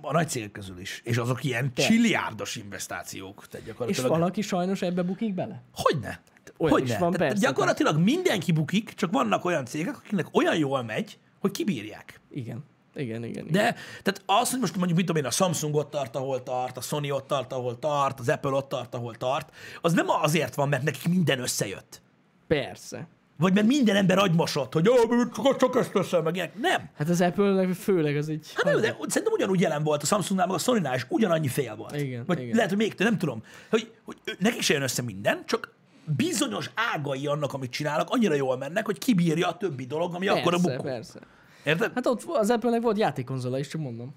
a 0.00 0.12
nagy 0.12 0.28
cégek 0.28 0.52
közül 0.52 0.78
is. 0.78 1.00
És 1.04 1.16
azok 1.16 1.44
ilyen 1.44 1.74
Te. 1.74 1.82
csilliárdos 1.82 2.56
investációk. 2.56 3.46
Tehát 3.46 3.66
És 3.66 3.72
gyakorlatilag... 3.72 4.10
valaki 4.10 4.40
sajnos 4.42 4.82
ebbe 4.82 5.02
bukik 5.02 5.34
bele? 5.34 5.62
Hogyne? 5.72 6.20
Olyan 6.58 6.72
Hogyne? 6.72 6.92
is 6.92 6.98
van, 6.98 7.12
Tehát 7.12 7.28
persze. 7.28 7.46
gyakorlatilag 7.46 7.98
mindenki 7.98 8.52
bukik, 8.52 8.92
csak 8.94 9.12
vannak 9.12 9.44
olyan 9.44 9.64
cégek, 9.64 9.96
akiknek 9.96 10.26
olyan 10.32 10.56
jól 10.56 10.82
megy, 10.82 11.18
hogy 11.40 11.50
kibírják. 11.50 12.20
Igen. 12.30 12.64
Igen, 12.96 13.24
igen. 13.24 13.46
igen. 13.46 13.52
De 13.52 13.74
tehát 14.02 14.22
az, 14.26 14.50
hogy 14.50 14.60
most 14.60 14.76
mondjuk, 14.76 14.96
mit 14.96 15.06
tudom 15.06 15.22
én, 15.22 15.28
a 15.28 15.32
Samsung 15.32 15.74
ott 15.74 15.90
tart, 15.90 16.16
ahol 16.16 16.42
tart, 16.42 16.76
a 16.76 16.80
Sony 16.80 17.10
ott 17.10 17.26
tart, 17.26 17.52
ahol 17.52 17.78
tart, 17.78 18.20
az 18.20 18.28
Apple 18.28 18.50
ott 18.50 18.68
tart, 18.68 18.94
ahol 18.94 19.14
tart, 19.14 19.52
az 19.80 19.92
nem 19.92 20.06
azért 20.08 20.54
van, 20.54 20.68
mert 20.68 20.82
nekik 20.82 21.08
minden 21.08 21.40
összejött. 21.40 22.02
Persze. 22.46 23.08
Vagy 23.38 23.54
mert 23.54 23.66
minden 23.66 23.96
ember 23.96 24.18
agymosott, 24.18 24.72
hogy 24.72 24.88
ó, 24.88 24.94
csak, 25.34 25.56
csak 25.56 25.76
ezt 25.76 25.94
össze, 25.94 26.20
meg 26.20 26.34
ilyenek. 26.34 26.54
Nem. 26.60 26.90
Hát 26.96 27.08
az 27.08 27.20
Apple-nek 27.20 27.72
főleg 27.72 28.16
az 28.16 28.28
egy... 28.28 28.52
Hát 28.54 28.64
nem, 28.64 28.80
de 28.80 28.96
szerintem 29.06 29.32
ugyanúgy 29.32 29.60
jelen 29.60 29.82
volt 29.82 30.02
a 30.02 30.06
Samsungnál, 30.06 30.46
meg 30.46 30.56
a 30.56 30.58
Sony-nál 30.58 30.94
is 30.94 31.06
ugyanannyi 31.08 31.48
fél 31.48 31.76
volt. 31.76 31.96
Igen, 31.96 32.24
Vagy 32.26 32.40
igen. 32.40 32.54
lehet, 32.54 32.70
hogy 32.70 32.78
még 32.78 32.94
több, 32.94 33.06
nem 33.06 33.18
tudom. 33.18 33.42
Hogy, 33.70 33.92
hogy 34.04 34.16
nekik 34.38 34.60
se 34.62 34.72
jön 34.72 34.82
össze 34.82 35.02
minden, 35.02 35.42
csak 35.46 35.72
bizonyos 36.04 36.70
ágai 36.74 37.26
annak, 37.26 37.52
amit 37.52 37.70
csinálnak, 37.70 38.10
annyira 38.10 38.34
jól 38.34 38.56
mennek, 38.56 38.86
hogy 38.86 38.98
kibírja 38.98 39.48
a 39.48 39.56
többi 39.56 39.86
dolog, 39.86 40.14
ami 40.14 40.28
akkor 40.28 40.54
a 40.54 40.56
persze, 40.56 40.76
bukó. 40.76 40.82
persze. 40.82 41.18
Érted? 41.64 41.92
Hát 41.94 42.06
ott 42.06 42.22
az 42.26 42.50
Apple-nek 42.50 42.82
volt 42.82 42.98
játékkonzola 42.98 43.58
is, 43.58 43.68
csak 43.68 43.80
mondom. 43.80 44.14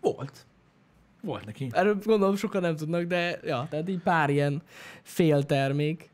Volt. 0.00 0.46
Volt 1.22 1.44
neki. 1.44 1.68
Erről 1.70 1.98
gondolom 2.04 2.36
sokan 2.36 2.60
nem 2.60 2.76
tudnak, 2.76 3.02
de 3.02 3.40
ja, 3.44 3.66
tehát 3.70 3.88
így 3.88 4.02
pár 4.02 4.30
ilyen 4.30 4.62
féltermék. 5.02 6.10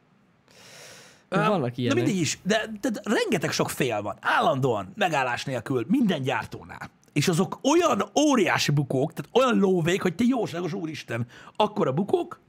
Öm, 1.29 1.47
vannak 1.47 1.61
Na 1.61 1.73
ilyenek. 1.75 1.97
mindig 2.05 2.21
is, 2.21 2.39
de, 2.43 2.67
de, 2.81 2.91
de 2.91 3.01
rengeteg 3.03 3.51
sok 3.51 3.71
fél 3.71 4.03
van. 4.03 4.17
Állandóan, 4.21 4.93
megállás 4.95 5.45
nélkül, 5.45 5.85
minden 5.89 6.23
gyártónál. 6.23 6.91
És 7.13 7.29
azok 7.29 7.59
olyan 7.63 8.03
óriási 8.21 8.71
bukók, 8.71 9.13
tehát 9.13 9.31
olyan 9.33 9.59
lóvék, 9.59 10.03
hogy 10.03 10.15
te 10.15 10.25
jóságos 10.27 10.73
úristen, 10.73 11.27
akkora 11.57 11.93
bukók, 11.93 12.41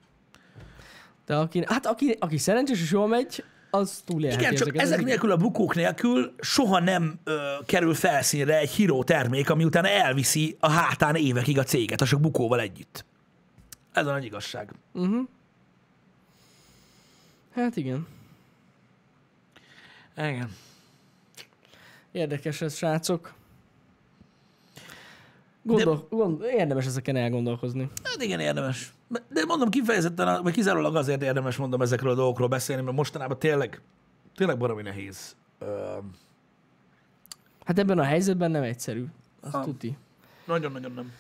De 1.28 1.36
aki, 1.36 1.64
hát 1.66 1.86
aki, 1.86 2.16
aki 2.20 2.38
szerencsés 2.38 2.82
és 2.82 2.92
jól 2.92 3.08
megy, 3.08 3.44
az 3.70 4.02
túlélheti 4.06 4.44
Igen, 4.44 4.56
csak 4.56 4.78
ezek 4.78 5.00
az 5.00 5.06
nélkül, 5.06 5.32
a 5.32 5.38
bukók 5.38 5.76
nélkül 5.76 6.34
soha 6.40 6.80
nem 6.80 7.20
ö, 7.24 7.38
kerül 7.66 7.94
felszínre 7.94 8.58
egy 8.58 8.70
híró 8.70 9.04
termék, 9.04 9.50
ami 9.50 9.64
utána 9.64 9.88
elviszi 9.88 10.58
a 10.60 10.70
hátán 10.70 11.16
évekig 11.16 11.58
a 11.58 11.64
céget, 11.64 12.02
a 12.02 12.06
sok 12.06 12.22
bukóval 12.22 12.60
együtt. 12.60 13.06
Ez 13.94 14.08
a 14.08 14.12
nagy 14.12 14.26
igazság. 14.26 14.72
Hát 17.54 17.76
igen. 17.76 18.08
Igen. 20.18 20.56
Érdekes 22.12 22.62
ez, 22.62 22.76
srácok. 22.76 23.34
Gondol, 25.62 26.08
gond, 26.10 26.42
érdemes 26.44 26.86
ezeken 26.86 27.16
elgondolkozni. 27.16 27.90
Hát 28.04 28.24
igen, 28.24 28.40
érdemes. 28.40 28.94
De 29.10 29.46
mondom 29.48 29.70
kifejezetten, 29.70 30.44
vagy 30.44 30.54
kizárólag 30.54 30.96
azért 30.96 31.22
érdemes 31.22 31.58
mondom 31.58 31.82
ezekről 31.82 32.12
a 32.12 32.16
dolgokról 32.16 32.48
beszélni, 32.48 32.82
mert 32.82 32.96
mostanában 32.96 33.40
tényleg, 33.40 33.82
tényleg 34.36 34.58
baromi 34.58 34.82
nehéz. 34.82 35.36
Hát 37.66 37.80
ebben 37.80 38.00
a 38.00 38.04
helyzetben 38.04 38.52
nem 38.52 38.64
egyszerű. 38.64 39.06
Azt 39.42 39.56
Ah. 39.56 39.64
tuti. 39.64 39.98
nagyon-nagyon 40.46 40.92
nem. 40.92 41.12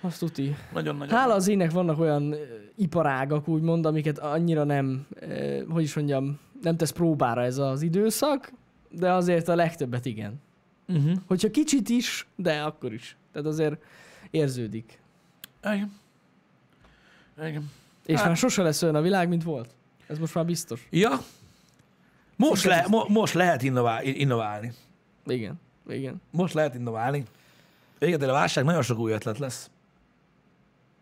Azt 0.00 0.18
tuti. 0.18 0.56
Nagyon-nagyon 0.72 1.14
Hála 1.18 1.34
az 1.34 1.48
ének 1.48 1.70
vannak 1.70 1.98
olyan 1.98 2.34
iparágak, 2.76 3.48
úgymond, 3.48 3.86
amiket 3.86 4.18
annyira 4.18 4.64
nem, 4.64 5.06
ö, 5.14 5.62
hogy 5.68 5.82
is 5.82 5.94
mondjam, 5.94 6.38
nem 6.62 6.76
tesz 6.76 6.90
próbára 6.90 7.42
ez 7.42 7.58
az 7.58 7.82
időszak, 7.82 8.52
de 8.90 9.12
azért 9.12 9.48
a 9.48 9.54
legtöbbet 9.54 10.04
igen. 10.04 10.40
Uh-huh. 10.88 11.12
Hogyha 11.26 11.50
kicsit 11.50 11.88
is, 11.88 12.26
de 12.36 12.60
akkor 12.62 12.92
is. 12.92 13.16
Tehát 13.32 13.46
azért 13.48 13.82
érződik. 14.30 15.00
Igen. 15.62 15.92
Igen. 17.38 17.70
És 18.06 18.16
Hát- 18.16 18.26
már 18.26 18.36
sose 18.36 18.62
lesz 18.62 18.82
olyan 18.82 18.94
a 18.94 19.00
világ, 19.00 19.28
mint 19.28 19.42
volt. 19.42 19.70
Ez 20.06 20.18
most 20.18 20.34
már 20.34 20.44
biztos. 20.44 20.86
Ja. 20.90 21.10
Most, 22.36 22.64
le, 22.64 22.84
mo, 22.88 23.04
most 23.08 23.34
lehet 23.34 23.62
innovál, 23.62 24.04
innoválni. 24.04 24.72
Igen. 25.26 25.60
Igen. 25.88 26.20
Most 26.30 26.54
lehet 26.54 26.74
innoválni. 26.74 27.24
Véget 27.98 28.22
ér 28.22 28.28
a 28.28 28.32
válság, 28.32 28.64
nagyon 28.64 28.82
sok 28.82 28.98
új 28.98 29.12
ötlet 29.12 29.38
lesz. 29.38 29.70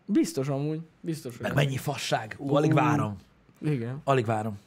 Biztos 0.05 0.47
amúgy. 0.47 0.81
Biztos, 1.01 1.37
Meg 1.37 1.53
mennyi 1.53 1.77
fasság. 1.77 2.35
Ú, 2.37 2.55
alig 2.55 2.73
várom. 2.73 3.17
Igen. 3.61 4.01
Alig 4.03 4.25
várom. 4.25 4.59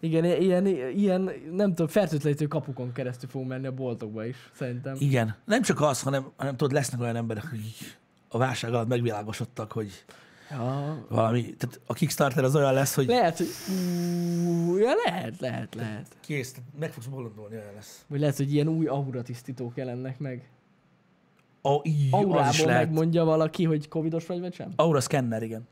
Igen, 0.00 0.24
ilyen, 0.24 0.66
ilyen, 0.66 1.30
nem 1.52 1.68
tudom, 1.68 1.86
fertőtlenítő 1.86 2.46
kapukon 2.46 2.92
keresztül 2.92 3.28
fogunk 3.28 3.50
menni 3.50 3.66
a 3.66 3.72
boltokba 3.72 4.24
is, 4.26 4.36
szerintem. 4.52 4.96
Igen. 4.98 5.36
Nem 5.44 5.62
csak 5.62 5.80
az, 5.80 6.02
hanem, 6.02 6.30
hanem 6.36 6.56
tudod, 6.56 6.72
lesznek 6.72 7.00
olyan 7.00 7.16
emberek, 7.16 7.44
akik 7.44 7.98
a 8.28 8.38
válság 8.38 8.72
alatt 8.72 8.88
megvilágosodtak, 8.88 9.72
hogy 9.72 10.04
Ja, 10.52 11.04
valami, 11.08 11.42
tehát 11.42 11.80
a 11.86 11.92
Kickstarter 11.92 12.44
az 12.44 12.56
olyan 12.56 12.72
lesz, 12.72 12.94
hogy 12.94 13.06
lehet, 13.06 13.36
hogy... 13.36 13.46
Ú, 13.68 14.76
ja, 14.76 14.90
lehet, 15.04 15.40
lehet, 15.40 15.74
lehet. 15.74 16.16
kész, 16.20 16.52
tehát 16.52 16.68
meg 16.78 16.92
fogsz 16.92 17.06
bolondulni, 17.06 17.54
olyan 17.54 17.74
lesz. 17.74 18.04
Vagy 18.06 18.20
lehet, 18.20 18.36
hogy 18.36 18.52
ilyen 18.52 18.68
új 18.68 18.86
auratisztítók 18.86 19.76
jelennek 19.76 20.18
meg. 20.18 20.50
Ó, 21.64 21.80
így, 21.82 22.08
az 22.10 22.20
is 22.20 22.24
Aurából 22.24 22.66
lehet. 22.66 22.84
megmondja 22.84 23.24
valaki, 23.24 23.64
hogy 23.64 23.88
covidos 23.88 24.26
vagy, 24.26 24.40
vagy 24.40 24.54
sem? 24.54 24.72
Aura 24.76 25.00
Scanner, 25.00 25.42
igen. 25.42 25.68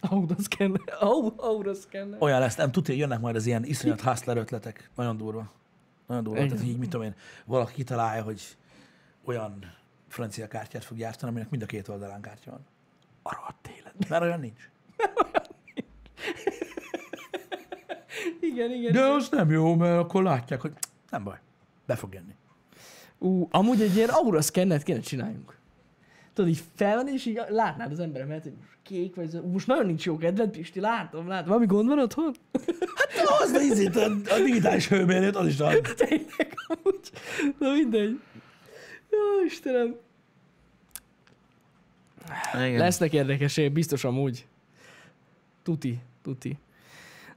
Aura 0.00 0.34
scanner. 0.38 0.80
Au, 1.00 1.32
aura 1.36 1.74
scanner. 1.74 2.22
Olyan 2.22 2.40
lesz, 2.40 2.56
nem 2.56 2.72
tudja, 2.72 2.94
hogy 2.94 3.02
jönnek 3.02 3.20
majd 3.20 3.36
az 3.36 3.46
ilyen 3.46 3.64
iszonyat 3.64 4.00
hustler 4.00 4.36
ötletek. 4.36 4.90
Nagyon 4.94 5.16
durva. 5.16 5.50
Nagyon 6.06 6.24
durva. 6.24 6.38
Igen. 6.38 6.48
Tehát, 6.48 6.64
hogy 6.64 6.72
így, 6.72 6.78
mit 6.78 6.90
tudom 6.90 7.06
én, 7.06 7.14
valaki 7.44 7.74
kitalálja, 7.74 8.22
hogy 8.22 8.42
olyan 9.24 9.72
francia 10.08 10.48
kártyát 10.48 10.84
fog 10.84 10.96
gyártani, 10.96 11.30
aminek 11.30 11.50
mind 11.50 11.62
a 11.62 11.66
két 11.66 11.88
oldalán 11.88 12.20
kártya 12.20 12.50
van. 12.50 12.60
Mert 14.08 14.22
olyan 14.22 14.40
nincs. 14.40 14.70
Igen, 18.40 18.70
igen. 18.70 18.92
De 18.92 18.98
igen. 18.98 19.10
az 19.10 19.28
nem 19.30 19.50
jó, 19.50 19.74
mert 19.74 19.98
akkor 19.98 20.22
látják, 20.22 20.60
hogy 20.60 20.72
nem 21.10 21.24
baj. 21.24 21.38
Be 21.86 21.94
fog 21.94 22.14
jönni. 22.14 22.34
Ú, 23.18 23.48
amúgy 23.50 23.82
egy 23.82 23.96
ilyen 23.96 24.08
aura 24.08 24.42
szkennet 24.42 24.82
kéne 24.82 25.00
csináljunk. 25.00 25.58
Tudod, 26.32 26.50
így 26.50 26.62
felvenni, 26.74 27.12
és 27.12 27.26
így 27.26 27.40
látnád 27.48 27.92
az 27.92 28.00
emberemet, 28.00 28.42
hogy 28.42 28.52
most 28.58 28.76
kék 28.82 29.14
vagy, 29.14 29.28
zöld. 29.28 29.52
most 29.52 29.66
nagyon 29.66 29.86
nincs 29.86 30.04
jó 30.04 30.16
kedved, 30.16 30.50
Pisti, 30.50 30.80
látom, 30.80 31.28
látom. 31.28 31.48
Valami 31.48 31.66
gond 31.66 31.88
van 31.88 31.98
otthon? 31.98 32.34
Na, 33.24 33.36
az 33.40 33.50
a, 33.50 33.60
izét, 33.60 33.96
a, 33.96 34.04
a 34.04 34.38
digitális 34.44 34.88
hőmérőt, 34.88 35.36
az 35.36 35.46
is 35.46 35.60
ad. 35.60 35.94
Tényleg, 35.96 36.54
amúgy. 36.66 37.10
Na 37.58 37.72
mindegy. 37.72 38.20
Jó, 39.10 39.44
Istenem. 39.46 39.96
Igen. 42.54 42.76
Lesznek 42.78 43.12
érdekesé, 43.12 43.68
biztos 43.68 44.04
amúgy. 44.04 44.46
Tuti, 45.62 46.00
tuti. 46.22 46.58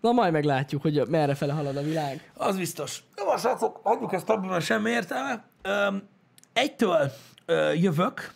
Na 0.02 0.12
majd 0.12 0.32
meglátjuk, 0.32 0.82
hogy 0.82 1.08
merre 1.08 1.36
fele 1.36 1.54
halad 1.54 1.78
a 1.78 1.82
világ. 1.82 2.32
Az 2.34 2.58
biztos. 2.58 3.04
Jó, 3.18 3.26
van, 3.26 3.38
srácok, 3.38 3.80
hagyjuk 3.84 4.14
ezt 4.14 4.30
abban, 4.30 4.60
semmi 4.60 4.90
értelme. 4.90 5.46
Öm, 5.62 6.04
egytől 6.54 7.12
ö, 7.46 7.72
jövök 7.74 8.34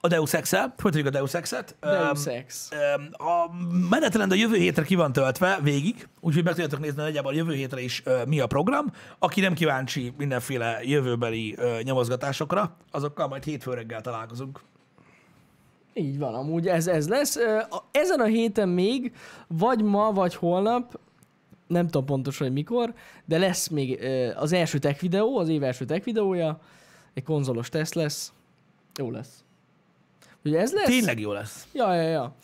a 0.00 0.08
Deus 0.08 0.34
Ex-el, 0.34 0.74
folytatjuk 0.76 1.06
a 1.08 1.10
Deus 1.10 1.34
Ex-et. 1.34 1.76
Deus 1.80 2.26
Ex. 2.26 2.68
Öm, 2.72 3.08
a 3.12 3.50
menetrend 3.90 4.32
a 4.32 4.34
jövő 4.34 4.56
hétre 4.56 4.82
ki 4.82 4.94
van 4.94 5.12
töltve 5.12 5.58
végig, 5.62 6.08
úgyhogy 6.20 6.44
meg 6.44 6.52
tudjátok 6.52 6.80
nézni 6.80 7.02
nagyjából 7.02 7.32
a 7.32 7.36
jövő 7.36 7.54
hétre 7.54 7.80
is 7.80 8.02
ö, 8.04 8.24
mi 8.24 8.40
a 8.40 8.46
program. 8.46 8.92
Aki 9.18 9.40
nem 9.40 9.54
kíváncsi 9.54 10.12
mindenféle 10.16 10.78
jövőbeli 10.82 11.54
ö, 11.56 11.78
nyomozgatásokra, 11.82 12.76
azokkal 12.90 13.28
majd 13.28 13.44
hétfő 13.44 13.74
reggel 13.74 14.00
találkozunk. 14.00 14.60
Így 15.98 16.18
van, 16.18 16.34
amúgy 16.34 16.68
ez, 16.68 16.86
ez 16.86 17.08
lesz. 17.08 17.38
Ezen 17.90 18.20
a 18.20 18.24
héten 18.24 18.68
még, 18.68 19.14
vagy 19.46 19.82
ma, 19.82 20.12
vagy 20.12 20.34
holnap, 20.34 21.00
nem 21.66 21.84
tudom 21.84 22.04
pontosan, 22.04 22.46
hogy 22.46 22.56
mikor, 22.56 22.94
de 23.24 23.38
lesz 23.38 23.68
még 23.68 24.00
az 24.36 24.52
első 24.52 24.78
tech 24.78 25.00
videó, 25.00 25.38
az 25.38 25.48
év 25.48 25.62
első 25.62 25.84
tech 25.84 26.04
videója, 26.04 26.60
egy 27.14 27.22
konzolos 27.24 27.68
teszt 27.68 27.94
lesz. 27.94 28.32
Jó 28.98 29.10
lesz. 29.10 29.44
Ugye 30.44 30.60
ez 30.60 30.72
lesz? 30.72 30.86
Tényleg 30.86 31.20
jó 31.20 31.32
lesz. 31.32 31.68
Ja, 31.72 31.94
ja, 31.94 32.08
ja. 32.08 32.34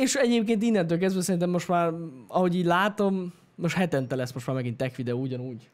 És 0.00 0.14
egyébként 0.14 0.62
innentől 0.62 0.98
kezdve 0.98 1.22
szerintem 1.22 1.50
most 1.50 1.68
már, 1.68 1.92
ahogy 2.28 2.54
így 2.54 2.64
látom, 2.64 3.32
most 3.54 3.76
hetente 3.76 4.16
lesz 4.16 4.32
most 4.32 4.46
már 4.46 4.56
megint 4.56 4.76
tech 4.76 4.96
videó 4.96 5.20
ugyanúgy. 5.20 5.70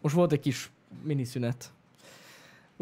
Most 0.00 0.14
volt 0.14 0.32
egy 0.32 0.40
kis 0.40 0.70
miniszünet. 1.02 1.72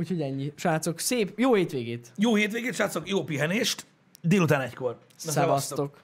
Úgyhogy 0.01 0.21
ennyi. 0.21 0.53
Srácok, 0.57 0.99
szép, 0.99 1.39
jó 1.39 1.55
hétvégét! 1.55 2.13
Jó 2.17 2.35
hétvégét, 2.35 2.75
srácok, 2.75 3.09
jó 3.09 3.25
pihenést, 3.25 3.87
délután 4.23 4.61
egykor. 4.61 4.99
Na, 5.25 5.31
Szevasztok! 5.31 6.01